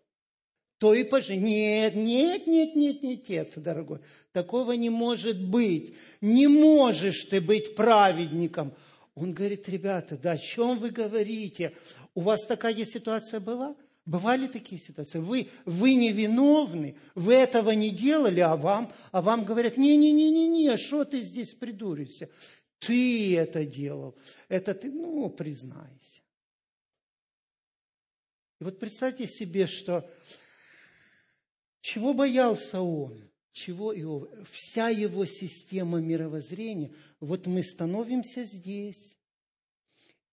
То 0.77 0.93
и 0.93 1.03
пожи. 1.03 1.37
Нет, 1.37 1.95
нет, 1.95 2.45
нет, 2.45 2.75
нет, 2.75 3.01
нет, 3.01 3.27
нет, 3.27 3.53
дорогой. 3.55 3.97
Такого 4.31 4.73
не 4.73 4.91
может 4.91 5.43
быть. 5.43 5.95
Не 6.21 6.45
можешь 6.45 7.23
ты 7.23 7.41
быть 7.41 7.75
праведником. 7.75 8.75
Он 9.15 9.33
говорит, 9.33 9.67
ребята, 9.67 10.19
да 10.21 10.33
о 10.33 10.37
чем 10.37 10.77
вы 10.77 10.91
говорите? 10.91 11.73
У 12.13 12.21
вас 12.21 12.45
такая 12.45 12.85
ситуация 12.85 13.39
была? 13.39 13.75
Бывали 14.09 14.47
такие 14.47 14.81
ситуации. 14.81 15.19
Вы, 15.19 15.51
вы 15.65 15.93
невиновны, 15.93 16.97
вы 17.13 17.35
этого 17.35 17.69
не 17.69 17.91
делали, 17.91 18.39
а 18.39 18.55
вам, 18.55 18.91
а 19.11 19.21
вам 19.21 19.45
говорят, 19.45 19.77
не-не-не-не-не, 19.77 20.77
что 20.77 21.05
ты 21.05 21.21
здесь 21.21 21.53
придуришься? 21.53 22.27
Ты 22.79 23.37
это 23.37 23.63
делал. 23.65 24.17
Это 24.47 24.73
ты, 24.73 24.89
ну, 24.91 25.29
признайся. 25.29 26.21
И 28.59 28.63
вот 28.63 28.79
представьте 28.79 29.27
себе, 29.27 29.67
что 29.67 30.09
чего 31.81 32.15
боялся 32.15 32.81
он, 32.81 33.29
чего 33.51 33.93
его, 33.93 34.27
вся 34.51 34.89
его 34.89 35.23
система 35.25 35.99
мировоззрения. 35.99 36.91
Вот 37.19 37.45
мы 37.45 37.61
становимся 37.61 38.43
здесь 38.43 39.19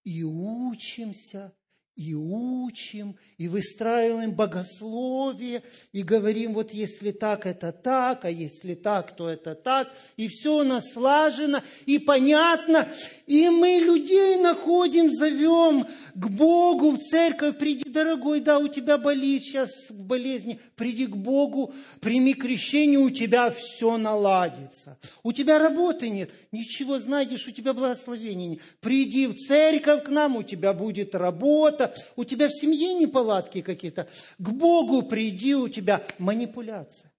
и 0.03 0.25
учимся 0.25 1.53
и 1.97 2.15
учим, 2.15 3.17
и 3.39 3.49
выстраиваем 3.49 4.33
богословие, 4.33 5.63
и 5.93 6.03
говорим, 6.03 6.53
вот 6.53 6.73
если 6.73 7.11
так, 7.11 7.47
это 7.47 7.73
так, 7.73 8.27
а 8.27 8.31
если 8.31 8.75
так, 8.75 9.17
то 9.17 9.31
это 9.31 9.55
так, 9.55 9.91
и 10.19 10.29
все 10.29 10.59
у 10.59 10.63
нас 10.63 10.93
слажено 10.93 11.63
и 11.87 11.99
понятно, 11.99 12.87
и 13.27 13.49
мы 13.49 13.81
людей 13.81 14.37
находим, 14.37 15.11
зовем 15.11 15.87
к 16.17 16.31
Богу, 16.31 16.93
в 16.93 16.99
церковь, 16.99 17.59
приди, 17.59 17.85
дорогой, 17.85 18.41
да, 18.41 18.59
у 18.59 18.69
тебя 18.69 18.97
болит 18.97 19.45
сейчас 19.45 19.71
болезни, 19.91 20.59
приди 20.75 21.07
к 21.07 21.15
Богу, 21.15 21.75
прими 22.01 22.33
крещение, 22.33 22.99
у 22.99 23.11
тебя 23.11 23.51
все 23.51 23.99
наладится. 23.99 24.99
У 25.23 25.33
тебя 25.33 25.59
работы 25.59 26.09
нет, 26.09 26.31
ничего 26.53 26.99
знаешь, 26.99 27.47
у 27.47 27.51
тебя 27.51 27.75
благословения 27.75 28.49
нет. 28.49 28.63
Приди 28.81 29.27
в 29.27 29.37
церковь 29.37 30.05
к 30.05 30.09
нам, 30.09 30.37
у 30.37 30.43
тебя 30.43 30.73
будет 30.73 31.15
работа, 31.15 31.93
у 32.17 32.25
тебя 32.25 32.49
в 32.49 32.53
семье 32.53 32.95
неполадки 32.95 33.61
какие-то. 33.61 34.09
К 34.39 34.49
Богу 34.49 35.03
приди, 35.03 35.55
у 35.55 35.69
тебя 35.69 36.03
манипуляция. 36.19 37.13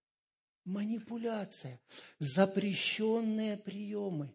Манипуляция. 0.65 1.79
Запрещенные 2.17 3.57
приемы. 3.57 4.33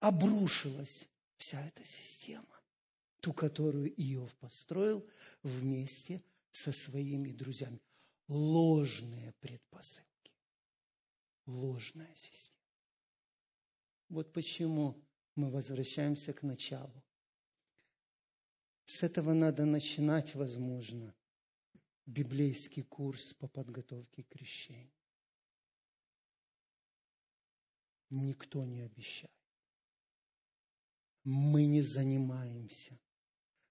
Обрушилась 0.00 1.06
вся 1.38 1.64
эта 1.64 1.84
система. 1.84 2.60
Ту, 3.20 3.32
которую 3.32 3.90
Иов 4.00 4.34
построил 4.36 5.08
вместе 5.42 6.22
со 6.52 6.72
своими 6.72 7.32
друзьями. 7.32 7.80
Ложные 8.28 9.32
предпосылки. 9.40 10.34
Ложная 11.46 12.14
система. 12.14 12.58
Вот 14.08 14.32
почему 14.32 15.02
мы 15.34 15.50
возвращаемся 15.50 16.32
к 16.32 16.42
началу. 16.42 17.04
С 18.84 19.02
этого 19.02 19.32
надо 19.32 19.64
начинать, 19.64 20.34
возможно, 20.34 21.14
библейский 22.06 22.82
курс 22.82 23.34
по 23.34 23.46
подготовке 23.48 24.22
к 24.24 24.28
крещению. 24.28 24.92
Никто 28.10 28.64
не 28.64 28.80
обещает. 28.80 29.37
Мы 31.30 31.66
не 31.66 31.82
занимаемся, 31.82 32.98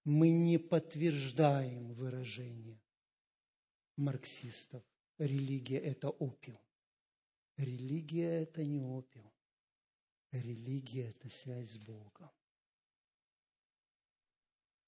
мы 0.03 0.29
не 0.29 0.59
подтверждаем 0.59 1.91
выражение 1.95 2.79
марксистов. 3.95 4.83
Религия– 5.17 5.79
это 5.79 6.11
опиум. 6.11 6.61
Религия– 7.55 8.41
это 8.43 8.63
не 8.63 8.79
опиум. 8.79 9.33
Религия– 10.31 11.09
это 11.09 11.31
связь 11.31 11.71
с 11.71 11.77
Богом. 11.79 12.29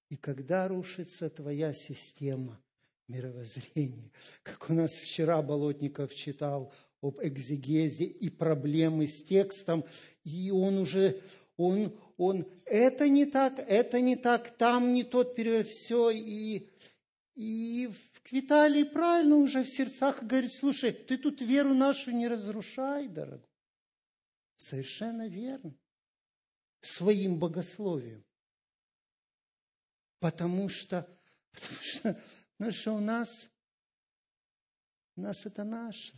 И 0.10 0.16
когда 0.16 0.68
рушится 0.68 1.32
твоя 1.32 1.74
система 1.74 2.64
мировоззрения, 3.08 4.12
как 4.44 4.70
у 4.70 4.74
нас 4.74 4.92
вчера 4.92 5.42
Болотников 5.42 6.14
читал 6.14 6.72
об 7.02 7.18
экзегезе 7.20 8.06
и 8.06 8.30
проблемы 8.30 9.08
с 9.08 9.24
текстом, 9.24 9.86
и 10.24 10.52
он 10.52 10.78
уже, 10.78 11.20
он, 11.58 12.00
он, 12.20 12.46
это 12.66 13.08
не 13.08 13.26
так, 13.26 13.58
это 13.60 14.02
не 14.02 14.18
так, 14.18 14.52
там 14.58 14.94
не 14.94 15.06
тот 15.06 15.36
период, 15.36 15.68
все, 15.68 16.10
и, 16.12 16.70
и 17.36 17.90
Виталий 18.30 18.84
правильно 18.84 19.38
уже 19.38 19.64
в 19.64 19.70
сердцах 19.70 20.22
говорит, 20.22 20.52
слушай, 20.52 20.92
ты 20.92 21.18
тут 21.18 21.40
веру 21.40 21.74
нашу 21.74 22.12
не 22.12 22.28
разрушай, 22.28 23.08
дорогой. 23.08 23.48
Совершенно 24.58 25.30
верно. 25.30 25.74
Своим 26.82 27.40
богословием. 27.40 28.26
Потому 30.20 30.68
что, 30.68 31.08
потому 31.54 31.82
что, 31.82 32.22
потому 32.58 32.72
что 32.74 32.92
у 32.92 33.00
нас, 33.00 33.50
у 35.16 35.22
нас 35.22 35.46
это 35.46 35.64
наше. 35.64 36.14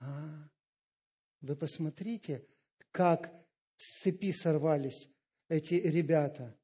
А, 0.00 0.48
вы 1.42 1.56
посмотрите, 1.56 2.48
как 2.90 3.43
с 3.76 4.02
цепи 4.02 4.32
сорвались 4.32 5.08
эти 5.48 5.74
ребята. 5.74 6.56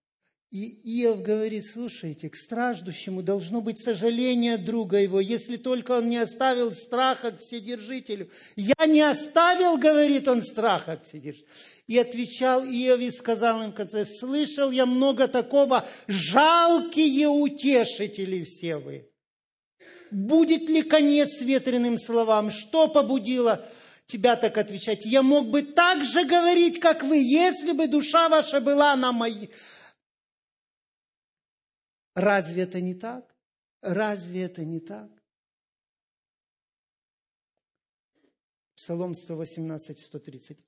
И 0.50 1.04
Иов 1.04 1.22
говорит, 1.22 1.64
слушайте, 1.64 2.28
к 2.28 2.34
страждущему 2.34 3.22
должно 3.22 3.60
быть 3.60 3.78
сожаление 3.78 4.58
друга 4.58 4.98
его, 4.98 5.20
если 5.20 5.56
только 5.56 5.92
он 5.92 6.08
не 6.08 6.16
оставил 6.16 6.72
страха 6.72 7.30
к 7.30 7.38
вседержителю. 7.38 8.28
Я 8.56 8.86
не 8.86 9.00
оставил, 9.00 9.78
говорит 9.78 10.26
он, 10.26 10.42
страха 10.42 10.96
к 10.96 11.04
вседержителю. 11.04 11.48
И 11.86 11.96
отвечал 11.98 12.64
Иов 12.64 12.98
и 12.98 13.12
сказал 13.12 13.62
им 13.62 13.70
в 13.70 13.74
конце, 13.74 14.04
слышал 14.04 14.72
я 14.72 14.86
много 14.86 15.28
такого, 15.28 15.86
жалкие 16.08 17.28
утешители 17.28 18.42
все 18.42 18.78
вы. 18.78 19.08
Будет 20.10 20.68
ли 20.68 20.82
конец 20.82 21.40
ветреным 21.40 21.96
словам? 21.96 22.50
Что 22.50 22.88
побудило 22.88 23.64
тебя 24.10 24.36
так 24.36 24.58
отвечать? 24.58 25.04
Я 25.04 25.22
мог 25.22 25.48
бы 25.50 25.62
так 25.62 26.04
же 26.04 26.24
говорить, 26.24 26.80
как 26.80 27.02
вы, 27.02 27.18
если 27.18 27.72
бы 27.72 27.86
душа 27.88 28.28
ваша 28.28 28.60
была 28.60 28.96
на 28.96 29.12
моей 29.12 29.50
Разве 32.14 32.62
это 32.64 32.80
не 32.80 32.94
так? 32.94 33.34
Разве 33.80 34.42
это 34.42 34.64
не 34.64 34.80
так? 34.80 35.10
Псалом 38.74 39.14
118, 39.14 39.98
130. 39.98 40.58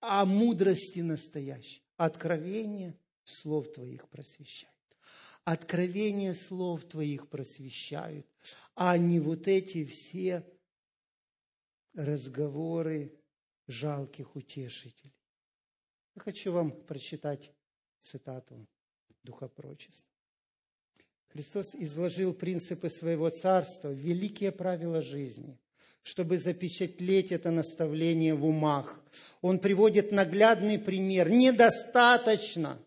О 0.00 0.24
мудрости 0.24 1.00
настоящей. 1.00 1.82
Откровение 1.96 2.98
слов 3.24 3.72
Твоих 3.72 4.08
просвещает. 4.08 4.72
Откровение 5.44 6.34
слов 6.34 6.84
Твоих 6.84 7.28
просвещают, 7.28 8.26
а 8.74 8.98
не 8.98 9.20
вот 9.20 9.46
эти 9.46 9.84
все 9.84 10.44
разговоры 11.96 13.12
жалких 13.66 14.36
утешителей. 14.36 15.14
Я 16.14 16.22
хочу 16.22 16.52
вам 16.52 16.70
прочитать 16.70 17.52
цитату 18.00 18.66
духопрочества. 19.22 20.08
Христос 21.28 21.74
изложил 21.74 22.32
принципы 22.32 22.88
своего 22.88 23.30
царства, 23.30 23.92
великие 23.92 24.52
правила 24.52 25.02
жизни, 25.02 25.58
чтобы 26.02 26.38
запечатлеть 26.38 27.32
это 27.32 27.50
наставление 27.50 28.34
в 28.34 28.44
умах. 28.44 29.02
Он 29.40 29.58
приводит 29.58 30.12
наглядный 30.12 30.78
пример. 30.78 31.28
Недостаточно, 31.28 32.78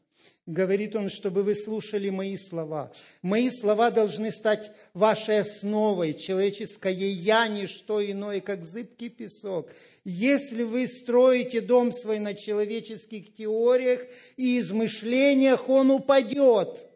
говорит 0.50 0.96
он, 0.96 1.10
чтобы 1.10 1.44
вы 1.44 1.56
слушали 1.56 2.10
мои 2.10 2.36
слова. 2.36 2.92
Мои 3.22 3.50
слова 3.50 3.92
должны 3.92 4.32
стать 4.32 4.72
вашей 4.94 5.40
основой. 5.40 6.16
Человеческое 6.16 6.94
«я»– 6.94 7.48
не 7.50 7.68
что 7.68 8.04
иное, 8.04 8.42
как 8.42 8.66
зыбкий 8.66 9.10
песок. 9.10 9.70
Если 10.04 10.64
вы 10.64 10.88
строите 10.88 11.62
дом 11.62 11.92
свой 11.92 12.20
на 12.20 12.34
человеческих 12.34 13.36
теориях 13.36 14.02
и 14.38 14.60
измышлениях, 14.60 15.70
он 15.70 15.92
упадет– 15.92 16.86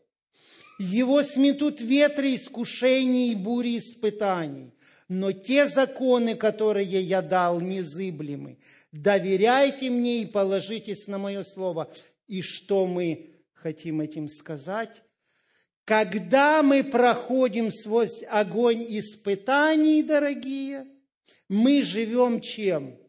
его 0.80 1.22
сметут 1.22 1.82
ветры 1.82 2.36
искушений 2.36 3.32
и 3.32 3.36
бури 3.36 3.78
испытаний. 3.78 4.74
Но 5.08 5.32
те 5.32 5.68
законы, 5.68 6.36
которые 6.36 6.88
я 6.88 7.22
дал, 7.22 7.62
незыблемы. 7.62 8.58
Доверяйте 8.92 9.92
мне 9.92 10.24
и 10.24 10.26
положитесь 10.26 11.08
на 11.08 11.20
мое 11.20 11.44
слово. 11.44 11.94
И 12.28 12.42
что 12.42 12.88
мы 12.88 13.33
хотим 13.64 14.02
этим 14.02 14.28
сказать? 14.28 15.04
Когда 15.86 16.62
мы 16.62 16.84
проходим 16.84 17.72
сквозь 17.72 18.22
огонь 18.30 18.86
испытаний, 18.88 20.04
дорогие, 20.04 20.86
мы 21.48 21.82
живем 21.82 22.42
чем? 22.42 23.00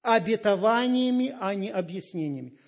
Обетованиями, 0.00 1.36
а 1.38 1.54
не 1.54 1.70
объяснениями. 1.70 2.58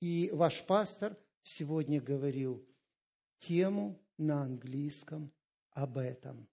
И 0.00 0.30
ваш 0.32 0.62
пастор 0.64 1.16
сегодня 1.44 2.00
говорил– 2.00 2.66
тему 3.38 4.00
на 4.18 4.42
английском 4.42 5.32
об 5.70 5.96
этом. 5.96 6.48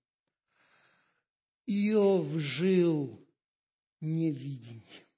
Иов 1.66 2.28
жил 2.38 3.20
невидением. 4.02 5.09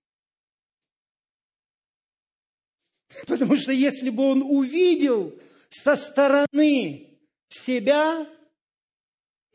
Потому 3.28 3.56
что 3.56 3.72
если 3.72 4.10
бы 4.10 4.24
он 4.24 4.42
увидел 4.42 5.38
со 5.70 5.96
стороны 5.96 7.20
себя 7.50 8.28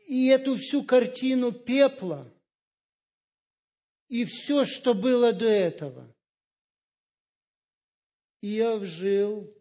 и 0.07 0.27
эту 0.27 0.55
всю 0.57 0.83
картину 0.83 1.51
пепла, 1.51 2.31
и 4.09 4.25
все, 4.25 4.63
что 4.63 4.93
было 4.93 5.33
до 5.33 5.47
этого, 5.47 6.13
Иов 8.41 8.83
жил 8.83 9.51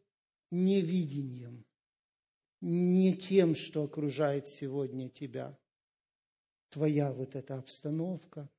невидением 0.51 1.64
не 2.61 3.16
тем, 3.16 3.55
что 3.55 3.84
окружает 3.84 4.47
сегодня 4.47 5.09
тебя. 5.09 5.59
Твоя 6.70 7.12
вот 7.12 7.36
эта 7.36 7.57
обстановка, 7.59 8.51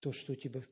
то, 0.00 0.12
что 0.12 0.32
у 0.32 0.36
тебя 0.36 0.62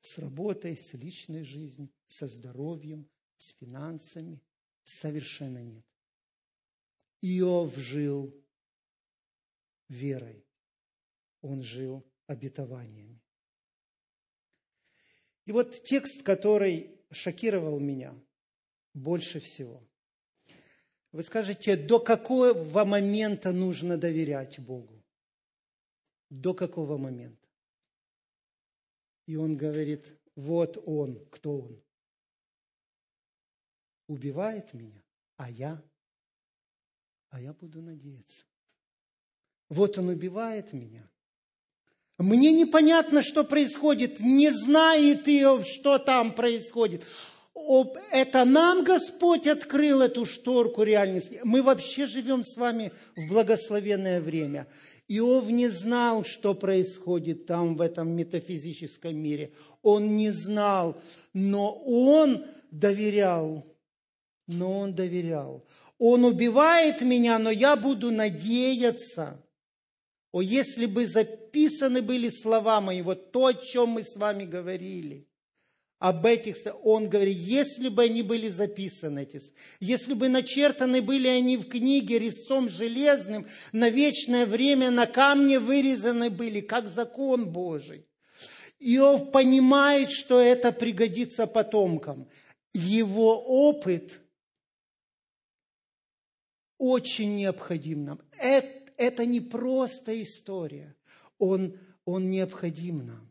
с 0.00 0.18
работой, 0.18 0.76
с 0.76 0.94
личной 0.94 1.42
жизнью, 1.42 1.90
со 2.06 2.26
здоровьем, 2.26 3.08
с 3.40 3.54
финансами, 3.58 4.40
совершенно 4.84 5.62
нет. 5.62 5.84
Иов 7.22 7.74
жил 7.76 8.34
верой, 9.88 10.44
он 11.40 11.62
жил 11.62 12.04
обетованиями. 12.26 13.20
И 15.46 15.52
вот 15.52 15.82
текст, 15.82 16.22
который 16.22 17.00
шокировал 17.10 17.80
меня 17.80 18.14
больше 18.94 19.40
всего– 19.40 19.86
вы 21.12 21.24
скажете, 21.24 21.76
до 21.76 21.98
какого 21.98 22.84
момента 22.84 23.52
нужно 23.52 23.98
доверять 23.98 24.60
Богу? 24.60 25.02
До 26.28 26.54
какого 26.54 26.98
момента? 26.98 27.48
И 29.26 29.34
он 29.34 29.56
говорит, 29.56 30.16
вот 30.36 30.80
он, 30.86 31.26
кто 31.30 31.62
он? 31.62 31.82
Убивает 34.10 34.74
меня, 34.74 35.00
а 35.36 35.48
я? 35.48 35.80
А 37.28 37.40
я 37.40 37.52
буду 37.52 37.80
надеяться. 37.80 38.44
Вот 39.68 39.98
он 39.98 40.08
убивает 40.08 40.72
меня. 40.72 41.08
Мне 42.18 42.50
непонятно, 42.50 43.22
что 43.22 43.44
происходит. 43.44 44.18
Не 44.18 44.50
знает 44.50 45.28
Иов, 45.28 45.64
что 45.64 46.00
там 46.00 46.34
происходит 46.34 47.04
это 48.12 48.44
нам 48.44 48.84
Господь 48.84 49.46
открыл 49.46 50.00
эту 50.00 50.24
шторку 50.24 50.82
реальности. 50.82 51.40
Мы 51.44 51.62
вообще 51.62 52.06
живем 52.06 52.42
с 52.42 52.56
вами 52.56 52.92
в 53.16 53.28
благословенное 53.28 54.20
время. 54.20 54.66
Иов 55.08 55.48
не 55.48 55.68
знал, 55.68 56.24
что 56.24 56.54
происходит 56.54 57.46
там, 57.46 57.76
в 57.76 57.80
этом 57.80 58.10
метафизическом 58.10 59.16
мире. 59.16 59.52
Он 59.82 60.16
не 60.16 60.30
знал, 60.30 61.00
но 61.32 61.72
он 61.74 62.46
доверял. 62.70 63.64
Но 64.52 64.80
он 64.80 64.94
доверял. 64.94 65.64
Он 65.98 66.24
убивает 66.24 67.02
меня, 67.02 67.38
но 67.38 67.50
я 67.50 67.76
буду 67.76 68.10
надеяться. 68.10 69.44
О, 70.32 70.40
если 70.40 70.86
бы 70.86 71.06
записаны 71.06 72.02
были 72.02 72.28
слова 72.28 72.80
мои, 72.80 73.02
вот 73.02 73.32
то, 73.32 73.46
о 73.46 73.54
чем 73.54 73.90
мы 73.90 74.02
с 74.02 74.16
вами 74.16 74.44
говорили– 74.44 75.26
об 76.00 76.24
этих, 76.24 76.56
он 76.82 77.10
говорит, 77.10 77.36
если 77.36 77.90
бы 77.90 78.04
они 78.04 78.22
были 78.22 78.48
записаны, 78.48 79.20
эти, 79.20 79.42
если 79.80 80.14
бы 80.14 80.30
начертаны 80.30 81.02
были 81.02 81.28
они 81.28 81.58
в 81.58 81.68
книге 81.68 82.18
резцом 82.18 82.70
железным, 82.70 83.46
на 83.72 83.90
вечное 83.90 84.46
время 84.46 84.90
на 84.90 85.06
камне 85.06 85.58
вырезаны 85.58 86.30
были, 86.30 86.62
как 86.62 86.88
закон 86.88 87.52
Божий. 87.52 88.06
Иов 88.78 89.30
понимает, 89.30 90.10
что 90.10 90.40
это 90.40 90.72
пригодится 90.72 91.46
потомкам. 91.46 92.26
Его 92.72 93.38
опыт 93.38 94.20
очень 96.80 97.36
необходим 97.36 98.04
нам. 98.04 98.20
Это, 98.38 98.90
это 98.96 99.26
не 99.26 99.40
просто 99.40 100.20
история, 100.22 100.96
он, 101.38 101.78
он 102.06 102.30
необходим 102.30 102.96
нам. 102.96 103.30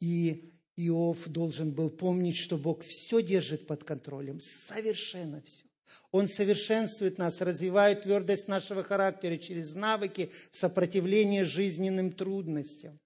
И 0.00 0.52
Иов 0.76 1.28
должен 1.28 1.70
был 1.70 1.90
помнить, 1.90 2.36
что 2.36 2.58
Бог 2.58 2.82
все 2.84 3.22
держит 3.22 3.68
под 3.68 3.84
контролем, 3.84 4.40
совершенно 4.68 5.40
все. 5.42 5.64
Он 6.10 6.26
совершенствует 6.26 7.18
нас, 7.18 7.40
развивает 7.40 8.02
твердость 8.02 8.48
нашего 8.48 8.82
характера 8.82 9.36
через 9.36 9.74
навыки 9.74 10.32
сопротивления 10.50 11.44
жизненным 11.44 12.10
трудностям. 12.10 12.98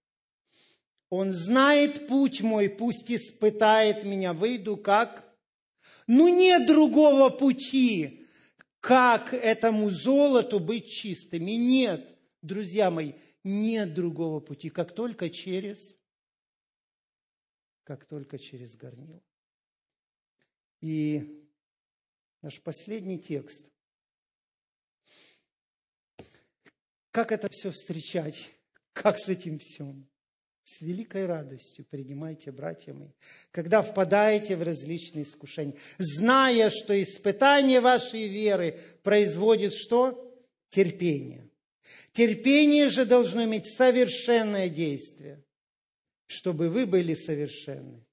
Он 1.11 1.33
знает 1.33 2.09
путь 2.09 2.41
мой, 2.41 2.71
пусть 2.71 3.11
испытает 3.11 4.05
меня, 4.05 4.33
выйду 4.33 4.77
как? 4.79 5.25
Ну 6.07 6.29
нет 6.29 6.67
другого 6.67 7.29
пути, 7.29 8.26
как 8.87 9.35
этому 9.35 9.91
золоту 9.91 10.61
быть 10.61 10.89
чистыми. 10.89 11.51
Нет, 11.51 12.17
друзья 12.41 12.89
мои, 12.89 13.15
нет 13.43 13.95
другого 13.95 14.39
пути, 14.39 14.71
как 14.71 14.95
только 14.95 15.29
через 15.29 15.99
как 17.83 18.05
только 18.05 18.39
через 18.39 18.77
горнило. 18.77 19.21
И 20.81 21.49
наш 22.43 22.61
последний 22.63 23.19
текст. 23.19 23.73
Как 27.11 27.33
это 27.33 27.49
все 27.51 27.73
встречать? 27.73 28.53
Как 28.93 29.19
с 29.19 29.29
этим 29.29 29.59
всем? 29.59 30.09
С 30.67 30.81
великой 30.81 31.27
радостью 31.27 31.85
принимайте, 31.85 32.51
братья 32.51 32.93
мои, 32.93 33.11
когда 33.53 33.83
впадаете 33.83 34.57
в 34.57 34.63
различные 34.65 35.23
искушения, 35.23 35.77
зная, 35.97 36.71
что 36.71 37.01
испытание 37.01 37.81
вашей 37.81 38.27
веры 38.27 38.77
производит 39.05 39.73
что? 39.73 40.37
Терпение. 40.71 41.49
Терпение 42.13 42.89
же 42.89 43.07
должно 43.07 43.45
иметь 43.45 43.73
совершенное 43.77 44.69
действие, 44.69 45.41
чтобы 46.27 46.69
вы 46.69 46.85
были 46.85 47.15
совершенны 47.15 48.05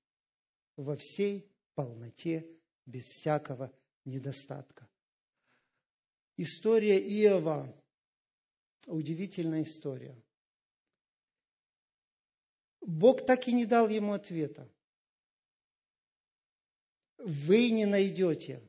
во 0.77 0.95
всей 0.95 1.49
полноте, 1.73 2.45
без 2.85 3.05
всякого 3.05 3.73
недостатка. 4.05 4.87
История 6.37 6.99
Иова– 6.99 7.73
удивительная 8.85 9.63
история. 9.63 10.15
Бог 12.85 13.25
так 13.25 13.47
и 13.47 13.53
не 13.53 13.65
дал 13.65 13.89
ему 13.89 14.13
ответа. 14.13 14.69
Вы 17.17 17.69
не 17.69 17.85
найдете. 17.85 18.61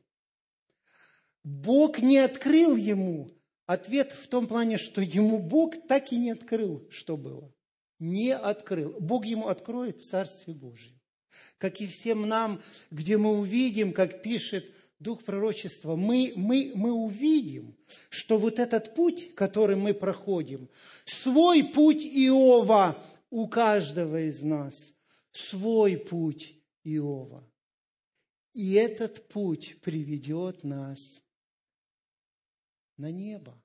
Бог 1.43 1.99
не 1.99 2.17
открыл 2.17 2.75
ему 2.75 3.29
ответ 3.65 4.13
в 4.13 4.27
том 4.27 4.47
плане, 4.47 4.77
что 4.77 5.01
ему 5.01 5.39
Бог 5.39 5.75
так 5.87 6.11
и 6.11 6.17
не 6.17 6.31
открыл, 6.31 6.87
что 6.89 7.17
было. 7.17 7.53
Не 7.99 8.33
открыл. 8.33 8.95
Бог 8.99 9.25
ему 9.25 9.47
откроет 9.47 9.99
в 9.99 10.09
Царстве 10.09 10.53
Божьем. 10.53 10.99
Как 11.57 11.81
и 11.81 11.87
всем 11.87 12.27
нам, 12.27 12.61
где 12.91 13.17
мы 13.17 13.37
увидим, 13.37 13.93
как 13.93 14.21
пишет 14.21 14.71
Дух 14.97 15.23
пророчества, 15.23 15.97
мы, 15.97 16.31
мы, 16.37 16.71
мы 16.73 16.93
увидим, 16.93 17.75
что 18.09 18.37
вот 18.37 18.59
этот 18.59 18.95
путь, 18.95 19.35
который 19.35 19.75
мы 19.75 19.93
проходим, 19.93 20.69
свой 21.03 21.65
путь 21.65 22.05
Иова 22.05 23.03
у 23.35 23.49
каждого 23.49 24.21
из 24.21 24.43
нас, 24.43 24.93
свой 25.33 25.97
путь 25.97 26.57
Иова. 26.85 27.45
И 28.53 28.75
этот 28.75 29.27
путь 29.27 29.81
приведет 29.81 30.63
нас 30.63 31.21
на 32.95 33.11
небо. 33.11 33.61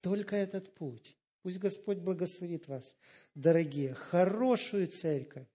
Только 0.00 0.36
этот 0.36 0.72
путь. 0.74 1.16
Пусть 1.42 1.58
Господь 1.58 1.98
благословит 1.98 2.68
вас, 2.68 2.94
дорогие, 3.34 3.94
хорошую 3.94 4.86
церковь, 4.86 5.48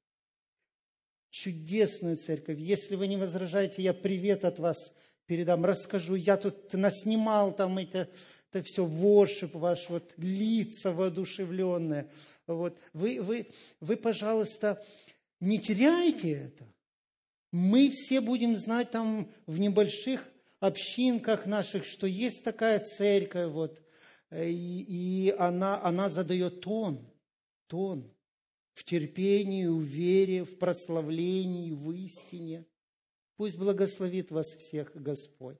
чудесную 1.30 2.17
церковь. 2.17 2.59
Если 2.59 2.95
вы 2.95 3.07
не 3.07 3.15
возражаете, 3.15 3.84
я 3.84 3.93
привет 3.93 4.43
от 4.43 4.59
вас 4.59 4.91
передам, 5.28 5.63
расскажу. 5.63 6.15
Я 6.15 6.36
тут 6.36 6.73
наснимал 6.73 7.55
там 7.55 7.78
это, 7.78 8.09
это 8.51 8.63
все, 8.63 8.84
воршип 8.86 9.55
ваш, 9.55 9.89
вот 9.89 10.13
лица 10.17 10.91
воодушевленные. 10.91 12.11
Вот. 12.47 12.77
Вы, 12.93 13.21
вы, 13.21 13.47
вы, 13.79 13.97
пожалуйста, 13.97 14.83
не 15.39 15.59
теряйте 15.59 16.31
это. 16.31 16.67
Мы 17.51 17.89
все 17.89 18.21
будем 18.21 18.55
знать 18.55 18.91
там 18.91 19.29
в 19.45 19.59
небольших 19.59 20.27
общинках 20.59 21.45
наших, 21.45 21.85
что 21.85 22.07
есть 22.07 22.43
такая 22.43 22.79
церковь, 22.79 23.51
вот, 23.51 23.81
и, 24.31 25.27
и 25.27 25.35
она, 25.37 25.81
она 25.81 26.09
задает 26.09 26.61
тон, 26.61 27.05
тон 27.67 28.11
в 28.73 28.83
терпении, 28.83 29.67
в 29.67 29.79
вере, 29.79 30.43
в 30.43 30.57
прославлении, 30.57 31.71
в 31.71 31.91
истине. 31.91 32.65
Пусть 33.37 33.57
благословит 33.57 34.31
вас 34.31 34.47
всех 34.47 34.91
Господь. 34.95 35.57